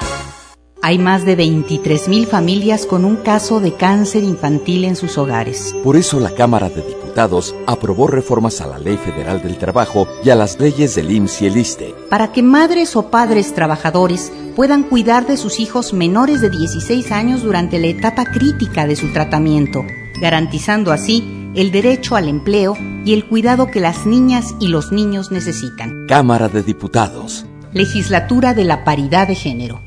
[0.85, 5.77] Hay más de 23.000 familias con un caso de cáncer infantil en sus hogares.
[5.85, 10.31] Por eso la Cámara de Diputados aprobó reformas a la Ley Federal del Trabajo y
[10.31, 11.95] a las leyes del IMSS y el ISTE.
[12.11, 17.43] Para que madres o padres trabajadores puedan cuidar de sus hijos menores de 16 años
[17.43, 19.85] durante la etapa crítica de su tratamiento,
[20.21, 25.31] garantizando así el derecho al empleo y el cuidado que las niñas y los niños
[25.31, 26.07] necesitan.
[26.09, 27.47] Cámara de Diputados.
[27.73, 29.83] Legislatura de la Paridad de Género.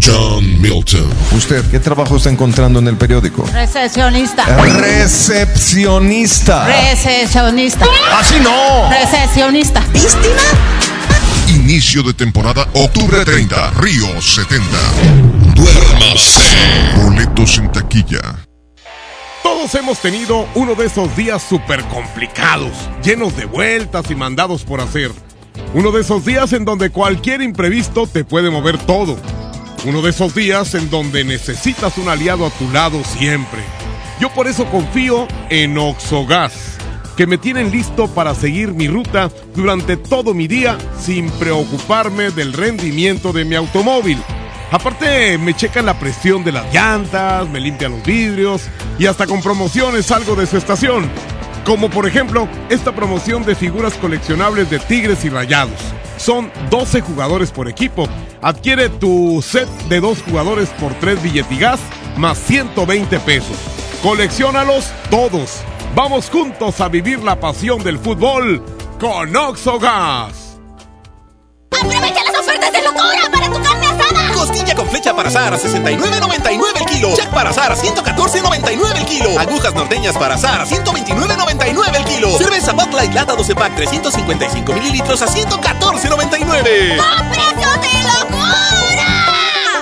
[0.00, 1.08] John Milton.
[1.36, 3.44] ¿Usted qué trabajo está encontrando en el periódico?
[3.52, 4.44] Recepcionista.
[4.62, 6.66] Recepcionista.
[6.66, 7.84] Recepcionista.
[8.18, 8.88] Así no.
[8.90, 9.80] Recepcionista.
[9.92, 10.87] ¿Víctima?
[11.48, 14.66] Inicio de temporada, octubre 30, Río 70.
[15.54, 16.40] Duérmase.
[16.96, 18.46] Boletos en taquilla.
[19.42, 24.82] Todos hemos tenido uno de esos días súper complicados, llenos de vueltas y mandados por
[24.82, 25.10] hacer.
[25.72, 29.16] Uno de esos días en donde cualquier imprevisto te puede mover todo.
[29.84, 33.62] Uno de esos días en donde necesitas un aliado a tu lado siempre.
[34.20, 36.77] Yo por eso confío en Oxogas,
[37.18, 42.52] que me tienen listo para seguir mi ruta durante todo mi día sin preocuparme del
[42.52, 44.22] rendimiento de mi automóvil.
[44.70, 48.68] Aparte, me checan la presión de las llantas, me limpian los vidrios
[49.00, 51.10] y hasta con promociones salgo de su estación.
[51.64, 55.80] Como por ejemplo, esta promoción de figuras coleccionables de Tigres y Rayados.
[56.18, 58.08] Son 12 jugadores por equipo.
[58.42, 61.80] Adquiere tu set de dos jugadores por 3 billetigas
[62.16, 63.56] más 120 pesos.
[64.04, 65.64] Colecciónalos todos.
[65.94, 68.62] Vamos juntos a vivir la pasión del fútbol
[69.00, 70.56] con Oxogas.
[71.70, 74.32] ¡Aprovecha las ofertas de locura para tu carne asada!
[74.34, 77.16] Costilla con flecha para asar a 69.99 el kilo.
[77.16, 79.38] Jack para asar a 114.99 el kilo.
[79.38, 82.38] Agujas norteñas para asar a 129.99 el kilo.
[82.38, 87.00] Cerveza Bud Light Lata 12 pack 355 mililitros a 114.99.
[87.00, 89.10] ¡A precios de locura!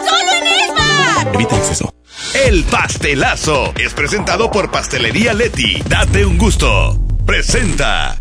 [0.08, 1.34] ¡Solo en Esmar!
[1.34, 1.95] Evita exceso.
[2.44, 5.82] El pastelazo es presentado por Pastelería Leti.
[5.88, 7.00] Date un gusto.
[7.24, 8.18] Presenta.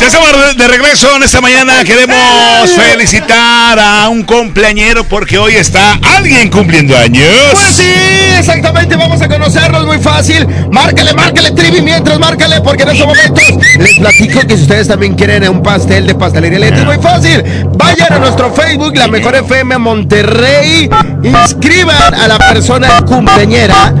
[0.00, 1.84] Ya estamos de regreso en esta mañana.
[1.84, 7.26] Queremos felicitar a un cumpleañero porque hoy está alguien cumpliendo años.
[7.52, 7.92] Pues sí,
[8.38, 8.96] exactamente.
[8.96, 10.46] Vamos a conocerlos muy fácil.
[10.70, 13.44] Márcale, márcale, Trivi, mientras márcale, porque en estos momentos
[13.78, 17.44] les platico que si ustedes también quieren un pastel de pastelería Leti, es muy fácil.
[17.76, 20.88] Vayan a nuestro Facebook, la mejor FM Monterrey.
[21.22, 23.94] Inscriban a la persona cumpleañera.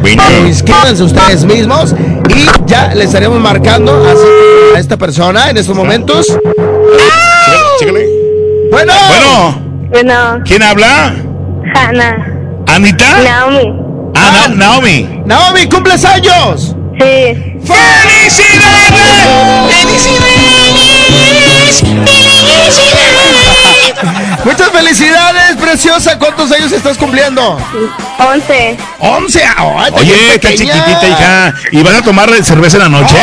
[0.46, 1.94] Inscríbanse ustedes mismos
[2.28, 4.04] y ya les estaremos marcando
[4.74, 6.26] a esta persona en estos momentos.
[7.78, 8.06] Chécale.
[8.70, 8.92] Bueno.
[9.08, 9.68] Bueno.
[9.90, 11.14] Bueno, ¿Quién habla?
[11.74, 12.62] Hanna.
[12.66, 13.20] ¿Anita?
[13.22, 13.72] Naomi.
[14.14, 15.22] Ah, Na- Naomi.
[15.24, 16.74] Naomi, ¿cumples años?
[17.00, 17.58] Sí.
[24.44, 26.18] Muchas felicidades, preciosa.
[26.18, 27.58] ¿Cuántos años estás cumpliendo?
[28.18, 28.76] Once.
[28.98, 29.42] Once.
[29.56, 31.54] Ay, Oye, bien está chiquitita, hija.
[31.72, 33.16] ¿Y van a tomar cerveza en la noche?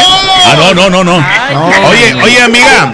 [0.46, 1.16] Ah, no, no, no, no.
[1.90, 2.94] Oye, oye, amiga.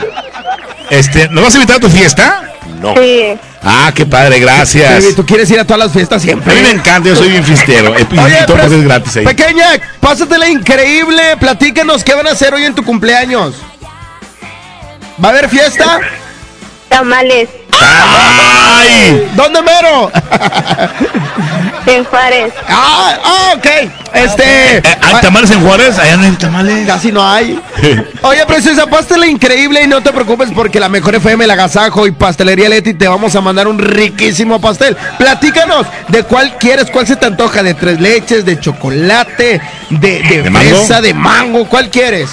[0.90, 2.43] Este, ¿nos vas a invitar a tu fiesta?
[2.80, 2.93] No.
[2.95, 3.38] Sí.
[3.64, 5.16] Ah, qué padre, gracias.
[5.16, 6.53] ¿Tú quieres ir a todas las fiestas A siempre?
[6.56, 7.91] mí me encanta, yo soy bien fiestero.
[7.91, 8.01] Oye,
[8.41, 9.25] y todo pero- es gratis ahí.
[9.25, 9.67] Pequeña,
[10.00, 11.38] pásatela increíble.
[11.40, 13.53] Platícanos qué van a hacer hoy en tu cumpleaños.
[15.24, 16.00] ¿Va a haber fiesta?
[16.92, 17.48] Tamales.
[17.80, 19.32] ¡Ay!
[19.34, 20.11] ¿Dónde mero?
[21.86, 22.53] En Juárez.
[22.68, 23.66] Ah, ah, ok.
[24.14, 24.78] Este.
[24.78, 25.98] Eh, ¿Hay tamales en Juárez?
[25.98, 26.86] Allá no hay tamales.
[26.86, 27.60] Casi no hay.
[28.24, 32.11] Oye, preciosa, pásatela increíble y no te preocupes porque la mejor FM, el agasajo y
[32.11, 34.98] pastelería Leti te vamos a mandar un riquísimo pastel.
[35.18, 40.42] Platícanos de cuál quieres, cuál se te antoja, de tres leches, de chocolate, de, de,
[40.44, 41.02] ¿De mango?
[41.02, 42.30] de mango, ¿cuál quieres?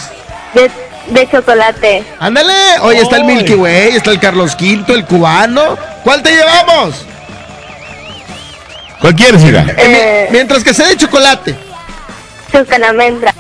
[0.53, 0.69] De,
[1.11, 2.05] de chocolate.
[2.21, 3.25] Ándale, oye, está el.
[3.25, 5.77] Milky Way, está el Carlos V, el cubano.
[6.05, 7.05] ¿Cuál te llevamos?
[9.01, 9.65] ¿Cuál quieres, hija?
[9.77, 11.55] Eh, mi- mientras que sea de chocolate.
[12.53, 13.33] Chocalamendra.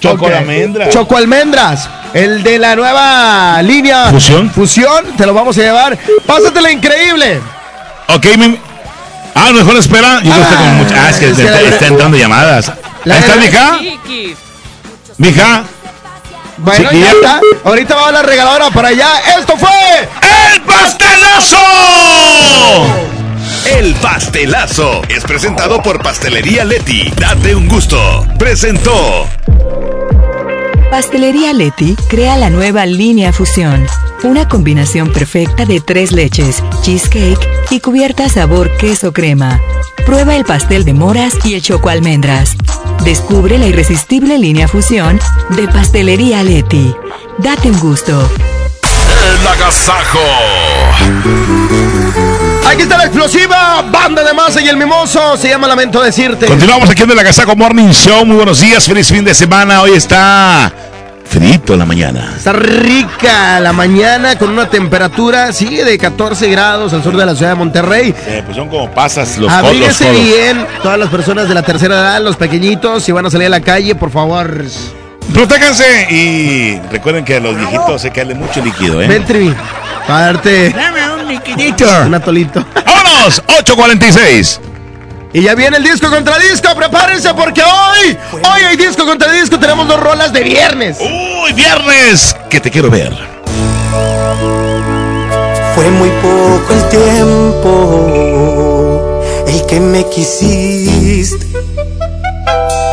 [0.00, 0.88] Chocolamendra.
[0.90, 1.88] Choco almendras.
[2.12, 4.10] El de la nueva línea.
[4.10, 4.50] ¿Fusión?
[4.50, 5.98] Fusión, te lo vamos a llevar.
[6.26, 7.40] Pásatela increíble.
[8.08, 8.58] Ok, mi...
[9.34, 10.20] Ah, mejor espera.
[10.22, 10.94] Yo que está con mucha...
[11.06, 12.72] Ah, es que es que está, la- está entrando llamadas.
[13.04, 13.78] La- ¿Ahí está, mija?
[15.16, 15.64] Mija.
[16.58, 17.40] Bueno, ya está.
[17.64, 19.10] Ahorita va la regaladora para allá.
[19.38, 20.08] Esto fue.
[20.52, 21.56] ¡El pastelazo!
[23.66, 27.10] El pastelazo es presentado por Pastelería Leti.
[27.16, 28.26] Date un gusto.
[28.38, 29.28] Presentó.
[30.94, 33.84] Pastelería Leti crea la nueva línea Fusión,
[34.22, 39.60] una combinación perfecta de tres leches, cheesecake y cubierta sabor queso crema.
[40.06, 42.54] Prueba el pastel de moras y el choco almendras.
[43.02, 45.18] Descubre la irresistible línea Fusión
[45.56, 46.94] de Pastelería Leti.
[47.38, 48.30] Date un gusto.
[49.40, 50.20] El agasajo.
[52.68, 55.36] Aquí está la explosiva banda de masa y el mimoso.
[55.36, 56.46] Se llama Lamento Decirte.
[56.46, 58.24] Continuamos aquí en el Agasaco Morning Show.
[58.24, 59.82] Muy buenos días, feliz fin de semana.
[59.82, 60.72] Hoy está
[61.34, 62.32] frito la mañana.
[62.36, 67.34] Está rica la mañana con una temperatura, sigue de 14 grados al sur de la
[67.34, 68.14] ciudad de Monterrey.
[68.28, 72.22] Eh, pues son como pasas los Abríguese bien, todas las personas de la tercera edad,
[72.22, 74.64] los pequeñitos, si van a salir a la calle, por favor.
[75.32, 79.08] Protéjanse y recuerden que a los viejitos se cae mucho líquido, ¿eh?
[79.08, 79.52] Ven, Trivi,
[80.06, 81.84] para darte Dame un liquidito.
[82.06, 82.64] un atolito.
[82.86, 83.42] ¡Vámonos!
[83.64, 84.60] 8.46.
[85.34, 89.58] Y ya viene el disco contra disco, prepárense porque hoy, hoy hay disco contra disco,
[89.58, 90.98] tenemos dos rolas de viernes.
[91.00, 92.36] ¡Uy, viernes!
[92.48, 93.12] Que te quiero ver.
[95.74, 98.22] Fue muy poco el tiempo
[99.48, 101.46] el que me quisiste.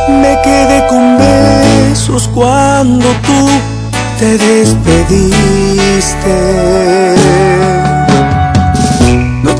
[0.08, 3.48] Me quedé con besos cuando tú
[4.18, 5.52] te despediste.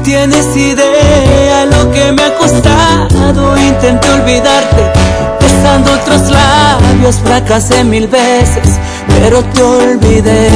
[0.05, 3.57] Tienes idea lo que me ha costado.
[3.57, 4.93] Intenté olvidarte,
[5.41, 10.51] besando otros labios, fracasé mil veces, pero te olvidé.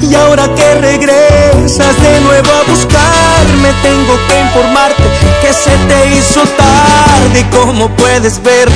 [0.00, 5.02] Y ahora que regresas de nuevo a buscarme, tengo que informarte
[5.42, 7.40] que se te hizo tarde.
[7.40, 8.68] Y como puedes ver,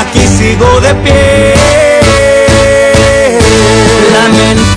[0.00, 1.54] aquí sigo de pie.
[4.12, 4.71] Lamento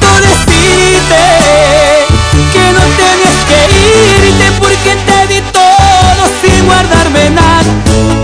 [6.41, 7.71] sin guardarme nada.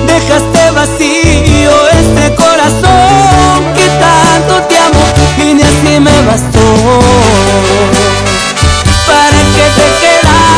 [0.08, 5.04] Dejaste vacío este corazón que tanto te amo
[5.38, 6.68] y ni así me bastó
[9.08, 10.52] para que te quedaras.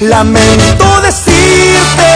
[0.00, 2.10] Lamento decirte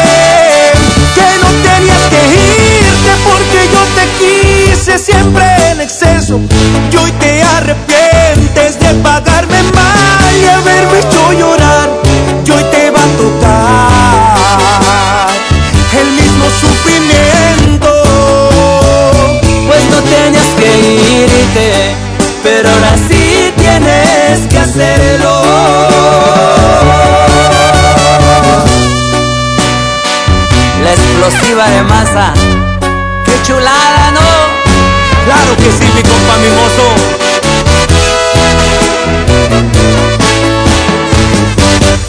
[1.14, 6.40] que no tenías que irte porque yo te quise siempre en exceso
[6.92, 12.03] y hoy te arrepientes de pagarme mal y haberme hecho llorar
[12.46, 14.28] y hoy te va a tocar
[16.00, 17.90] el mismo sufrimiento.
[19.66, 20.70] Pues no tenías que
[21.24, 22.04] irte
[22.42, 25.42] pero ahora sí tienes que hacerlo.
[30.84, 32.34] La explosiva de masa.
[33.24, 34.64] Qué chulada no
[35.24, 36.86] claro que sí mi compa mimoso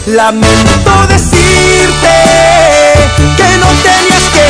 [0.06, 2.14] Lamento decirte
[3.36, 4.44] que no tenías que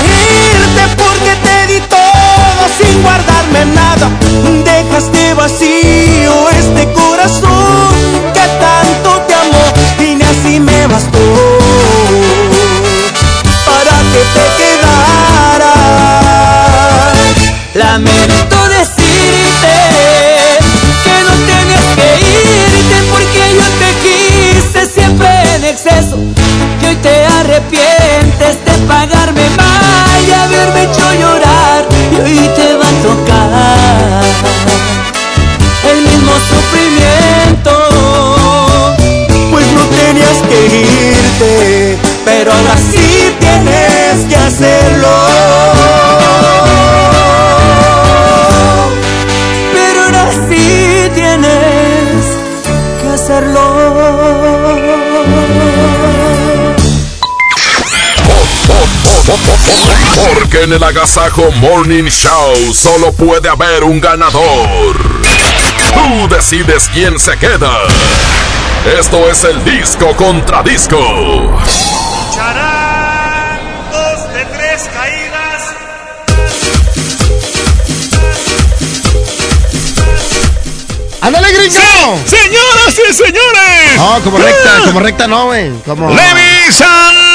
[0.52, 4.10] irte porque te di todo sin guardarme nada.
[4.66, 7.94] Dejaste vacío este corazón
[8.34, 11.18] que tanto te amó y ni así me bastó
[13.64, 15.76] para que te quedaras.
[17.72, 19.95] Lamento decirte
[25.70, 26.16] exceso
[26.80, 29.42] que hoy te arrepientes de pagarme.
[29.56, 34.22] Mal y haberme hecho llorar y hoy te va a tocar
[35.90, 37.72] el mismo sufrimiento.
[39.50, 45.08] Pues no tenías que irte pero ahora sí tienes que hacerlo.
[49.72, 52.24] Pero ahora sí tienes
[53.00, 53.85] que hacerlo.
[59.26, 64.96] Porque en el Agasajo Morning Show solo puede haber un ganador.
[65.92, 67.72] Tú decides quién se queda.
[68.98, 70.96] Esto es el disco contra disco.
[72.36, 73.58] Charán,
[73.90, 75.74] dos de tres caídas.
[81.20, 82.20] ¡Ándale, gringo!
[82.26, 83.96] ¡Señoras y señores!
[83.96, 85.72] No, como recta, como recta no, güey.
[85.84, 86.10] Como...
[86.10, 87.25] Ladies and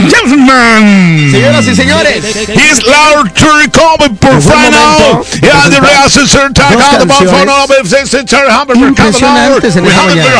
[0.00, 1.30] gentlemen.
[1.32, 2.24] Señoras y señores.
[2.48, 5.24] He's loud to recover por final.
[5.42, 7.66] Yeah, the real sister tag out the ball for no
[8.04, 10.30] sister Humber Impresionantes en esta mañana.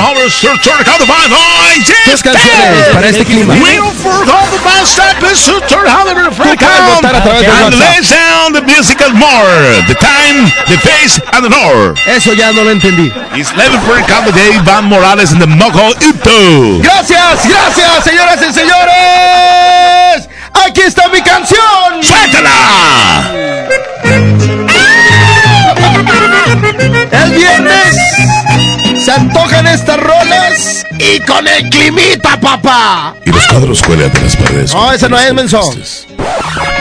[2.06, 3.54] Dos canciones para este clima.
[3.54, 7.80] Wheel for all the band step is sister Humber puedes votar a And WhatsApp.
[7.80, 9.84] lay down the musical more.
[9.86, 11.94] The time, the face, and the hour.
[12.06, 13.12] Eso ya no lo entendí.
[13.34, 16.80] It's 11 for Cabo de Iván Morales and the Moco Ito.
[16.82, 19.47] Gracias, gracias, señoras y señores.
[20.66, 22.02] Aquí está mi canción.
[22.02, 23.30] ¡Suéltala!
[27.10, 27.96] El viernes
[29.08, 33.14] se antojan estas rolas y con el climita, papá.
[33.24, 34.74] Y los cuadros cuelgan de las paredes.
[34.74, 35.62] No, ese no es, menso.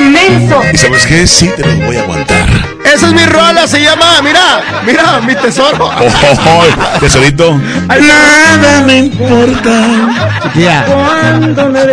[0.01, 0.61] ¡Menso!
[0.73, 1.25] ¿Y sabes qué?
[1.25, 2.49] Sí, te los voy a aguantar.
[2.83, 5.89] Esa es mi rola, se llama, mira, mira, mi tesoro.
[5.99, 6.65] Oh, oh,
[6.95, 7.57] oh, tesorito.
[7.87, 10.51] Nada me importa.
[10.53, 10.85] Tía.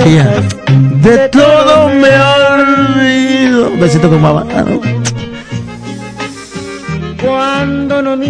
[0.02, 0.42] Tía.
[1.00, 3.70] De todo me olvido.
[3.78, 4.44] Besito con mamá.
[4.44, 4.80] ¿no?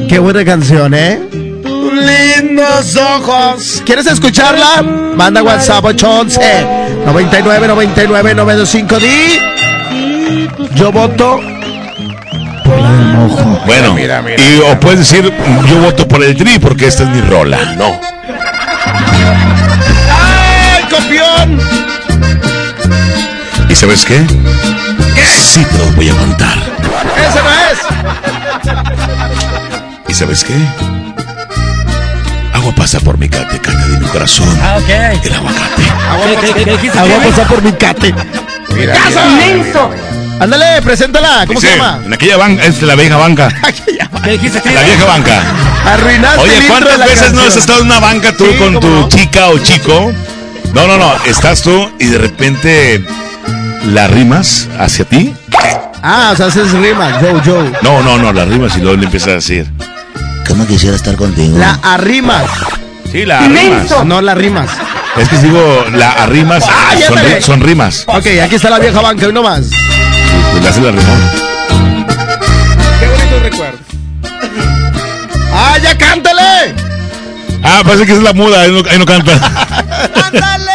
[0.08, 1.20] Qué buena canción, ¿eh?
[1.94, 3.82] Lindos ojos.
[3.84, 4.82] ¿Quieres escucharla?
[4.82, 9.40] Manda WhatsApp 811 99 99 925 Di.
[10.74, 11.40] Yo voto
[12.64, 13.60] por la del mojo.
[13.66, 15.32] Bueno, y o puedes decir,
[15.68, 17.58] yo voto por el tri porque esta es mi rola.
[17.76, 18.00] No.
[20.10, 21.60] ¡Ay, copión!
[23.68, 24.24] ¿Y sabes qué?
[25.54, 26.58] Sí te los voy a aguantar.
[27.16, 27.78] ¡Ese no es!
[30.08, 30.54] ¿Y sabes qué?
[32.64, 34.48] Agua pasa por mi cate, cate de mi corazón.
[34.62, 34.88] Ah, ok.
[35.22, 35.82] El aguacate.
[36.40, 36.98] ¿Qué, qué, qué dijiste?
[36.98, 38.14] Agua pasa por mi cate.
[38.74, 38.94] Mira,
[39.36, 39.90] ¡Menso!
[40.40, 41.44] Ándale, preséntala.
[41.46, 42.00] ¿Cómo se llama?
[42.06, 43.48] En aquella banca, es la vieja banca.
[44.24, 44.62] ¿Qué dijiste?
[44.72, 45.42] La vieja banca.
[45.84, 49.08] Arruinaste Oye, ¿cuántas veces no has estado en una banca tú Sí, con tu no.
[49.10, 50.10] chica o chico?
[50.72, 51.12] No, no, no.
[51.26, 53.04] Estás tú y de repente
[53.84, 55.34] la rimas hacia ti.
[56.02, 57.18] Ah, o sea, haces rima.
[57.20, 57.72] Joe, Joe.
[57.82, 59.70] No, no, no, la rimas y luego le empiezas a decir.
[60.48, 61.58] ¿Cómo quisiera estar contigo?
[61.58, 62.44] La arrimas.
[63.10, 64.04] Sí, la arrimas.
[64.04, 64.68] No la rimas.
[65.16, 67.06] Es que digo, la arrimas Ah, ya
[67.40, 68.04] son, ri- rimas.
[68.06, 69.66] Ok, aquí está la vieja banca, hoy nomás.
[70.50, 71.02] Pues le haces la rima.
[73.00, 73.78] Qué bonito recuerdo.
[75.52, 76.74] ¡Ah, ya cántale!
[77.62, 79.32] Ah, parece que es la muda, ahí no, ahí no canta.
[79.32, 80.72] ¡Ándale!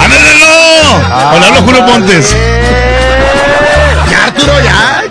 [0.00, 0.96] ¡Ándale, no!
[1.36, 2.36] Hola, Julio Montes.
[4.10, 5.04] Ya, Arturo, ya.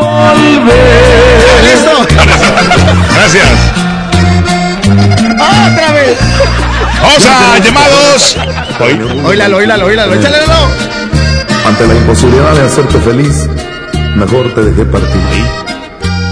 [0.00, 1.62] Volver.
[1.62, 2.06] ¿Listo?
[3.14, 3.48] Gracias.
[5.34, 6.18] ¡Otra vez!
[7.02, 8.36] Vamos a llamados.
[9.24, 10.14] Oílalo, oílalo, oílalo.
[10.14, 10.38] Échale.
[11.66, 13.46] Ante la imposibilidad de hacerte feliz,
[14.16, 15.20] mejor te dejé partir.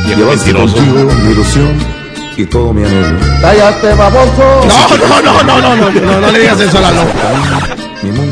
[0.06, 0.74] Llevaste mentiroso.
[0.74, 1.98] contigo mi ilusión
[2.36, 3.18] y todo mi anhelo.
[3.40, 4.66] Cállate, baboso.
[4.66, 7.02] No, no, no, no, no, no, no, no le digas eso a Lalo.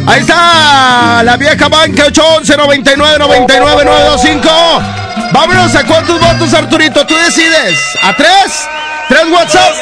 [0.06, 5.05] Ahí está la vieja banca 811 99 99 925.
[5.32, 7.06] Vámonos a cuántos votos, Arturito.
[7.06, 7.78] Tú decides.
[8.02, 8.66] ¿A tres?
[9.08, 9.72] ¿Tres WhatsApp?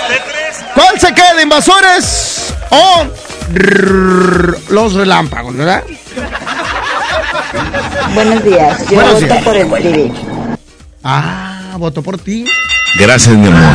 [0.74, 1.42] ¿Cuál se queda?
[1.42, 3.04] ¿Invasores o
[4.70, 5.82] los relámpagos, verdad?
[8.14, 8.78] Buenos días.
[8.88, 9.44] Yo Buenos voto días.
[9.44, 10.12] por el trivi.
[11.02, 12.44] Ah, voto por ti.
[12.96, 13.72] Gracias, mi amor.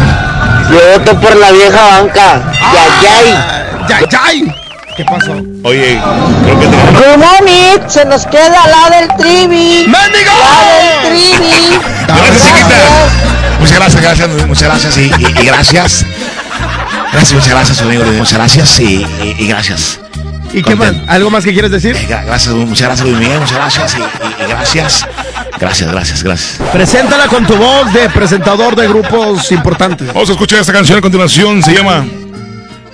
[0.72, 2.54] Yo voto por la vieja banca.
[3.02, 3.60] Yayay.
[3.90, 4.56] ¡Yay, yay!
[5.00, 5.32] ¿Qué pasó?
[5.64, 5.98] Oye,
[6.44, 7.88] creo que te Good morning.
[7.88, 9.86] Se nos queda la del trivi.
[9.88, 10.34] ¡Mendigo!
[10.36, 11.80] La del trivi.
[12.06, 12.76] Gracias, chiquita.
[13.62, 16.06] Muchas gracias, gracias, muchas gracias y, y- y gracias.
[17.14, 18.04] Gracias, muchas gracias, amigo.
[18.04, 18.84] Muchas gracias y,
[19.24, 20.02] y- y gracias.
[20.52, 20.92] ¿Y qué más?
[21.08, 21.96] ¿Algo más que quieres decir?
[22.10, 23.40] Gra- Gracias, muchas gracias, Luis Miguel.
[23.40, 25.06] Muchas gracias y, y- y gracias.
[25.62, 26.58] Gracias, gracias, gracias.
[26.74, 30.08] Preséntala con tu voz de presentador de grupos importantes.
[30.08, 31.64] Vamos a escuchar esta canción a continuación.
[31.64, 32.04] Se llama.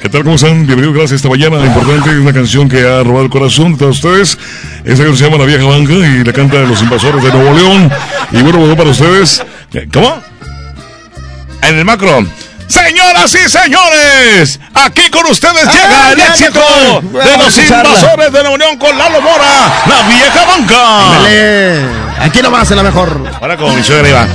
[0.02, 0.24] ¿Qué tal?
[0.24, 0.66] ¿Cómo están?
[0.66, 1.58] Bienvenidos, gracias esta mañana.
[1.66, 4.38] Importante, es una canción que ha robado el corazón de todos ustedes.
[4.84, 7.92] Esta canción se llama La Vieja Banca y la canta Los Invasores de Nuevo León.
[8.32, 9.44] Y bueno, bueno para ustedes.
[9.92, 10.22] ¿Cómo?
[11.62, 12.26] En el macro.
[12.68, 16.60] Señoras y señores, aquí con ustedes llega el éxito
[17.02, 21.22] de los invasores de la Unión con Lalo Mora, la vieja banca.
[21.22, 21.86] Dale.
[22.22, 23.22] Aquí nomás en la mejor.
[23.40, 24.28] Ahora con mi suegra iba.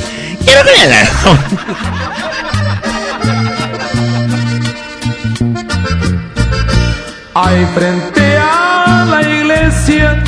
[7.43, 10.23] Hay frente a la iglesia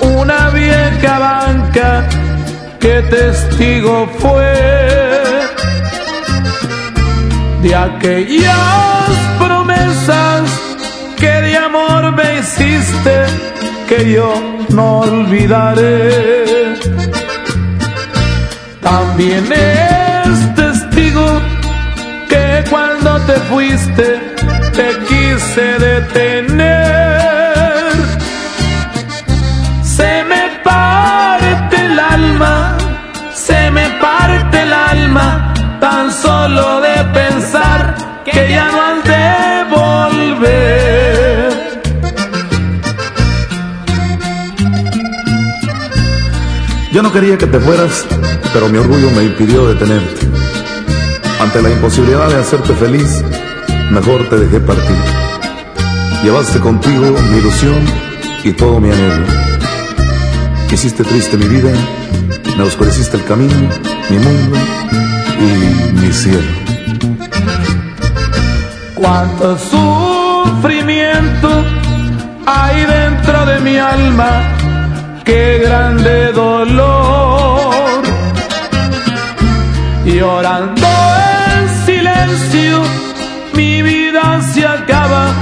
[0.00, 2.04] una vieja banca
[2.78, 4.54] que testigo fue
[7.62, 9.08] de aquellas
[9.40, 10.42] promesas
[11.18, 13.24] que de amor me hiciste
[13.88, 16.76] que yo no olvidaré.
[18.80, 21.26] También es testigo
[22.28, 24.35] que cuando te fuiste
[24.76, 26.76] te quise detener.
[29.82, 32.76] Se me parte el alma,
[33.34, 39.28] se me parte el alma, tan solo de pensar que ya no has de
[39.76, 40.66] volver.
[46.92, 48.04] Yo no quería que te fueras,
[48.52, 50.26] pero mi orgullo me impidió detenerte.
[51.40, 53.22] Ante la imposibilidad de hacerte feliz,
[53.90, 54.96] mejor te dejé partir.
[56.22, 57.80] Llevaste contigo mi ilusión
[58.44, 59.26] y todo mi anhelo.
[60.70, 61.70] Hiciste triste mi vida,
[62.56, 63.54] me oscureciste el camino,
[64.10, 64.58] mi mundo
[65.40, 66.52] y mi cielo.
[68.94, 71.48] Cuánto sufrimiento
[72.44, 74.42] hay dentro de mi alma,
[75.24, 78.02] qué grande dolor.
[80.04, 80.86] Llorando
[81.52, 82.82] en silencio,
[83.56, 85.32] mi vida se acaba,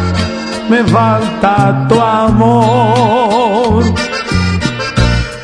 [0.68, 3.84] me falta tu amor.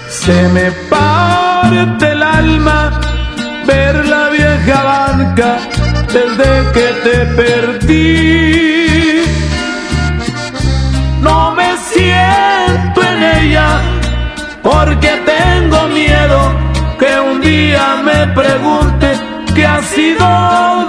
[0.09, 3.01] Se me parte el alma
[3.67, 5.59] ver la vieja banca
[6.17, 8.11] desde que te perdí.
[11.23, 13.69] No me siento en ella
[14.63, 16.41] porque tengo miedo
[16.99, 19.09] que un día me pregunte
[19.55, 20.80] qué ha sido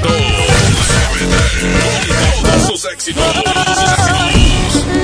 [0.00, 0.40] éxitos.
[1.20, 3.24] LMT con todos sus éxitos.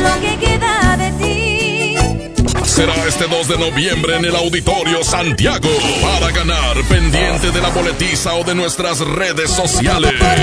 [0.03, 1.95] Lo que queda de ti.
[2.65, 5.69] Será este 2 de noviembre en el Auditorio Santiago
[6.03, 10.15] para ganar pendiente de la boletiza o de nuestras redes sociales.
[10.21, 10.37] La.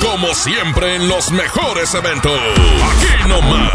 [0.00, 2.38] Como siempre en los mejores eventos.
[2.38, 3.72] Aquí nomás.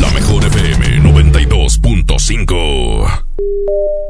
[0.00, 3.24] La mejor FM 92.5.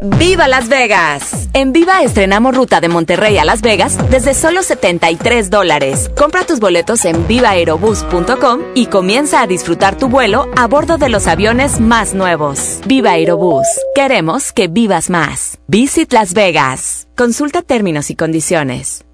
[0.04, 1.48] ¡Viva Las Vegas!
[1.54, 6.10] En Viva estrenamos ruta de Monterrey a Las Vegas desde solo 73 dólares.
[6.14, 11.26] Compra tus boletos en vivaerobus.com y comienza a disfrutar tu vuelo a bordo de los
[11.26, 12.80] aviones más nuevos.
[12.86, 13.66] Viva Aerobús.
[13.94, 15.58] Queremos que vivas más.
[15.68, 17.08] Visit Las Vegas.
[17.16, 19.06] Consulta términos y condiciones.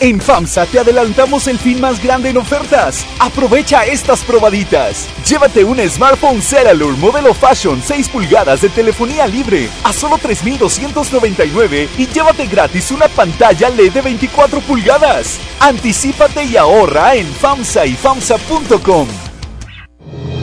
[0.00, 3.04] En FAMSA te adelantamos el fin más grande en ofertas.
[3.18, 5.08] Aprovecha estas probaditas.
[5.26, 12.06] Llévate un smartphone Ceralur modelo Fashion 6 pulgadas de telefonía libre a solo 3,299 y
[12.06, 15.40] llévate gratis una pantalla LED de 24 pulgadas.
[15.58, 19.08] Anticípate y ahorra en FAMSA y FAMSA.com.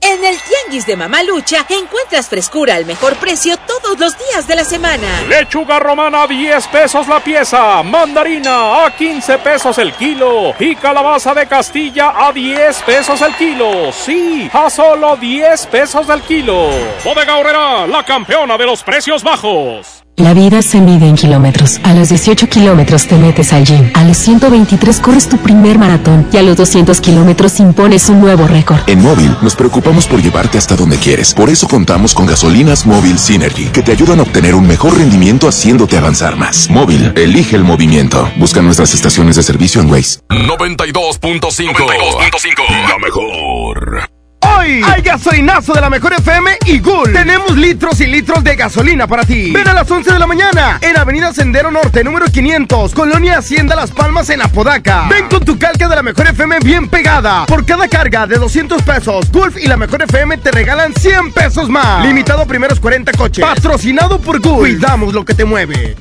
[0.00, 4.64] En el Tianguis de Mamalucha encuentras frescura al mejor precio todos los días de la
[4.64, 5.22] semana.
[5.28, 11.34] Lechuga romana a 10 pesos la pieza, mandarina a 15 pesos el kilo y calabaza
[11.34, 13.92] de Castilla a 10 pesos el kilo.
[13.92, 16.68] Sí, a solo 10 pesos el kilo.
[17.04, 19.97] Bodega Horrera, la campeona de los precios bajos.
[20.18, 21.78] La vida se mide en kilómetros.
[21.84, 23.88] A los 18 kilómetros te metes al gym.
[23.94, 26.26] A los 123 corres tu primer maratón.
[26.32, 28.80] Y a los 200 kilómetros impones un nuevo récord.
[28.88, 31.34] En Móvil nos preocupamos por llevarte hasta donde quieres.
[31.34, 35.46] Por eso contamos con gasolinas Móvil Synergy, que te ayudan a obtener un mejor rendimiento
[35.46, 36.68] haciéndote avanzar más.
[36.68, 38.28] Móvil, elige el movimiento.
[38.38, 40.18] Busca nuestras estaciones de servicio en Waze.
[40.30, 42.88] 92.5.
[42.88, 44.17] La mejor.
[44.58, 47.12] Hoy hay gasolinazo de la mejor FM y Gul.
[47.12, 49.52] Tenemos litros y litros de gasolina para ti.
[49.52, 53.76] Ven a las 11 de la mañana en Avenida Sendero Norte, número 500, Colonia Hacienda
[53.76, 55.06] Las Palmas en Apodaca.
[55.08, 57.46] Ven con tu calca de la mejor FM bien pegada.
[57.46, 61.68] Por cada carga de 200 pesos, Gulf y la mejor FM te regalan 100 pesos
[61.68, 62.04] más.
[62.04, 63.44] Limitado a primeros 40 coches.
[63.44, 64.58] Patrocinado por Gulf.
[64.58, 65.96] Cuidamos lo que te mueve.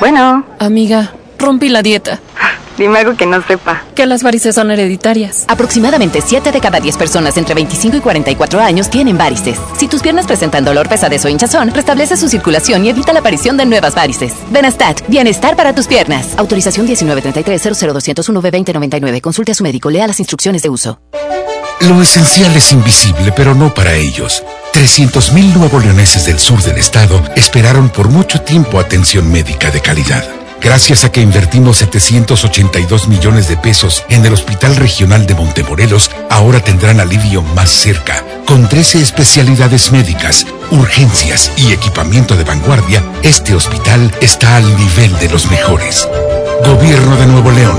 [0.00, 0.44] Bueno.
[0.58, 2.18] Amiga, rompí la dieta.
[2.78, 3.82] Dime algo que no sepa.
[3.94, 5.44] Que las varices son hereditarias.
[5.48, 9.58] Aproximadamente 7 de cada 10 personas entre 25 y 44 años tienen varices.
[9.76, 13.56] Si tus piernas presentan dolor, pesadez o hinchazón, restablece su circulación y evita la aparición
[13.56, 14.32] de nuevas varices.
[14.50, 16.34] Benastat, bienestar para tus piernas.
[16.36, 19.20] Autorización 1933-00201-B2099.
[19.20, 21.00] Consulte a su médico, lea las instrucciones de uso.
[21.80, 24.42] Lo esencial es invisible, pero no para ellos.
[24.72, 30.24] 300.000 nuevo leoneses del sur del estado esperaron por mucho tiempo atención médica de calidad.
[30.60, 36.60] Gracias a que invertimos 782 millones de pesos en el Hospital Regional de Montemorelos, ahora
[36.60, 38.24] tendrán alivio más cerca.
[38.46, 45.28] Con 13 especialidades médicas, urgencias y equipamiento de vanguardia, este hospital está al nivel de
[45.28, 46.08] los mejores.
[46.64, 47.78] Gobierno de Nuevo León.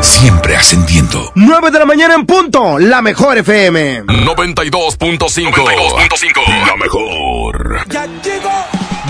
[0.00, 1.32] Siempre ascendiendo.
[1.34, 4.04] 9 de la mañana en punto, la mejor FM.
[4.04, 5.50] 92.5.
[5.50, 6.66] 92.5.
[6.66, 7.86] La mejor.
[7.88, 8.50] Ya llegó,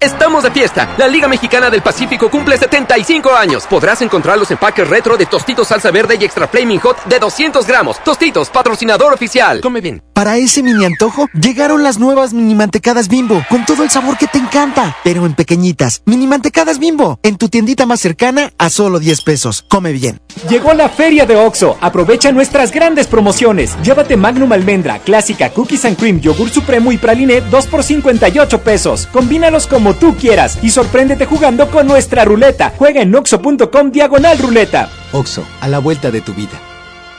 [0.00, 0.94] Estamos de fiesta.
[0.96, 3.66] La Liga Mexicana del Pacífico cumple 75 años.
[3.66, 7.66] Podrás encontrar los empaques retro de Tostitos Salsa Verde y Extra Flaming Hot de 200
[7.66, 7.98] gramos.
[8.04, 9.60] Tostitos, patrocinador oficial.
[9.60, 10.00] Come bien.
[10.12, 14.26] Para ese mini antojo, llegaron las nuevas mini mantecadas bimbo, con todo el sabor que
[14.28, 16.02] te encanta, pero en pequeñitas.
[16.06, 19.64] Mini mantecadas bimbo, en tu tiendita más cercana a solo 10 pesos.
[19.68, 20.20] Come bien.
[20.48, 21.76] Llegó la feria de OXO.
[21.80, 23.76] Aprovecha nuestras grandes promociones.
[23.82, 29.08] Llévate Magnum Almendra, Clásica, Cookies and Cream, Yogur Supremo y Praline 2 por 58 pesos.
[29.12, 32.72] Combínalos como tú quieras y sorpréndete jugando con nuestra ruleta.
[32.76, 34.90] Juega en oxo.com diagonal ruleta.
[35.12, 36.67] Oxo, a la vuelta de tu vida.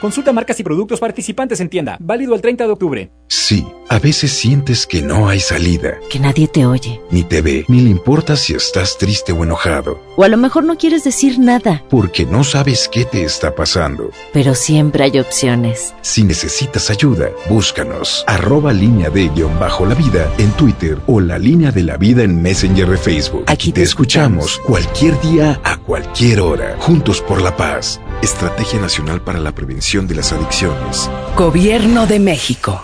[0.02, 1.98] Consulta marcas y productos participantes en tienda.
[2.00, 3.12] Válido el 30 de octubre.
[3.28, 5.98] Sí, a veces sientes que no hay salida.
[6.10, 7.02] Que nadie te oye.
[7.12, 10.00] Ni te ve, ni le importa si estás triste o enojado.
[10.16, 11.84] O a lo mejor no quieres decir nada.
[11.90, 14.12] Porque no sabes qué te está pasando.
[14.32, 15.94] Pero siempre hay opciones.
[16.02, 18.24] Si necesitas ayuda, búscanos.
[18.26, 22.24] Arroba línea de guion bajo la vida en Twitter o la línea de la vida
[22.24, 23.44] en Messenger de Facebook.
[23.48, 26.78] Aquí te, escuchamos cualquier día a cualquier hora.
[26.80, 28.00] Juntos por la paz.
[28.22, 31.10] Estrategia Nacional para la Prevención de las Adicciones.
[31.36, 32.84] Gobierno de México.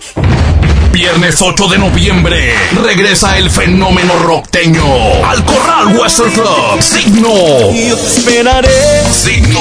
[0.92, 4.84] Viernes 8 de noviembre regresa el fenómeno rockteño
[5.24, 6.82] al Corral Western Club.
[6.82, 7.30] Signo.
[7.72, 9.04] Yo te esperaré.
[9.12, 9.60] Signo.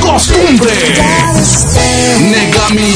[0.00, 0.70] Costumbre.
[2.20, 2.94] Negami.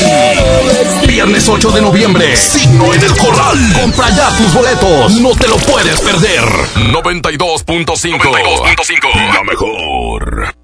[1.08, 2.36] Viernes 8 de noviembre.
[2.36, 3.58] Signo en el Corral.
[3.80, 5.12] Compra ya tus boletos.
[5.20, 6.44] No te lo puedes perder.
[6.92, 8.18] 92.5.
[8.20, 9.34] 92.5.
[9.34, 10.63] La mejor.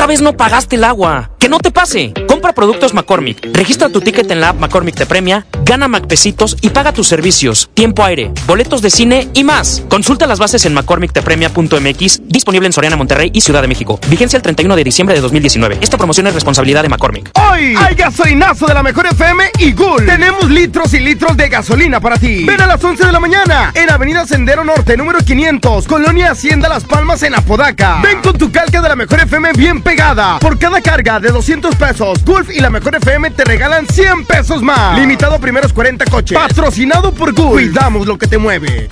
[0.00, 1.30] Otra vez no pagaste el agua.
[1.38, 2.14] Que no te pase.
[2.26, 3.54] Compra productos McCormick.
[3.54, 7.70] Registra tu ticket en la app McCormick te premia, gana McPesitos y paga tus servicios,
[7.74, 9.82] tiempo aire, boletos de cine y más.
[9.88, 13.98] Consulta las bases en McCormickTepremia.mx, disponible en Soriana, Monterrey y Ciudad de México.
[14.08, 15.78] Vigencia el 31 de diciembre de 2019.
[15.80, 17.30] Esta promoción es responsabilidad de McCormick.
[17.34, 20.06] Hoy hay gasolinazo de la mejor FM y Gul.
[20.06, 22.44] Tenemos litros y litros de gasolina para ti.
[22.44, 26.68] Ven a las 11 de la mañana en Avenida Sendero Norte, número 500, Colonia Hacienda
[26.68, 28.00] Las Palmas en Apodaca.
[28.02, 30.38] Ven con tu calca de la mejor FM bien pegada.
[30.38, 34.62] Por cada carga de 200 pesos, Gulf y la mejor FM te regalan 100 pesos
[34.62, 34.96] más.
[34.96, 36.38] Limitado a primeros 40 coches.
[36.38, 37.50] Patrocinado por Gulf.
[37.50, 38.88] Cuidamos lo que te mueve.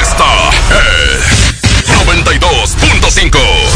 [0.00, 3.75] Esta es 92.5.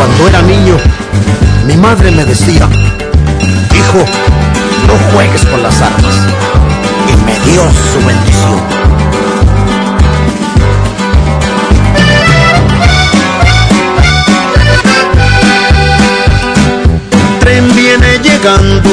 [0.00, 0.78] Cuando era niño,
[1.66, 2.66] mi madre me decía,
[3.74, 3.98] hijo,
[4.86, 6.14] no juegues con las armas.
[7.06, 7.60] Y me dio
[7.92, 8.60] su bendición.
[17.40, 18.90] Tren viene llegando,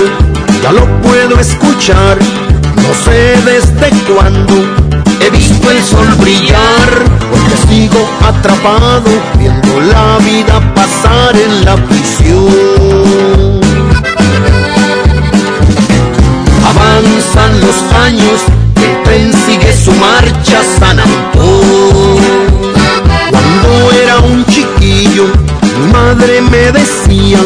[0.62, 2.18] ya lo puedo escuchar.
[2.76, 4.56] No sé desde cuándo
[5.22, 6.90] he visto el sol brillar,
[7.32, 13.62] porque sigo atrapado viendo la vida pasar en la prisión.
[16.66, 18.42] Avanzan los años,
[18.76, 22.18] el tren sigue su marcha San Antón.
[23.30, 25.26] Cuando era un chiquillo,
[25.80, 27.40] mi madre me decía,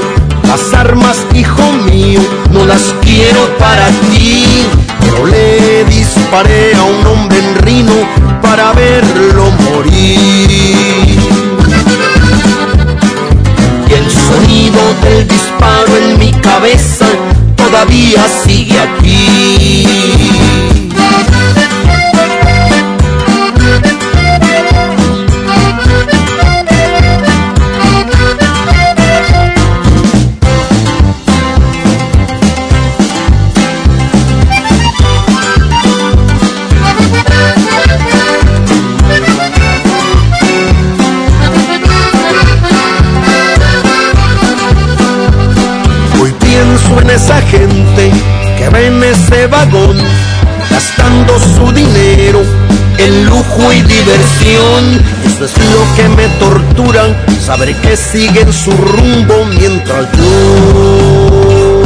[0.47, 2.21] las armas, hijo mío,
[2.51, 4.65] no las quiero para ti.
[5.01, 7.93] Pero le disparé a un hombre en Rino
[8.41, 11.40] para verlo morir.
[14.51, 17.07] Sonido del disparo en mi cabeza
[17.55, 19.30] todavía sigue aquí.
[54.03, 55.01] Diversión.
[55.25, 57.03] Eso es lo que me tortura,
[57.39, 61.81] saber que siguen su rumbo mientras yo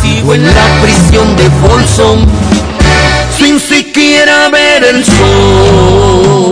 [0.00, 2.26] sigo en la prisión de Folsom
[3.36, 6.51] sin siquiera ver el sol.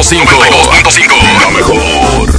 [0.00, 0.50] 92.5.
[0.82, 1.42] 92.5.
[1.42, 2.30] La mejor.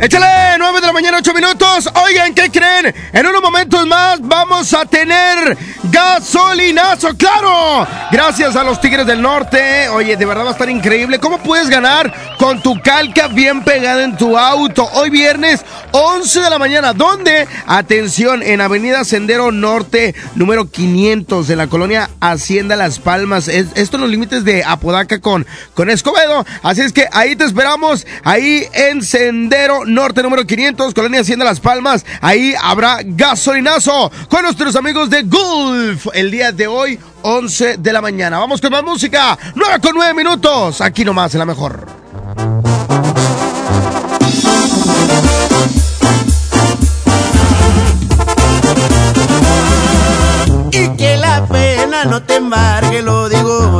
[0.00, 1.90] Échale, 9 de la mañana, 8 minutos.
[2.04, 2.94] Oigan, ¿qué creen?
[3.12, 5.58] En unos momentos más vamos a tener
[5.90, 7.88] gasolinazo, claro.
[8.12, 9.88] Gracias a los Tigres del Norte.
[9.88, 11.18] Oye, de verdad va a estar increíble.
[11.18, 14.88] ¿Cómo puedes ganar con tu calca bien pegada en tu auto?
[14.92, 15.64] Hoy viernes
[15.98, 16.92] 11 de la mañana.
[16.92, 17.48] ¿Dónde?
[17.66, 23.48] Atención, en Avenida Sendero Norte, número 500, de la colonia Hacienda Las Palmas.
[23.48, 26.44] Es- esto en los límites de Apodaca con, con Escobedo.
[26.62, 31.60] Así es que ahí te esperamos, ahí en Sendero Norte, número 500, colonia Hacienda Las
[31.60, 32.04] Palmas.
[32.20, 38.02] Ahí habrá gasolinazo con nuestros amigos de Gulf el día de hoy, 11 de la
[38.02, 38.38] mañana.
[38.38, 41.86] Vamos con más música, 9 con 9 minutos, aquí nomás en la mejor.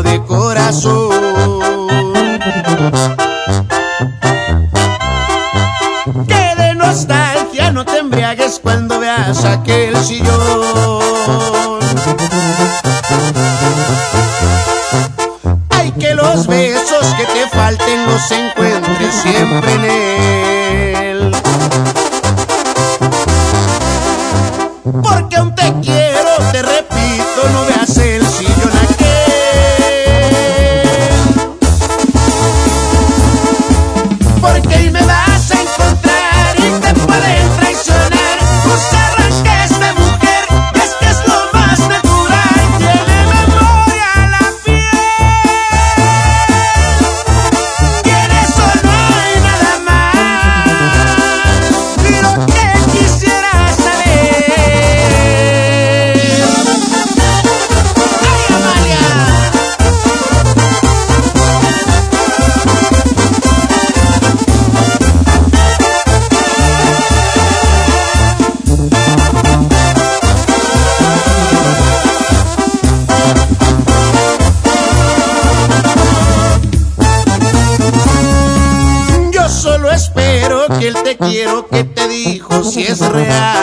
[0.03, 1.11] De corazón.
[6.27, 11.81] Que de nostalgia no te embriagues cuando veas aquel sillón.
[15.71, 20.06] Hay que los besos que te falten los encuentres siempre en él.
[83.01, 83.56] Es real.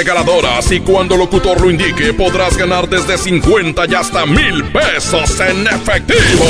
[0.00, 5.38] Regaladoras y cuando el locutor lo indique podrás ganar desde 50 y hasta mil pesos
[5.40, 6.46] en efectivo.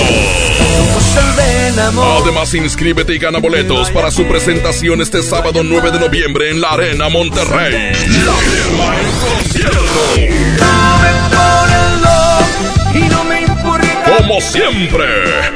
[2.22, 6.68] Además inscríbete y gana boletos para su presentación este sábado 9 de noviembre en la
[6.74, 7.72] Arena Monterrey.
[8.24, 9.80] La firma en concierto.
[14.16, 15.06] Como siempre,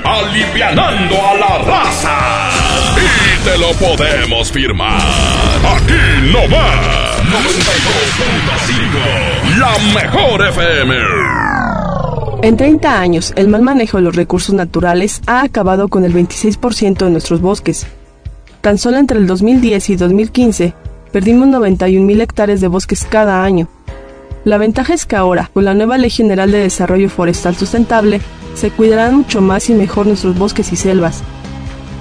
[0.02, 2.50] alivianando a la raza.
[2.96, 5.00] Y te lo podemos firmar.
[5.62, 7.13] Aquí no más.
[7.24, 9.58] 92.5.
[9.58, 10.94] La mejor FM.
[12.42, 16.98] En 30 años, el mal manejo de los recursos naturales ha acabado con el 26%
[16.98, 17.86] de nuestros bosques.
[18.60, 20.74] Tan solo entre el 2010 y 2015,
[21.12, 23.68] perdimos 91.000 hectáreas de bosques cada año.
[24.44, 28.20] La ventaja es que ahora, con la nueva Ley General de Desarrollo Forestal Sustentable,
[28.54, 31.22] se cuidarán mucho más y mejor nuestros bosques y selvas.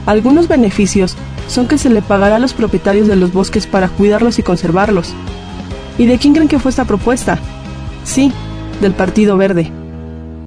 [0.06, 1.16] Algunos beneficios
[1.48, 5.14] son que se le pagará a los propietarios de los bosques para cuidarlos y conservarlos.
[5.98, 7.40] ¿Y de quién creen que fue esta propuesta?
[8.04, 8.32] Sí,
[8.82, 9.72] del Partido Verde.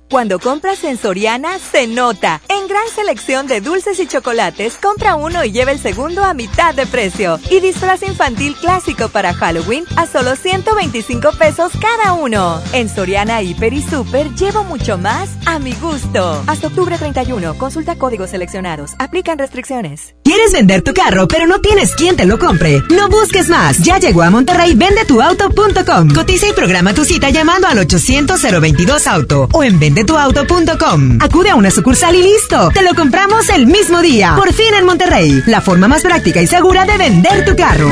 [0.08, 2.40] Cuando compras en Soriana, se nota.
[2.48, 6.74] En gran selección de dulces y chocolates, compra uno y lleva el segundo a mitad
[6.74, 7.40] de precio.
[7.50, 12.60] Y disfraz infantil clásico para Halloween a solo 125 pesos cada uno.
[12.72, 16.42] En Soriana, Hiper y Super, llevo mucho más a mi gusto.
[16.46, 18.92] Hasta octubre 31, consulta códigos seleccionados.
[19.00, 20.14] Aplican restricciones.
[20.22, 22.80] ¿Quieres vender tu carro, pero no tienes quien te lo compre?
[22.90, 23.78] No busques más.
[23.78, 26.14] Ya llegó a Monterrey vendetuauto.com.
[26.14, 31.18] Cotiza y programa tu cita llamando al 800-022-AUTO o en vendetuauto.com.
[31.22, 32.70] Acude a una sucursal y listo.
[32.74, 34.34] Te lo compramos el mismo día.
[34.36, 35.42] Por fin en Monterrey.
[35.46, 37.88] La forma más práctica y segura de vender tu carro.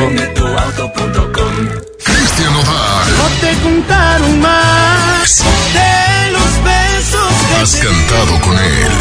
[2.04, 3.08] Cristian Nodal.
[3.16, 8.92] No te contaron más de los besos que Has cantado con él.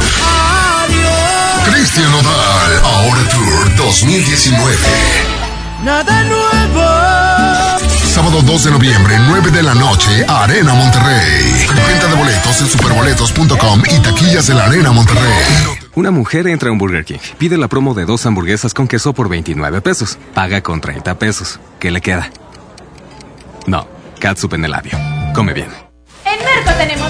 [0.85, 1.73] Adiós.
[1.73, 2.81] Cristian Nodal.
[2.85, 4.77] Ahora Tour 2019.
[5.83, 7.03] Nada nuevo.
[8.13, 11.65] Sábado 2 de noviembre, 9 de la noche, Arena Monterrey.
[11.87, 15.33] Venta de boletos en superboletos.com y taquillas de la Arena Monterrey.
[15.95, 19.13] Una mujer entra a un Burger King, pide la promo de dos hamburguesas con queso
[19.13, 21.59] por 29 pesos, paga con 30 pesos.
[21.79, 22.29] ¿Qué le queda?
[23.65, 23.87] No,
[24.19, 24.91] catsup en el labio.
[25.33, 25.69] Come bien.
[26.23, 27.09] En Merco tenemos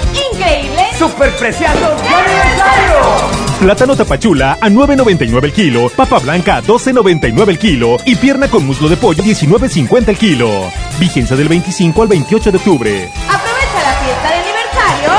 [0.98, 3.44] ¡Superpreciados de aniversario!
[3.60, 8.66] Plátano tapachula a 9.99 el kilo, papa blanca a 12.99 el kilo y pierna con
[8.66, 10.70] muslo de pollo 19.50 el kilo.
[10.98, 13.10] Vigencia del 25 al 28 de octubre.
[13.28, 15.10] Aprovecha la fiesta de aniversario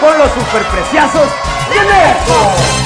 [0.00, 1.28] Con los superpreciazos
[1.70, 2.85] de Merco.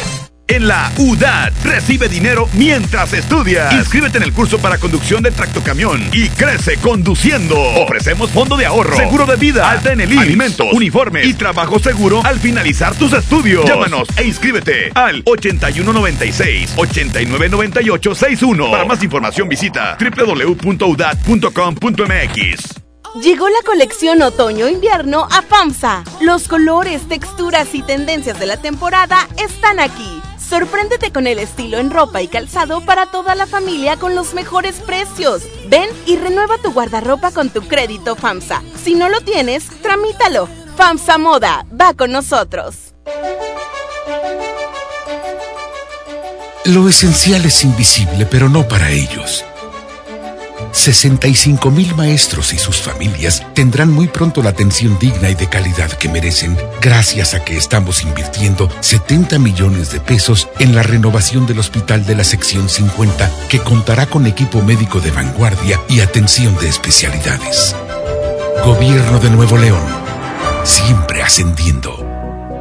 [0.51, 3.73] En la UDAT recibe dinero mientras estudias.
[3.73, 7.55] Inscríbete en el curso para conducción de tractocamión y crece conduciendo.
[7.57, 11.79] Ofrecemos fondo de ahorro, seguro de vida, alta en el IMSS, alimentos, uniformes y trabajo
[11.79, 13.65] seguro al finalizar tus estudios.
[13.65, 18.71] Llámanos e inscríbete al 8196 8998 61.
[18.73, 22.75] Para más información visita www.udat.com.mx.
[23.23, 26.03] Llegó la colección otoño-invierno a FAMSA.
[26.21, 30.21] Los colores, texturas y tendencias de la temporada están aquí.
[30.51, 34.81] Sorpréndete con el estilo en ropa y calzado para toda la familia con los mejores
[34.81, 35.43] precios.
[35.69, 38.61] Ven y renueva tu guardarropa con tu crédito FAMSA.
[38.83, 40.49] Si no lo tienes, tramítalo.
[40.77, 42.95] FAMSA Moda, va con nosotros.
[46.65, 49.45] Lo esencial es invisible, pero no para ellos.
[50.73, 55.91] 65 mil maestros y sus familias tendrán muy pronto la atención digna y de calidad
[55.93, 61.59] que merecen gracias a que estamos invirtiendo 70 millones de pesos en la renovación del
[61.59, 66.69] hospital de la sección 50 que contará con equipo médico de vanguardia y atención de
[66.69, 67.75] especialidades.
[68.65, 69.83] Gobierno de Nuevo León,
[70.65, 72.07] siempre ascendiendo.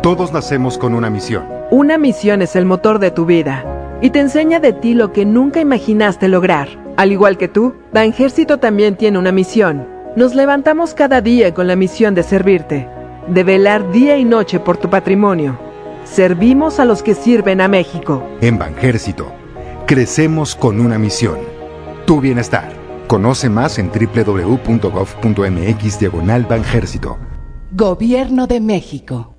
[0.01, 1.45] Todos nacemos con una misión.
[1.71, 3.65] Una misión es el motor de tu vida
[4.01, 6.69] y te enseña de ti lo que nunca imaginaste lograr.
[6.99, 9.87] Al igual que tú, Banjército también tiene una misión.
[10.17, 12.89] Nos levantamos cada día con la misión de servirte,
[13.25, 15.57] de velar día y noche por tu patrimonio.
[16.03, 18.27] Servimos a los que sirven a México.
[18.41, 19.31] En Banjército,
[19.87, 21.37] crecemos con una misión.
[22.05, 22.73] Tu bienestar.
[23.07, 24.79] Conoce más en www.gov.mx
[26.01, 27.17] diagonal Banjército.
[27.71, 29.38] Gobierno de México.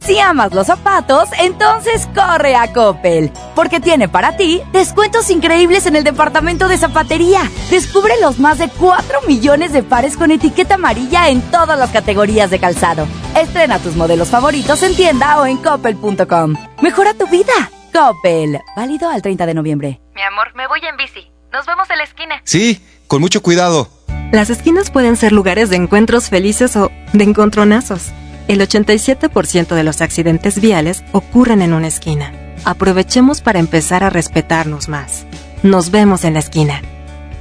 [0.00, 5.96] Si amas los zapatos, entonces corre a Coppel, porque tiene para ti descuentos increíbles en
[5.96, 7.42] el departamento de zapatería.
[7.70, 12.50] Descubre los más de 4 millones de pares con etiqueta amarilla en todas las categorías
[12.50, 13.06] de calzado.
[13.36, 16.54] Estrena tus modelos favoritos en tienda o en coppel.com.
[16.80, 17.52] Mejora tu vida.
[17.92, 18.60] Coppel.
[18.76, 20.00] Válido al 30 de noviembre.
[20.14, 21.30] Mi amor, me voy en bici.
[21.52, 22.40] Nos vemos en la esquina.
[22.44, 23.88] Sí, con mucho cuidado.
[24.32, 28.12] Las esquinas pueden ser lugares de encuentros felices o de encontronazos.
[28.48, 32.32] El 87% de los accidentes viales ocurren en una esquina.
[32.64, 35.26] Aprovechemos para empezar a respetarnos más.
[35.62, 36.80] Nos vemos en la esquina.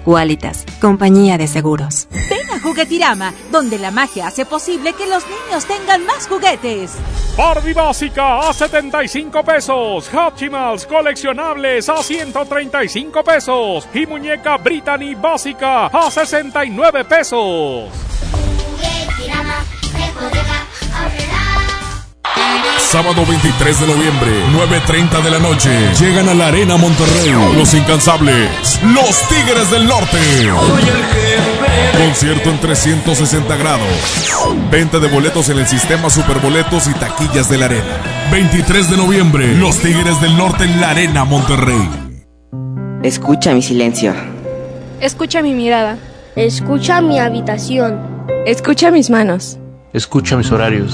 [0.03, 2.09] Qualitas, compañía de seguros.
[2.11, 6.91] Ven a Juguetirama, donde la magia hace posible que los niños tengan más juguetes.
[7.37, 10.09] Barbie básica a 75 pesos.
[10.13, 13.87] Hatchimals coleccionables a 135 pesos.
[13.93, 17.91] Y muñeca Brittany básica a 69 pesos.
[22.79, 25.69] Sábado 23 de noviembre, 9.30 de la noche.
[25.99, 27.33] Llegan a la Arena Monterrey.
[27.57, 28.49] Los incansables.
[28.81, 30.17] Los Tigres del Norte.
[31.97, 33.87] Concierto en 360 grados.
[34.71, 38.01] Venta de boletos en el sistema Superboletos y taquillas de la Arena.
[38.31, 41.89] 23 de noviembre, Los Tigres del Norte en la Arena Monterrey.
[43.03, 44.13] Escucha mi silencio.
[45.01, 45.97] Escucha mi mirada.
[46.37, 47.99] Escucha mi habitación.
[48.45, 49.57] Escucha mis manos.
[49.91, 50.93] Escucha mis horarios.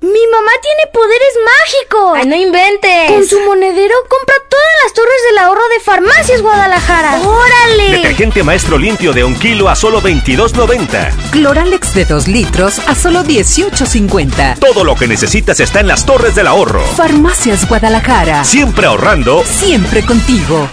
[0.00, 2.18] ¡Mi mamá tiene poderes mágicos!
[2.18, 3.10] ¡Ay, no inventes!
[3.10, 7.20] Con su monedero compra todas las torres del ahorro de Farmacias Guadalajara.
[7.20, 7.90] ¡Órale!
[7.96, 11.30] Detergente maestro limpio de un kilo a solo 22.90.
[11.32, 14.60] Cloralex de 2 litros a solo 18.50.
[14.60, 16.84] Todo lo que necesitas está en las torres del ahorro.
[16.96, 18.44] Farmacias Guadalajara.
[18.44, 19.42] Siempre ahorrando.
[19.44, 20.68] Siempre contigo.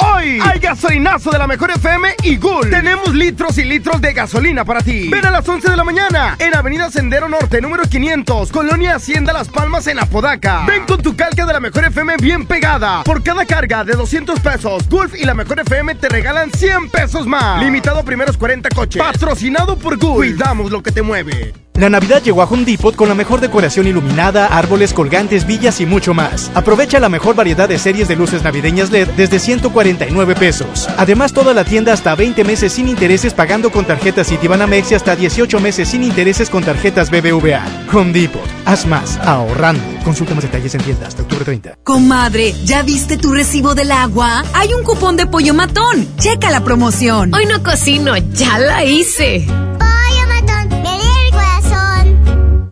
[0.00, 2.70] Hoy hay gasolinazo de la mejor FM y Gul.
[2.70, 5.08] Tenemos litros y litros de gasolina para ti.
[5.08, 9.32] Ven a las 11 de la mañana en Avenida Sendero Norte, número 500, Colonia Hacienda
[9.32, 10.64] Las Palmas en Apodaca.
[10.66, 13.04] Ven con tu calca de la mejor FM bien pegada.
[13.04, 17.26] Por cada carga de 200 pesos, Gulf y la mejor FM te regalan 100 pesos
[17.26, 17.62] más.
[17.62, 19.02] Limitado a primeros 40 coches.
[19.02, 20.16] Patrocinado por Gulf.
[20.16, 21.52] Cuidamos lo que te mueve.
[21.74, 25.86] La Navidad llegó a Home Depot con la mejor decoración iluminada, árboles, colgantes, villas y
[25.86, 26.50] mucho más.
[26.54, 30.88] Aprovecha la mejor variedad de series de luces navideñas LED desde 149 pesos.
[30.98, 35.16] Además, toda la tienda hasta 20 meses sin intereses pagando con tarjetas Citibanamex y hasta
[35.16, 37.64] 18 meses sin intereses con tarjetas BBVA.
[37.92, 38.42] Home Depot.
[38.66, 39.82] Haz más, ahorrando.
[40.04, 41.78] Consulta más detalles en tienda hasta octubre 30.
[41.82, 44.44] Comadre, ¿ya viste tu recibo del agua?
[44.52, 46.06] Hay un cupón de pollo matón.
[46.18, 47.32] Checa la promoción.
[47.34, 49.46] Hoy no cocino, ya la hice.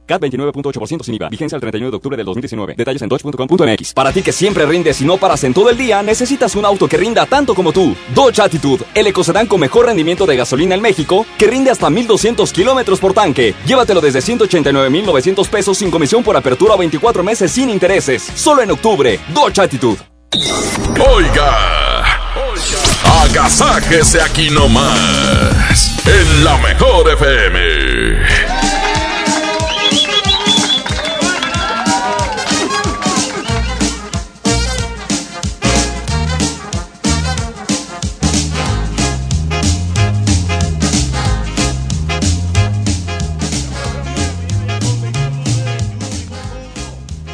[0.08, 1.28] CAT 29.8% sin IVA.
[1.28, 2.74] Vigencia el 39 de octubre del 2019.
[2.76, 3.92] Detalles en dodge.com.mx.
[3.94, 6.88] Para ti que siempre rindes y no paras en todo el día, necesitas un auto
[6.88, 7.94] que rinda tanto como tú.
[8.14, 12.52] Dodge Attitude, el ecocedán con mejor rendimiento de gasolina en México, que rinde hasta 1200
[12.52, 13.54] kilómetros por tanque.
[13.66, 18.22] Llévatelo desde 189,900 pesos sin comisión por apertura a 24 meses sin intereses.
[18.22, 19.20] Solo en octubre.
[19.34, 19.98] Dodge Attitude.
[21.14, 22.04] Oiga.
[23.22, 25.98] Agasájese aquí nomás.
[26.06, 28.47] En la mejor FM.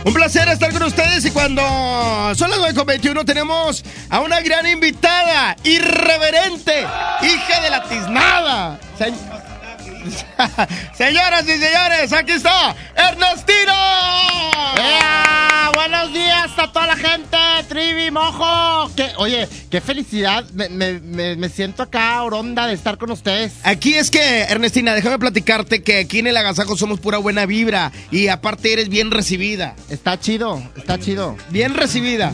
[0.05, 1.63] Un placer estar con ustedes y cuando
[2.35, 6.81] son las 9 con 21 tenemos a una gran invitada, irreverente,
[7.23, 8.79] hija de la tiznada.
[10.97, 13.73] Señoras y señores, aquí está Ernestino.
[15.75, 17.37] buenos días a toda la gente,
[17.69, 18.91] Trivi, Mojo.
[18.95, 20.45] Que, oye, qué felicidad.
[20.53, 20.69] Me-
[21.37, 23.55] me siento acá, oronda, de estar con ustedes.
[23.63, 27.91] Aquí es que, Ernestina, déjame platicarte que aquí en el agasajo somos pura buena vibra
[28.11, 29.75] y aparte eres bien recibida.
[29.89, 31.37] Está chido, está chido.
[31.51, 32.33] Bien recibida.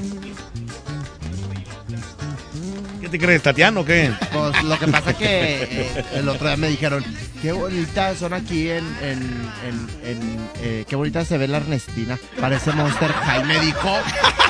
[3.11, 4.13] ¿Qué te crees, Tatiano o qué?
[4.33, 5.25] Pues lo que pasa que
[5.65, 7.05] eh, el otro día me dijeron,
[7.43, 12.17] qué bonitas son aquí en, en, en, en, eh, qué bonita se ve la Ernestina.
[12.41, 13.45] Parece Monster High.
[13.47, 13.99] Me dijo,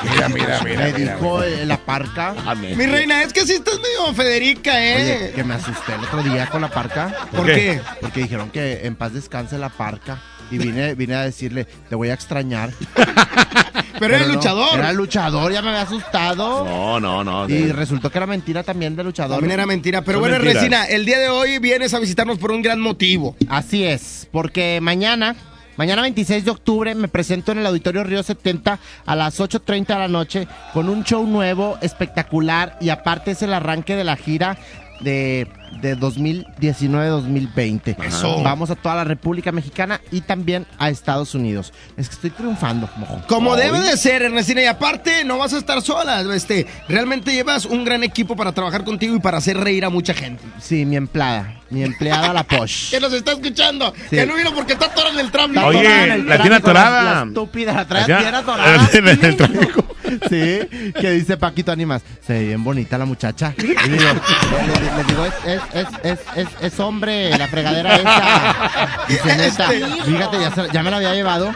[0.03, 1.47] Mira, mira, mira, me mira, dijo mira.
[1.61, 2.35] eh, la parca.
[2.55, 4.95] Mi reina, es que sí estás medio Federica, ¿eh?
[5.23, 7.11] Oye, que me asusté el otro día con la parca.
[7.35, 7.81] ¿Por qué?
[7.99, 10.21] Porque dijeron que en paz descanse la parca.
[10.51, 12.71] Y vine, vine a decirle, te voy a extrañar.
[14.01, 14.79] Pero era no, luchador.
[14.79, 16.65] Era luchador, ya me había asustado.
[16.65, 17.47] No, no, no.
[17.47, 19.37] Y resultó que era mentira también de luchador.
[19.37, 20.01] También era mentira.
[20.01, 20.63] Pero Son bueno, mentiras.
[20.63, 23.35] Ernestina, el día de hoy vienes a visitarnos por un gran motivo.
[23.47, 25.35] Así es, porque mañana,
[25.77, 29.95] mañana 26 de octubre, me presento en el Auditorio Río 70 a las 8.30 de
[29.95, 34.57] la noche con un show nuevo, espectacular, y aparte es el arranque de la gira
[35.01, 35.47] de,
[35.81, 37.95] de 2019-2020.
[38.05, 38.41] Eso.
[38.43, 41.73] Vamos a toda la República Mexicana y también a Estados Unidos.
[41.97, 43.21] Es que estoy triunfando, mojo.
[43.27, 46.21] Como debe de ser, Ernestina, y aparte no vas a estar sola.
[46.35, 50.13] Este, realmente llevas un gran equipo para trabajar contigo y para hacer reír a mucha
[50.13, 50.43] gente.
[50.59, 52.89] Sí, mi empleada, mi empleada la Posh.
[52.91, 53.93] Que nos está escuchando.
[54.09, 54.17] Sí.
[54.17, 55.65] Que no vino porque está atorada en el tráfico.
[55.65, 57.03] Oye, atorada en el la tiene atorada.
[57.23, 58.89] La, estúpida, la trae Ya- bien atorada.
[58.93, 59.85] en el tráfico.
[60.29, 60.59] Sí,
[60.99, 63.53] que dice Paquito Animas, se ve bien bonita la muchacha.
[63.61, 67.95] Y digo, le, le- le digo, es, es, es, es, es, es hombre, la fregadera
[67.95, 69.05] esa.
[69.07, 69.67] Dice, neta,
[70.05, 70.37] fíjate,
[70.73, 71.51] ya, me la había llevado.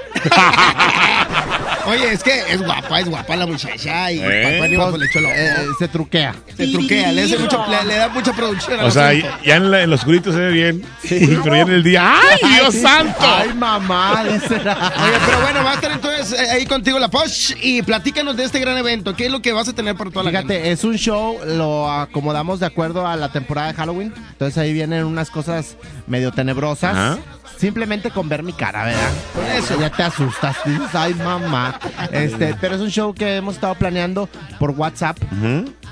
[1.88, 4.12] Oye, es que es guapa, es guapa la muchacha.
[4.12, 4.56] Y ¿Eh?
[4.58, 5.20] Pues, le echó.
[5.20, 6.34] Eh, se truquea.
[6.58, 8.80] Se truquea, le, hace mucho, le, le da mucha producción.
[8.80, 10.84] O sea, ya en, la- en los oscurito se ve bien.
[11.08, 12.16] Pero ya en el día.
[12.16, 12.82] ¡Ay, Dios sí.
[12.82, 13.16] santo!
[13.22, 14.56] Ay, mamá, dice.
[14.56, 18.46] Oye, pero bueno, va a estar entonces eh, ahí contigo la Posh y platícanos de
[18.46, 19.16] este gran evento.
[19.16, 20.56] ¿Qué es lo que vas a tener para toda la gente?
[20.56, 23.95] Fíjate, es un show, lo acomodamos de acuerdo a la temporada de Halloween.
[24.02, 26.96] Entonces ahí vienen unas cosas medio tenebrosas.
[26.96, 27.18] Ajá.
[27.58, 29.12] Simplemente con ver mi cara, ¿verdad?
[29.34, 30.58] Con eso ya te asustas.
[30.66, 31.80] Dices, ay, mamá.
[32.12, 34.28] Este, pero es un show que hemos estado planeando
[34.60, 35.18] por WhatsApp.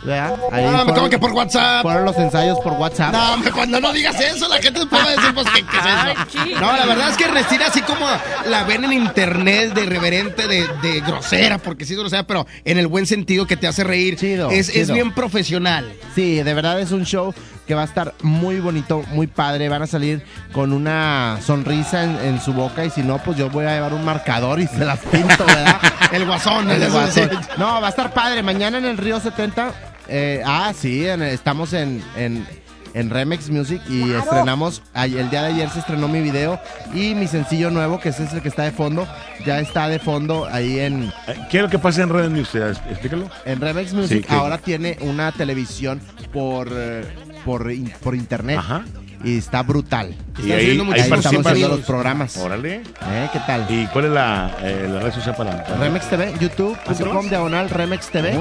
[0.05, 0.35] ¿Verdad?
[0.51, 1.81] Ahí No, me fueron- como que por WhatsApp.
[1.81, 3.13] Fueron los ensayos por WhatsApp.
[3.13, 6.59] No, hombre, cuando no digas eso, la gente puede decir, pues, ¿qué, qué es eso?
[6.59, 8.05] No, la verdad es que Ernestina, así como
[8.47, 12.77] la ven en internet de irreverente, de, de grosera, porque sí es grosera, pero en
[12.77, 15.93] el buen sentido que te hace reír, Chido, es, bien profesional.
[16.15, 17.33] Sí, de verdad es un show
[17.65, 19.69] que va a estar muy bonito, muy padre.
[19.69, 23.49] Van a salir con una sonrisa en, en su boca y si no, pues yo
[23.49, 25.79] voy a llevar un marcador y se las pinto, ¿verdad?
[26.11, 27.29] El guasón, El guasón.
[27.57, 28.43] No, va a estar padre.
[28.43, 29.92] Mañana en el Río 70.
[30.07, 32.45] Eh, ah, sí, en- estamos en, en,
[32.93, 34.81] en Remex Music y estrenamos.
[34.93, 36.59] ay- El día de ayer se estrenó mi video
[36.93, 39.07] y mi sencillo nuevo, que ese es el que está de fondo.
[39.45, 41.11] Ya está de fondo ahí en,
[41.49, 42.53] ¿Qué es lo que pasa en Red News?
[42.55, 43.29] Explícalo.
[43.45, 44.25] en Remex Music.
[44.27, 45.99] Sí, Ahora tiene una televisión
[46.31, 47.03] por, eh,
[47.43, 47.69] por,
[48.01, 48.57] por internet.
[48.59, 48.83] Ajá.
[49.25, 50.13] Y está brutal.
[50.37, 52.35] Y ahí, ahí estamos haciendo los programas.
[52.35, 52.75] Órale.
[53.07, 53.29] ¿Eh?
[53.31, 53.65] ¿Qué tal?
[53.69, 55.63] ¿Y cuál es la, eh, la red social para...?
[55.63, 58.37] para- Remex TV, youtube.com diagonal Remex TV.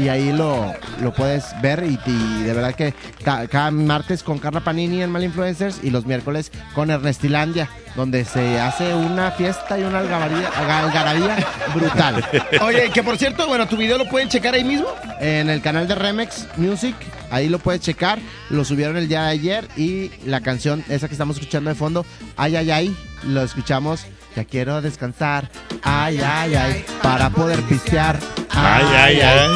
[0.00, 2.94] Y ahí lo, lo puedes ver y, y de verdad que
[3.24, 8.24] ta- cada martes con Carla Panini en Mal Influencers y los miércoles con Ernestilandia, donde
[8.24, 11.36] se hace una fiesta y una algarabía, algarabía
[11.74, 12.24] brutal.
[12.62, 14.86] Oye, que por cierto, bueno, tu video lo pueden checar ahí mismo.
[15.20, 16.94] En el canal de Remex Music,
[17.30, 18.20] ahí lo puedes checar.
[18.50, 22.06] Lo subieron el día de ayer y la canción, esa que estamos escuchando de fondo,
[22.36, 24.06] ay, ay, ay, lo escuchamos.
[24.36, 25.50] Ya quiero descansar,
[25.82, 28.18] ay, ay, ay, para poder pistear.
[28.50, 29.48] Ay, ay, ay.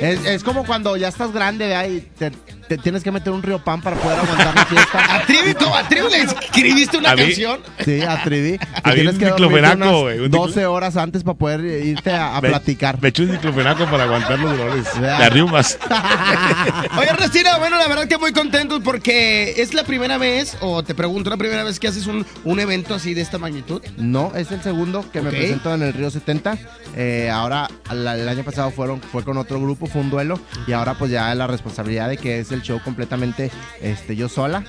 [0.00, 1.74] Es, es como cuando ya estás grande.
[1.88, 2.32] Y te,
[2.68, 5.14] te tienes que meter un río pan para poder aguantar la fiesta.
[5.16, 5.74] A Trivi, ¿cómo?
[5.76, 7.22] ¿A Trivi le escribiste una ¿A mí?
[7.22, 7.60] canción?
[7.84, 8.58] Sí, a Trivi.
[8.84, 12.12] Que Había tienes un que dormirte unas güey, un 12 horas antes para poder irte
[12.12, 13.00] a, a Me- platicar.
[13.00, 14.84] Me eché un diclofenaco para aguantar los dolores.
[15.00, 15.78] De riumas.
[16.98, 20.94] Oye, Ernestina, bueno, la verdad que muy contentos porque es la primera vez, o te
[20.94, 23.82] pregunto, la primera vez que haces un, un evento así de esta magnitud.
[23.96, 25.34] No, es el segundo que me Ok.
[25.36, 26.58] presento en el Río 70.
[26.96, 30.38] Eh, ahora, la- el año pasado fueron, fue con otro grupo, fue un duelo.
[30.66, 33.50] Y ahora pues ya la responsabilidad de que es el show completamente
[33.80, 34.64] este, yo sola.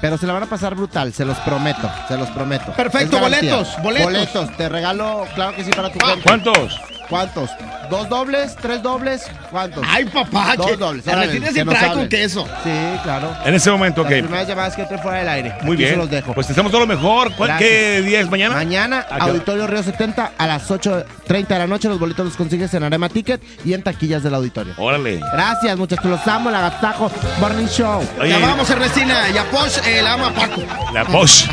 [0.00, 2.72] Pero se la van a pasar brutal, se los prometo, se los prometo.
[2.72, 4.04] Perfecto, boletos, boletos.
[4.04, 6.22] Boletos, te regalo, claro que sí, para tu gente.
[6.22, 6.80] ¿Cuántos?
[7.08, 7.50] ¿Cuántos?
[7.90, 8.54] ¿Dos dobles?
[8.60, 9.22] ¿Tres dobles?
[9.50, 9.82] ¿Cuántos?
[9.88, 11.06] Ay, papá, Dos que dobles.
[11.06, 12.46] Ernestina órale, sí que con queso.
[12.62, 12.70] Sí,
[13.02, 13.34] claro.
[13.46, 14.10] En ese momento, ok.
[14.10, 15.54] Las primeras llamadas que entre fuera del aire.
[15.62, 15.90] Muy Aquí bien.
[15.92, 16.34] se los dejo.
[16.34, 17.32] Pues te estamos todo lo mejor.
[17.34, 17.56] ¿Cuál-.
[17.56, 18.54] ¿Qué día es mañana?
[18.54, 19.06] Mañana.
[19.20, 21.88] Auditorio Río 70 a las 8.30 de la noche.
[21.88, 24.74] Los boletos los consigues en Arema Ticket y en taquillas del auditorio.
[24.76, 25.18] Órale.
[25.32, 26.04] Gracias, muchachos.
[26.04, 26.50] Los amo.
[26.50, 28.06] El agasajo Morning Show.
[28.20, 29.30] Oye, Ya vamos, Ernestina.
[29.30, 30.62] Y a Posh, eh, la ama a Paco.
[30.92, 31.46] la Posh.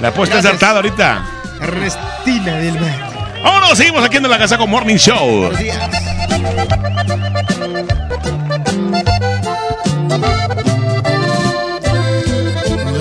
[0.00, 1.24] La Posh está ensartada ahorita.
[1.60, 3.13] Ernestina del Mar.
[3.44, 5.50] Vámonos, seguimos aquí en la Casa con Morning Show.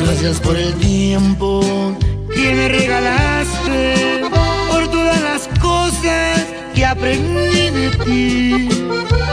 [0.03, 1.95] Gracias por el tiempo
[2.35, 4.21] que me regalaste,
[4.69, 8.69] por todas las cosas que aprendí de ti,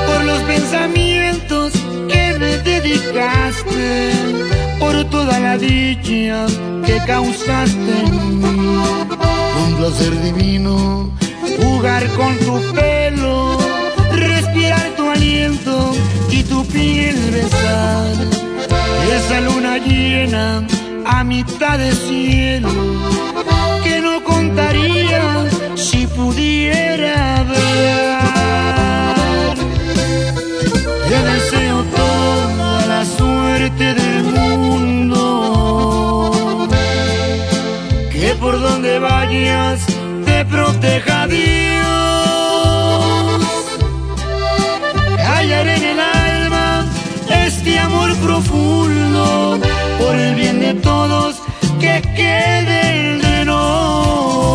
[0.07, 1.73] por los pensamientos
[2.09, 4.13] que me dedicaste,
[4.79, 6.47] por toda la dicha
[6.87, 9.40] que causaste en mí.
[9.81, 11.11] Placer divino
[11.59, 13.57] jugar con tu pelo,
[14.13, 15.95] respirar tu aliento
[16.31, 18.13] y tu piel besar.
[19.17, 20.67] Esa luna llena
[21.07, 22.69] a mitad de cielo
[23.83, 28.21] que no contaría si pudiera ver.
[31.09, 34.10] Te deseo toda la suerte del
[38.91, 39.87] donde vayas
[40.25, 41.45] te proteja Dios.
[45.19, 46.87] Hallaré en el alma
[47.47, 49.61] este amor profundo
[49.99, 51.37] por el bien de todos
[51.79, 54.51] que quede entre nos.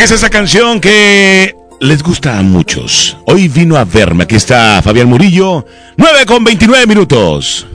[0.00, 3.18] Está esa canción que les gusta a muchos.
[3.26, 4.24] Hoy vino a verme.
[4.24, 5.66] Aquí está Fabián Murillo.
[5.98, 7.66] 9 con 29 minutos.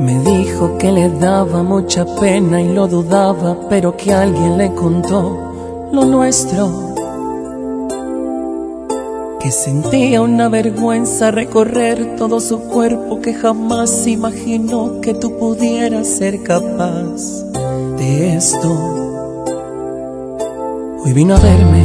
[0.00, 5.88] Me dijo que le daba mucha pena y lo dudaba, pero que alguien le contó
[5.92, 6.96] lo nuestro.
[9.38, 16.42] Que sentía una vergüenza recorrer todo su cuerpo, que jamás imaginó que tú pudieras ser
[16.42, 17.44] capaz
[17.96, 19.01] de esto.
[21.04, 21.82] Hoy vino a verme.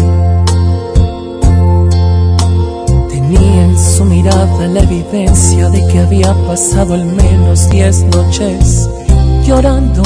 [3.09, 8.87] Tenía en su mirada la evidencia de que había pasado al menos diez noches
[9.43, 10.03] llorando.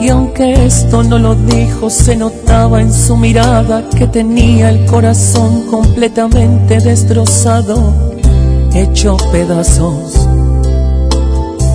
[0.00, 5.66] Y aunque esto no lo dijo, se notaba en su mirada que tenía el corazón
[5.66, 7.92] completamente destrozado,
[8.72, 10.19] hecho pedazos.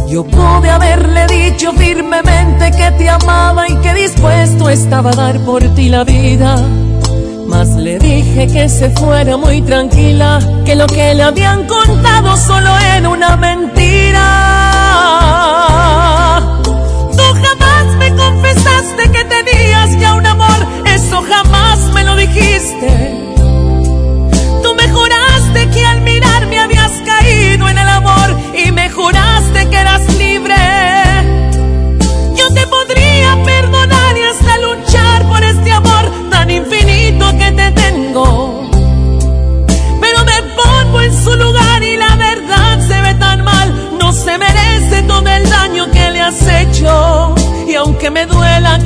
[0.08, 5.64] Yo pude haberle dicho firmemente que te amaba y que dispuesto estaba a dar por
[5.76, 6.56] ti la vida.
[7.48, 12.70] Mas le dije que se fuera muy tranquila, que lo que le habían contado solo
[12.78, 14.75] era una mentira.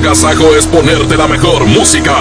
[0.00, 2.16] Agasajo es ponerte la mejor música.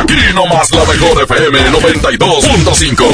[0.00, 3.04] Aquí nomás la mejor FM 92.5.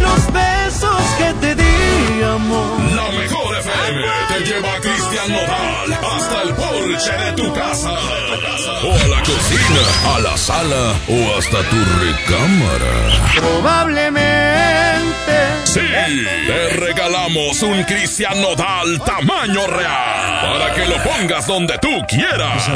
[0.00, 2.78] Los besos que te di, amor.
[2.94, 7.98] La mejor FM te lleva a Cristian Nodal hasta el porche de tu casa.
[8.84, 9.82] O a la cocina,
[10.14, 12.94] a la sala o hasta tu recámara.
[13.34, 14.70] Probablemente.
[15.64, 15.80] Sí,
[17.36, 22.68] un Cristian Nodal tamaño real para que lo pongas donde tú quieras.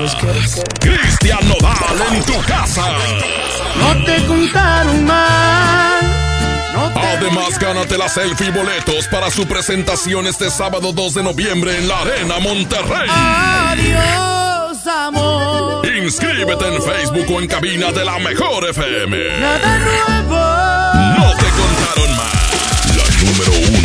[0.79, 2.85] Cristian Nodal en tu casa.
[3.77, 6.25] No te contaron mal.
[6.95, 11.89] Además, gánate la selfie y boletos para su presentación este sábado 2 de noviembre en
[11.89, 13.09] la Arena Monterrey.
[13.09, 15.87] Adiós, amor.
[15.87, 19.41] Inscríbete en Facebook o en cabina de la Mejor FM.
[19.41, 20.39] Nada nuevo.
[21.19, 22.35] No te contaron más.
[22.97, 23.84] La número uno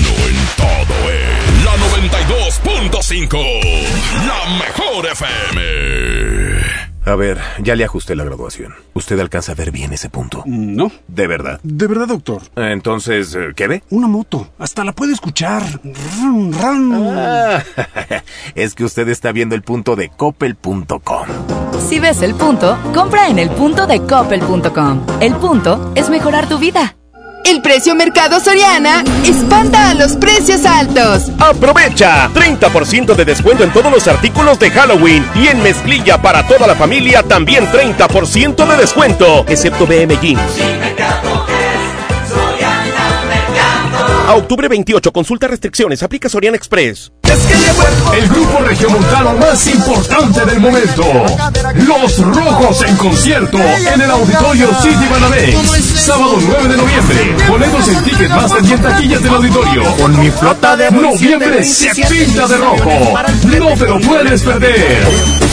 [2.50, 3.38] 92.5.
[4.26, 6.80] La Mejor FM.
[7.06, 8.74] A ver, ya le ajusté la graduación.
[8.94, 10.44] ¿Usted alcanza a ver bien ese punto?
[10.46, 10.92] No.
[11.08, 11.60] ¿De verdad?
[11.64, 12.42] De verdad, doctor.
[12.56, 13.84] Entonces, eh, ¿qué ve?
[13.90, 14.50] Una moto.
[14.58, 15.64] Hasta la puede escuchar.
[16.62, 17.64] Ah,
[18.56, 21.28] es que usted está viendo el punto de coppel.com.
[21.88, 25.06] Si ves el punto, compra en el punto de coppel.com.
[25.22, 26.96] El punto es mejorar tu vida.
[27.46, 31.32] El precio Mercado Soriana espanta a los precios altos.
[31.40, 36.68] Aprovecha 30% de descuento en todos los artículos de Halloween y en mezclilla para toda
[36.68, 40.42] la familia también 30% de descuento, excepto BM Jeans.
[44.30, 47.12] A octubre 28, consulta restricciones, aplica Soriana Express.
[48.14, 51.04] El grupo regiomontano más importante del momento.
[51.74, 55.56] Los Rojos en concierto en el Auditorio City Banamex.
[56.00, 57.48] Sábado 9 de noviembre.
[57.48, 59.84] Boletos en Ticketmaster y en taquillas del auditorio.
[59.96, 63.18] Con mi flota de Noviembre se pinta de rojo.
[63.58, 65.49] No te lo puedes perder.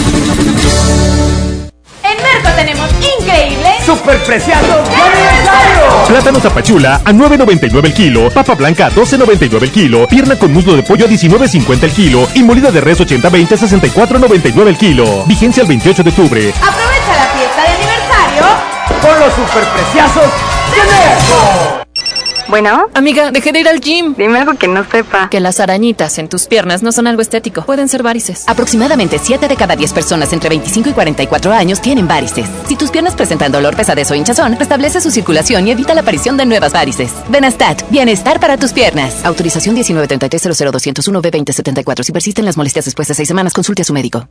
[2.09, 2.89] En Merco tenemos
[3.21, 6.05] increíble ¡Super preciados de aniversario!
[6.07, 10.77] Plátano tapachula a 9.99 el kilo, papa blanca a 12.99 el kilo, pierna con muslo
[10.77, 15.25] de pollo a 19.50 el kilo y molida de res 80-20 a 64.99 el kilo.
[15.27, 16.53] Vigencia el 28 de octubre.
[16.63, 18.45] Aprovecha la fiesta de aniversario
[19.01, 20.33] con los superpreciosos
[20.73, 21.86] de Merco.
[22.49, 22.87] Bueno.
[22.95, 24.15] Amiga, dejé de ir al gym.
[24.17, 25.29] Dime algo que no sepa.
[25.31, 27.63] Que las arañitas en tus piernas no son algo estético.
[27.63, 28.45] Pueden ser varices.
[28.47, 32.49] Aproximadamente 7 de cada 10 personas entre 25 y 44 años tienen varices.
[32.69, 36.37] Si tus piernas presentan dolor, pesadez o hinchazón, restablece su circulación y evita la aparición
[36.37, 37.13] de nuevas varices.
[37.29, 39.25] Benastat, bienestar para tus piernas.
[39.25, 43.93] Autorización 1933 b 2074 Si persisten las molestias después de 6 semanas, consulte a su
[43.93, 44.29] médico.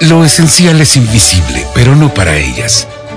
[0.00, 2.86] Lo esencial es invisible, pero no para ellas.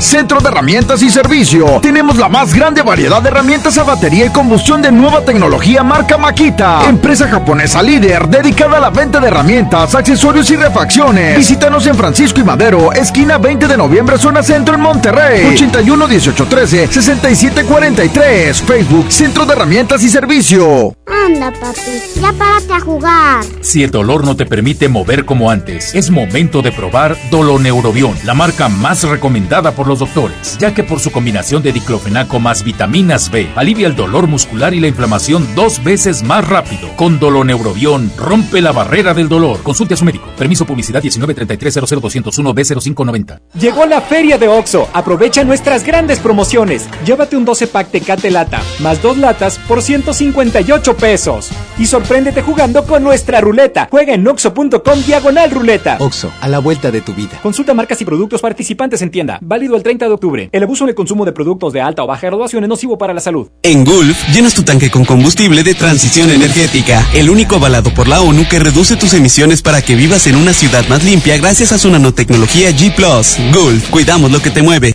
[0.00, 1.78] Centro de Herramientas y Servicio.
[1.82, 6.16] Tenemos la más grande variedad de herramientas a batería y combustión de nueva tecnología marca
[6.16, 6.88] Makita.
[6.88, 11.36] Empresa japonesa líder dedicada a la venta de herramientas, accesorios y refacciones.
[11.36, 15.52] Visítanos en Francisco y Madero, esquina 20 de noviembre, zona centro en Monterrey.
[15.52, 18.62] 81 18 13 67 43.
[18.62, 20.94] Facebook Centro de Herramientas y Servicio.
[21.06, 21.80] onda, papi?
[22.20, 23.44] Ya párate a jugar.
[23.60, 28.32] Si el dolor no te permite mover como antes, es momento de probar Doloneurobión, la
[28.32, 33.30] marca más recomendada por los doctores, ya que por su combinación de diclofenaco más vitaminas
[33.30, 36.88] B, alivia el dolor muscular y la inflamación dos veces más rápido.
[36.96, 39.62] Con Doloneurobión, rompe la barrera del dolor.
[39.62, 40.28] Consulte a su médico.
[40.38, 43.40] Permiso publicidad 193300201 B0590.
[43.58, 44.88] Llegó la feria de OXO.
[44.92, 46.88] Aprovecha nuestras grandes promociones.
[47.04, 51.50] Llévate un 12 pack Tecate Lata, más dos latas por 158 pesos.
[51.78, 53.88] Y sorpréndete jugando con nuestra ruleta.
[53.90, 55.96] Juega en oxo.com diagonal ruleta.
[55.98, 57.38] OXO, a la vuelta de tu vida.
[57.42, 59.38] Consulta marcas y productos participantes en tienda.
[59.40, 60.48] Válido el 30 de octubre.
[60.52, 63.14] El abuso en el consumo de productos de alta o baja graduación es nocivo para
[63.14, 63.48] la salud.
[63.62, 67.06] En Gulf, llenas tu tanque con combustible de transición energética.
[67.14, 70.52] El único avalado por la ONU que reduce tus emisiones para que vivas en una
[70.52, 72.94] ciudad más limpia gracias a su nanotecnología G⁇
[73.52, 74.94] Gulf, cuidamos lo que te mueve.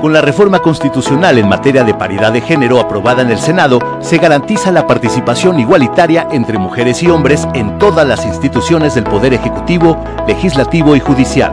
[0.00, 4.18] Con la reforma constitucional en materia de paridad de género aprobada en el Senado, se
[4.18, 10.02] garantiza la participación igualitaria entre mujeres y hombres en todas las instituciones del Poder Ejecutivo,
[10.26, 11.52] Legislativo y Judicial.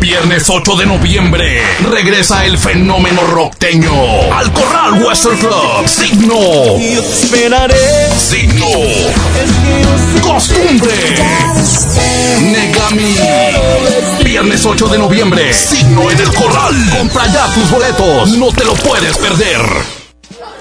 [0.00, 1.60] Viernes 8 de noviembre
[1.90, 3.92] regresa el fenómeno rockteño
[4.32, 5.88] al Corral Western Club.
[5.88, 6.38] Signo.
[6.78, 7.74] esperaré.
[8.16, 8.66] Signo.
[10.22, 10.94] Costumbre.
[12.40, 13.16] Negami.
[14.22, 15.52] Viernes 8 de noviembre.
[15.52, 16.74] Signo en el Corral.
[16.96, 18.28] Compra ya tus boletos.
[18.30, 19.60] No te lo puedes perder.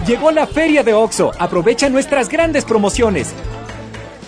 [0.07, 1.31] Llegó la feria de OXO.
[1.37, 3.33] Aprovecha nuestras grandes promociones.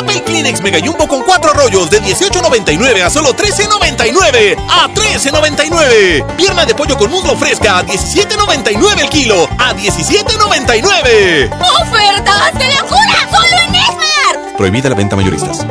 [0.00, 4.56] Papel Kleenex Mega Jumbo con 4 rollos de 18.99 a solo 13.99.
[4.66, 6.36] ¡A 13.99!
[6.36, 9.46] Pierna de pollo con muslo fresca a 17.99 el kilo.
[9.58, 11.50] ¡A 17.99!
[11.82, 13.28] ¡Ofertas de locura!
[13.30, 14.56] ¡Solo en Esmar!
[14.56, 15.66] Prohibida la venta mayoristas.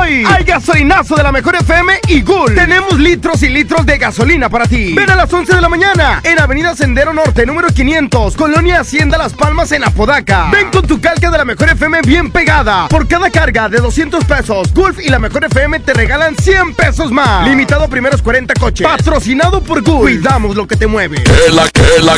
[0.00, 2.54] Hoy hay gasolinazo de la mejor FM y Gul.
[2.54, 4.94] Tenemos litros y litros de gasolina para ti.
[4.94, 9.18] Ven a las 11 de la mañana en Avenida Sendero Norte, número 500, Colonia Hacienda
[9.18, 10.48] Las Palmas en Apodaca.
[10.50, 12.88] Ven con tu calca de la mejor FM bien pegada.
[12.88, 17.10] Por cada carga de 200 pesos, Gulf y la mejor FM te regalan 100 pesos
[17.12, 17.46] más.
[17.46, 18.86] Limitado primeros 40 coches.
[18.86, 20.00] Patrocinado por Gulf.
[20.00, 21.18] Cuidamos lo que te mueve.
[21.46, 22.08] El, el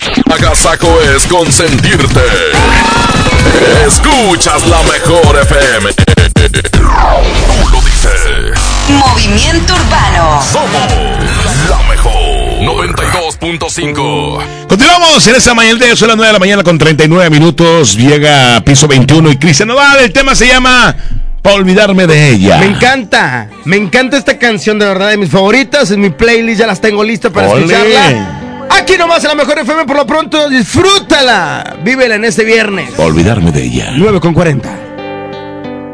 [1.17, 2.21] es consentirte.
[3.87, 5.93] Escuchas la mejor FM.
[5.93, 8.59] Tú lo dices.
[8.89, 10.43] Movimiento Urbano.
[10.43, 10.93] Somos
[11.69, 12.13] la mejor.
[12.63, 14.43] 92.5.
[14.69, 17.97] Continuamos en esta mañana de son las 9 de la mañana con 39 minutos.
[17.97, 19.99] Llega piso 21 y Cristian Nodal.
[20.01, 20.95] El tema se llama
[21.43, 22.59] Para olvidarme de ella.
[22.59, 25.91] Me encanta, me encanta esta canción, de verdad, de mis favoritas.
[25.91, 27.65] En mi playlist ya las tengo listas para Ole.
[27.65, 28.39] escucharla.
[28.83, 31.77] Aquí nomás en la mejor FM, por lo pronto, disfrútala.
[31.85, 32.99] Vívela en este viernes.
[32.99, 33.93] Olvidarme de ella.
[33.97, 34.69] 9 con 40.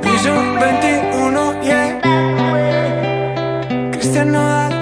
[0.00, 2.00] Piso 21, yeah.
[3.92, 4.72] Cristian Nodal.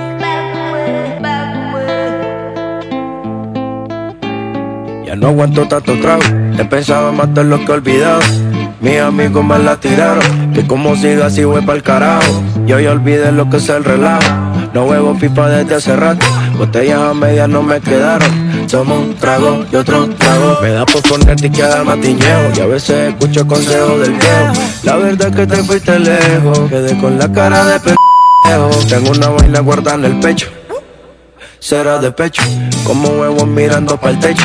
[5.05, 6.23] Ya no aguanto tanto trago,
[6.57, 8.21] he pensado más de lo que he olvidado.
[8.81, 12.41] Mis amigos me la tiraron, que como siga así voy pa'l carajo.
[12.67, 14.31] Yo ya olvidé lo que es el relajo,
[14.73, 16.25] no huevo pipa desde hace rato.
[16.57, 18.31] Botellas a medias no me quedaron,
[18.67, 20.59] somos un trago y otro trago.
[20.63, 24.53] Me da por ponerte y quedar matiñeo, y a veces escucho consejos del viejo.
[24.83, 28.71] La verdad es que te fuiste lejos, quedé con la cara de pendejo.
[28.89, 30.49] Tengo una vaina guardada en el pecho,
[31.59, 32.43] será de pecho,
[32.85, 34.45] como huevos mirando para el techo.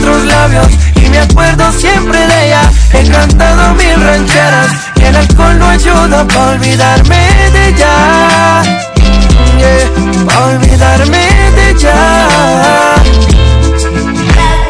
[0.00, 2.62] otros labios y me acuerdo siempre de ella.
[2.92, 7.18] He cantado mil rancheras y el alcohol no ayuda para olvidarme
[7.52, 8.62] de ella.
[9.58, 11.94] Yeah, pa' olvidarme de ella.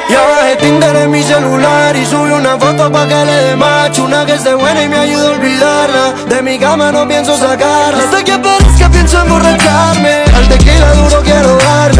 [0.08, 4.02] Ya bajé Tinder en mi celular y subí una foto pa' que le dé macho
[4.04, 8.02] Una que esté buena y me ayude a olvidarla De mi cama no pienso sacarla
[8.02, 11.99] Hasta que aparezca pienso emborracharme Al tequila duro quiero darle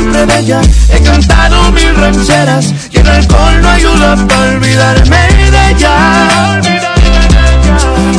[0.00, 0.60] siempre de ella.
[0.92, 6.60] He cantado mil rancheras y el alcohol no ayuda para olvidarme de ella.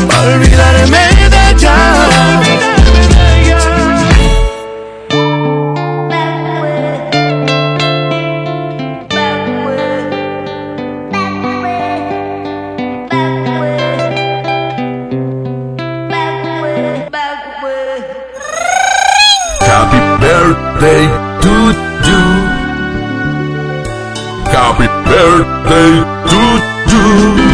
[0.08, 2.01] Para olvidarme de ella.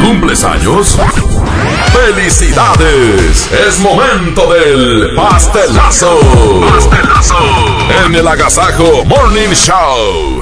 [0.03, 0.97] ¿Cumples años?
[1.93, 3.49] ¡Felicidades!
[3.67, 6.19] Es momento del pastelazo.
[6.69, 7.35] Pastelazo.
[8.05, 10.41] En el Agasajo Morning Show.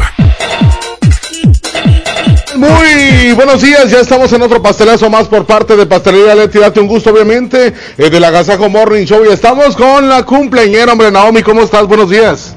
[2.55, 6.79] Muy buenos días, ya estamos en otro pastelazo más por parte de Pastelería Leti, date
[6.79, 11.43] un gusto obviamente, eh, del Agasajo Morning Show y estamos con la cumpleañera, hombre Naomi,
[11.43, 11.85] ¿cómo estás?
[11.85, 12.55] Buenos días.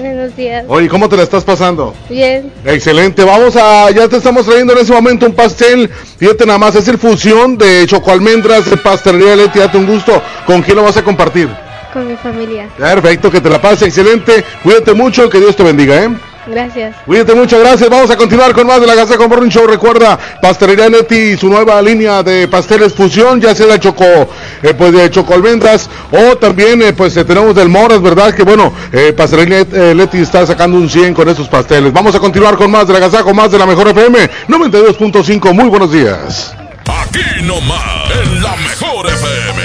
[0.00, 0.64] Buenos días.
[0.68, 1.94] Oye, ¿cómo te la estás pasando?
[2.08, 2.50] Bien.
[2.64, 6.74] Excelente, vamos a, ya te estamos trayendo en ese momento un pastel, fíjate nada más,
[6.74, 10.96] es el fusión de chocoalmendras de Pastelería Leti, date un gusto, ¿con quién lo vas
[10.96, 11.48] a compartir?
[11.92, 12.68] Con mi familia.
[12.78, 16.08] Perfecto, que te la pases, excelente, cuídate mucho, que Dios te bendiga, ¿eh?
[16.50, 16.96] Gracias.
[17.06, 17.88] Cuídate mucho, gracias.
[17.88, 19.66] Vamos a continuar con más de la Casa con Morning Show.
[19.66, 24.74] Recuerda, Pastelería Neti y su nueva línea de pasteles fusión, ya sea de choco, eh,
[24.76, 28.34] pues de chocolventas o también, eh, pues eh, tenemos del Moras, ¿verdad?
[28.34, 31.92] Que bueno, eh, Pastelería eh, Leti está sacando un 100 con esos pasteles.
[31.92, 35.52] Vamos a continuar con más de la Casa con más de la Mejor FM 92.5.
[35.52, 36.54] Muy buenos días.
[36.86, 39.62] Aquí nomás, en la mejor FM,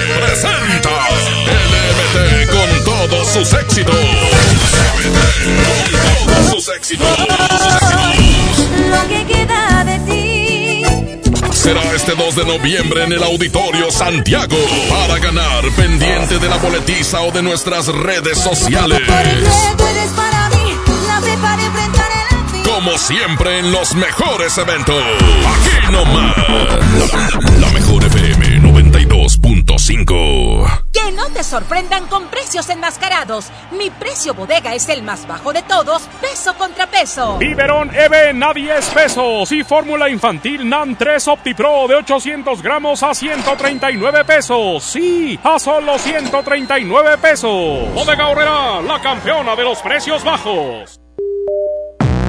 [6.66, 7.08] sus éxitos.
[8.90, 10.82] Lo que queda de ti.
[11.52, 14.56] Será este 2 de noviembre en el Auditorio Santiago
[14.88, 19.00] para ganar pendiente de la boletiza o de nuestras redes sociales.
[19.76, 22.62] Tú eres para mí la fe para enfrentar el fin.
[22.72, 25.02] Como siempre en los mejores eventos.
[25.46, 26.36] Aquí nomás.
[27.58, 28.55] La, la mejor FM
[29.46, 30.90] 92.5.
[30.92, 33.52] Que no te sorprendan con precios enmascarados.
[33.70, 37.38] Mi precio bodega es el más bajo de todos, peso contra peso.
[37.38, 43.14] Biberón Even a 10 pesos y fórmula infantil NAN 3 OptiPro de 800 gramos a
[43.14, 44.82] 139 pesos.
[44.82, 47.94] Sí, a solo 139 pesos.
[47.94, 51.00] Bodega Horrera, la campeona de los precios bajos.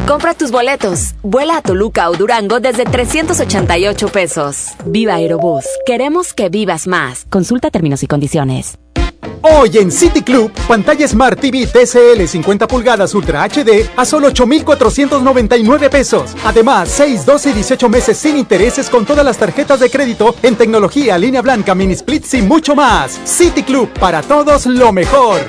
[0.08, 1.16] Compra tus boletos.
[1.22, 4.70] Vuela a Toluca o Durango desde 388 pesos.
[4.86, 5.66] Viva Aerobús.
[5.86, 7.26] Queremos que vivas más.
[7.30, 8.80] Consulta términos y condiciones.
[9.42, 15.90] Hoy en City Club, pantalla Smart TV TCL 50 pulgadas Ultra HD a solo 8,499
[15.90, 16.36] pesos.
[16.46, 20.56] Además, 6, 12 y 18 meses sin intereses con todas las tarjetas de crédito en
[20.56, 23.20] tecnología, línea blanca, mini splits y mucho más.
[23.26, 25.42] City Club, para todos lo mejor.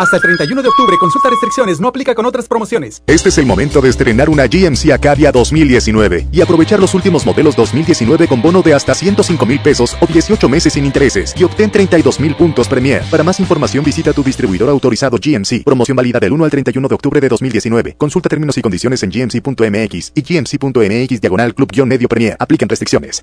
[0.00, 3.02] Hasta el 31 de octubre, consulta restricciones, no aplica con otras promociones.
[3.06, 7.54] Este es el momento de estrenar una GMC Acadia 2019 y aprovechar los últimos modelos
[7.54, 11.70] 2019 con bono de hasta 105 mil pesos o 18 meses sin intereses y obtén
[11.70, 13.02] 32 mil puntos Premier.
[13.10, 15.64] Para más información visita tu distribuidor autorizado GMC.
[15.64, 17.96] Promoción válida del 1 al 31 de octubre de 2019.
[17.98, 22.38] Consulta términos y condiciones en gmc.mx y gmc.mx diagonal club-medio Premier.
[22.40, 23.22] Apliquen restricciones.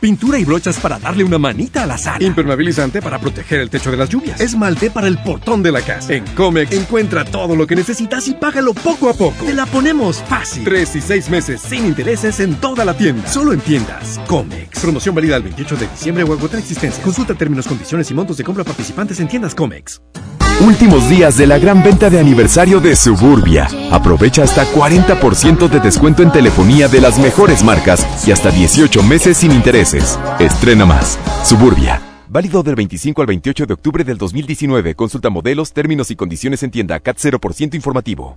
[0.00, 2.24] Pintura y brochas para darle una manita a la sala.
[2.24, 4.40] Impermeabilizante para proteger el techo de las lluvias.
[4.40, 6.12] Esmalte para el portón de la casa.
[6.12, 9.44] En Comex encuentra todo lo que necesitas y págalo poco a poco.
[9.44, 10.62] Te la ponemos fácil.
[10.62, 13.26] Tres y seis meses sin intereses en toda la tienda.
[13.26, 14.20] Solo en tiendas.
[14.28, 14.80] Comex.
[14.80, 17.02] Promoción válida el 28 de diciembre o agotar existencia.
[17.02, 20.00] Consulta términos, condiciones y montos de compra participantes en tiendas Comex.
[20.60, 23.68] Últimos días de la gran venta de aniversario de Suburbia.
[23.92, 29.36] Aprovecha hasta 40% de descuento en telefonía de las mejores marcas y hasta 18 meses
[29.36, 30.18] sin intereses.
[30.40, 31.16] Estrena más.
[31.44, 32.02] Suburbia.
[32.28, 34.96] Válido del 25 al 28 de octubre del 2019.
[34.96, 38.36] Consulta modelos, términos y condiciones en tienda CAT 0% informativo.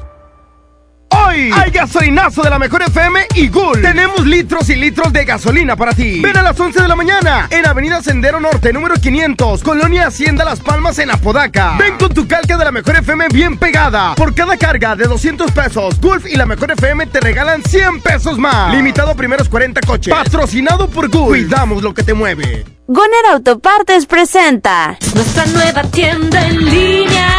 [1.27, 3.81] Hoy hay gasolinazo de la mejor FM y Gul.
[3.81, 6.19] Tenemos litros y litros de gasolina para ti.
[6.21, 10.45] Ven a las 11 de la mañana en Avenida Sendero Norte, número 500, Colonia Hacienda
[10.45, 11.75] Las Palmas en Apodaca.
[11.77, 14.15] Ven con tu calca de la mejor FM bien pegada.
[14.15, 18.37] Por cada carga de 200 pesos, Gulf y la mejor FM te regalan 100 pesos
[18.37, 18.73] más.
[18.73, 20.13] Limitado a primeros 40 coches.
[20.13, 21.29] Patrocinado por Gulf.
[21.29, 22.65] Cuidamos lo que te mueve.
[22.87, 27.29] Goner Autopartes presenta Nuestra nueva tienda en línea.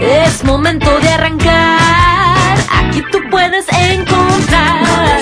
[0.00, 2.23] Es momento de arrancar.
[2.70, 5.20] Aquí tú puedes encontrar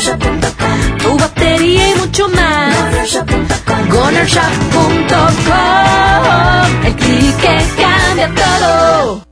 [0.98, 2.74] tu batería y mucho más.
[3.90, 6.84] Gonershop.com.
[6.84, 9.31] El clic que cambia todo.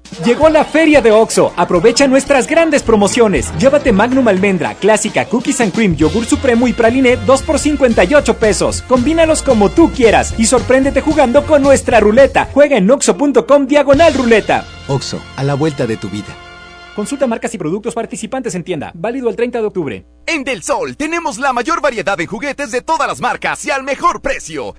[0.25, 1.53] Llegó la feria de OXO.
[1.55, 3.51] Aprovecha nuestras grandes promociones.
[3.57, 8.81] Llévate Magnum Almendra, Clásica, Cookies and Cream, Yogur Supremo y Praline 2 por 58 pesos.
[8.83, 12.49] Combínalos como tú quieras y sorpréndete jugando con nuestra ruleta.
[12.53, 14.65] Juega en oxo.com diagonal ruleta.
[14.87, 16.35] OXO, a la vuelta de tu vida.
[16.95, 18.91] Consulta marcas y productos participantes en tienda.
[18.93, 20.05] Válido el 30 de octubre.
[20.27, 23.83] En Del Sol tenemos la mayor variedad de juguetes de todas las marcas y al
[23.83, 24.75] mejor precio.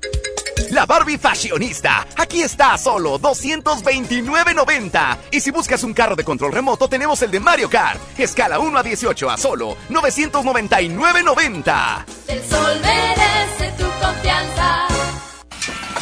[0.71, 2.07] La Barbie Fashionista.
[2.17, 5.19] Aquí está a solo 229.90.
[5.31, 8.01] Y si buscas un carro de control remoto, tenemos el de Mario Kart.
[8.19, 12.05] Escala 1 a 18 a solo 999.90.
[12.29, 13.92] El sol merece tu.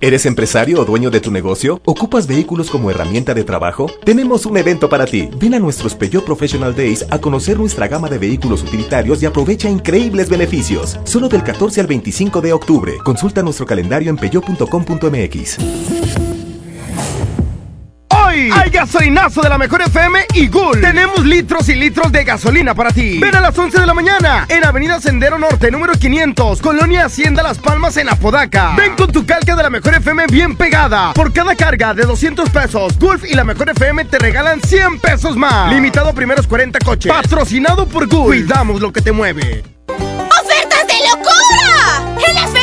[0.00, 1.80] ¿Eres empresario o dueño de tu negocio?
[1.84, 3.90] ¿Ocupas vehículos como herramienta de trabajo?
[4.04, 5.28] Tenemos un evento para ti.
[5.40, 9.68] Ven a nuestros Peugeot Professional Days a conocer nuestra gama de vehículos utilitarios y aprovecha
[9.68, 11.00] increíbles beneficios.
[11.02, 12.92] Solo del 14 al 25 de octubre.
[13.04, 16.27] Consulta nuestro calendario en peugeot.com.mx.
[18.28, 20.82] Hoy hay gasolinazo de la mejor FM y Gul.
[20.82, 23.18] Tenemos litros y litros de gasolina para ti.
[23.18, 27.42] Ven a las 11 de la mañana en Avenida Sendero Norte, número 500, Colonia Hacienda
[27.42, 28.74] Las Palmas en Apodaca.
[28.76, 31.14] Ven con tu calca de la mejor FM bien pegada.
[31.14, 35.34] Por cada carga de 200 pesos, Gulf y la mejor FM te regalan 100 pesos
[35.34, 35.72] más.
[35.72, 37.10] Limitado a primeros 40 coches.
[37.10, 38.26] Patrocinado por Gulf.
[38.26, 39.64] Cuidamos lo que te mueve.
[39.88, 42.57] ¡Ofertas de locura!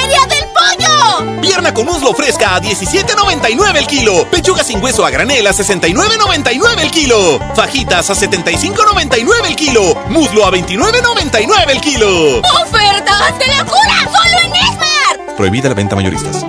[1.46, 4.28] Pierna con muslo fresca a 17.99 el kilo.
[4.32, 7.40] Pechuga sin hueso a granel a 69.99 el kilo.
[7.56, 9.94] Fajitas a 75.99 el kilo.
[10.10, 12.40] Muslo a 29.99 el kilo.
[12.40, 14.10] ¡Ofertas de locura!
[14.12, 15.38] ¡Solo en Esmart!
[15.38, 16.44] Prohibida la venta mayoristas.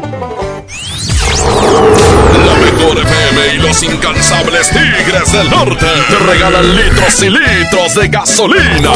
[2.86, 8.90] Mejor FM y los incansables Tigres del Norte te regalan litros y litros de gasolina.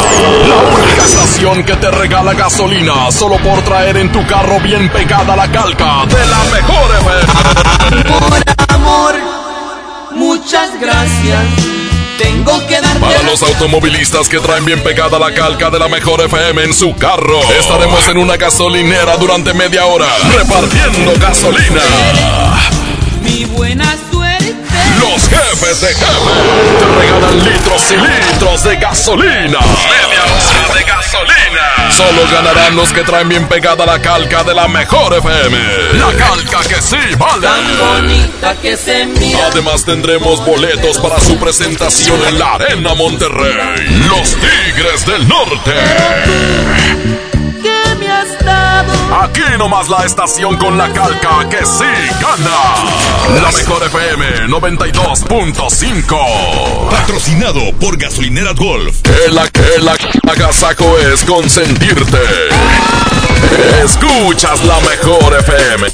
[0.49, 5.35] La única estación que te regala gasolina solo por traer en tu carro bien pegada
[5.35, 8.09] la calca de la mejor FM.
[8.17, 9.15] Por amor,
[10.13, 11.45] muchas gracias.
[12.17, 16.21] Tengo que darte Para los automovilistas que traen bien pegada la calca de la mejor
[16.21, 21.81] FM en su carro, estaremos en una gasolinera durante media hora repartiendo gasolina.
[23.31, 24.55] Mi buena suerte.
[24.99, 26.31] Los jefes de jefe
[26.79, 29.59] te regalan litros y litros de gasolina.
[29.59, 31.91] Media hora de gasolina.
[31.91, 35.59] Solo ganarán los que traen bien pegada la calca de la mejor FM.
[35.95, 37.47] La calca que sí vale.
[37.47, 39.47] Tan bonita que se mira.
[39.47, 43.87] Además tendremos boletos para su presentación en la Arena Monterrey.
[44.09, 47.30] Los Tigres del Norte.
[48.21, 48.93] ¿Qué me has dado?
[49.23, 51.87] Aquí nomás la estación con la calca que sí
[52.21, 52.51] gana.
[53.41, 56.91] La mejor FM 92.5.
[56.91, 59.01] Patrocinado por Gasolineras Golf.
[59.03, 59.97] Que la que la
[60.31, 62.19] agasaco es consentirte.
[63.83, 65.87] Escuchas la mejor FM.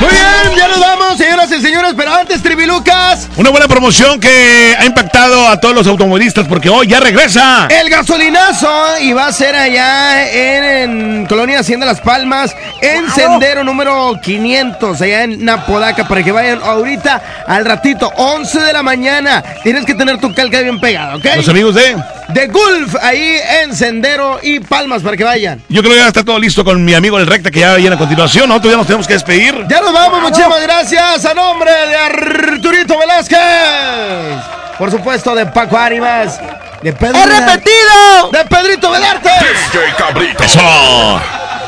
[0.00, 3.26] Muy bien, ya nos vamos, señoras y señores, pero antes, Tribilucas.
[3.36, 7.66] Una buena promoción que ha impactado a todos los automovilistas porque hoy ya regresa.
[7.68, 13.64] El gasolinazo y va a ser allá en, en Colonia Hacienda Las Palmas, en sendero
[13.64, 19.42] número 500, allá en Napodaca, para que vayan ahorita al ratito, 11 de la mañana.
[19.62, 21.24] Tienes que tener tu calca bien pegada, ¿ok?
[21.36, 21.96] Los amigos de...
[22.28, 25.62] De Gulf, ahí en Sendero y Palmas, para que vayan.
[25.70, 27.96] Yo creo que ya está todo listo con mi amigo el Recta que ya viene
[27.96, 28.48] a continuación.
[28.48, 29.54] Nosotros ya nos tenemos que despedir.
[29.68, 34.57] Ya nos vamos, muchísimas gracias a nombre de Arturito Velázquez.
[34.78, 36.38] Por supuesto, de Paco Ánimas.
[36.82, 37.18] De Pedro.
[37.18, 38.30] ¡He repetido!
[38.32, 39.28] De Pedrito Velarte.
[39.28, 40.44] DJ Cabrito.
[40.44, 41.20] Eso.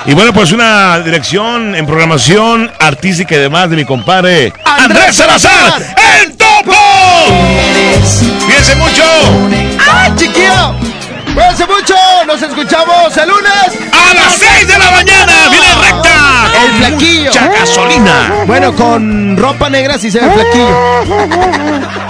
[0.06, 5.82] Y bueno, pues una dirección en programación artística y demás de mi compadre Andrés Salazar,
[6.22, 6.74] el topo.
[8.46, 9.02] Fíjense mucho.
[9.90, 10.74] ¡Ah, chiquillo!
[11.34, 11.94] Cuídense mucho.
[12.26, 15.32] Nos escuchamos el lunes a las 6 de la mañana.
[15.50, 16.50] Viene recta.
[16.64, 17.26] El flaquillo.
[17.26, 18.32] Mucha gasolina.
[18.46, 22.09] Bueno, con ropa negra sí se ve flaquillo.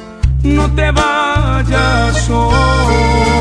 [0.43, 3.31] no te vayas hoy.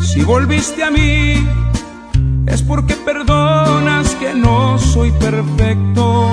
[0.00, 1.46] Si volviste a mí,
[2.46, 6.32] es porque perdonas que no soy perfecto.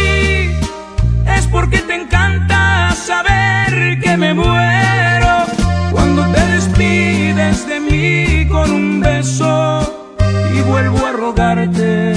[1.51, 5.45] porque te encanta saber que me muero
[5.91, 9.81] cuando te despides de mí con un beso
[10.55, 12.13] y vuelvo a rogarte.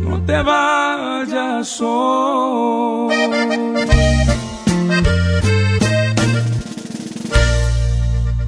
[0.00, 3.14] No te vayas hoy.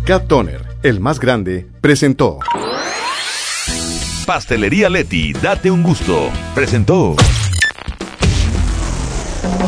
[0.05, 2.39] Cat Toner, el más grande, presentó.
[4.27, 6.31] Pastelería Leti, date un gusto.
[6.55, 7.17] Presentó.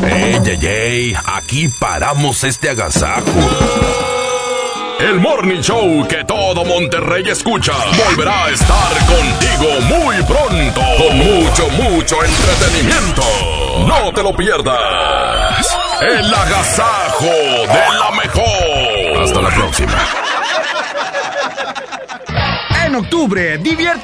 [0.05, 1.17] ¡Ey, ey, ey!
[1.25, 3.23] Aquí paramos este agasajo.
[4.99, 7.73] El Morning Show que todo Monterrey escucha
[8.07, 13.23] volverá a estar contigo muy pronto con mucho, mucho entretenimiento.
[13.87, 15.77] No te lo pierdas.
[16.01, 19.23] El agasajo de la mejor.
[19.23, 19.93] Hasta la próxima.
[22.85, 24.03] En octubre, diviértete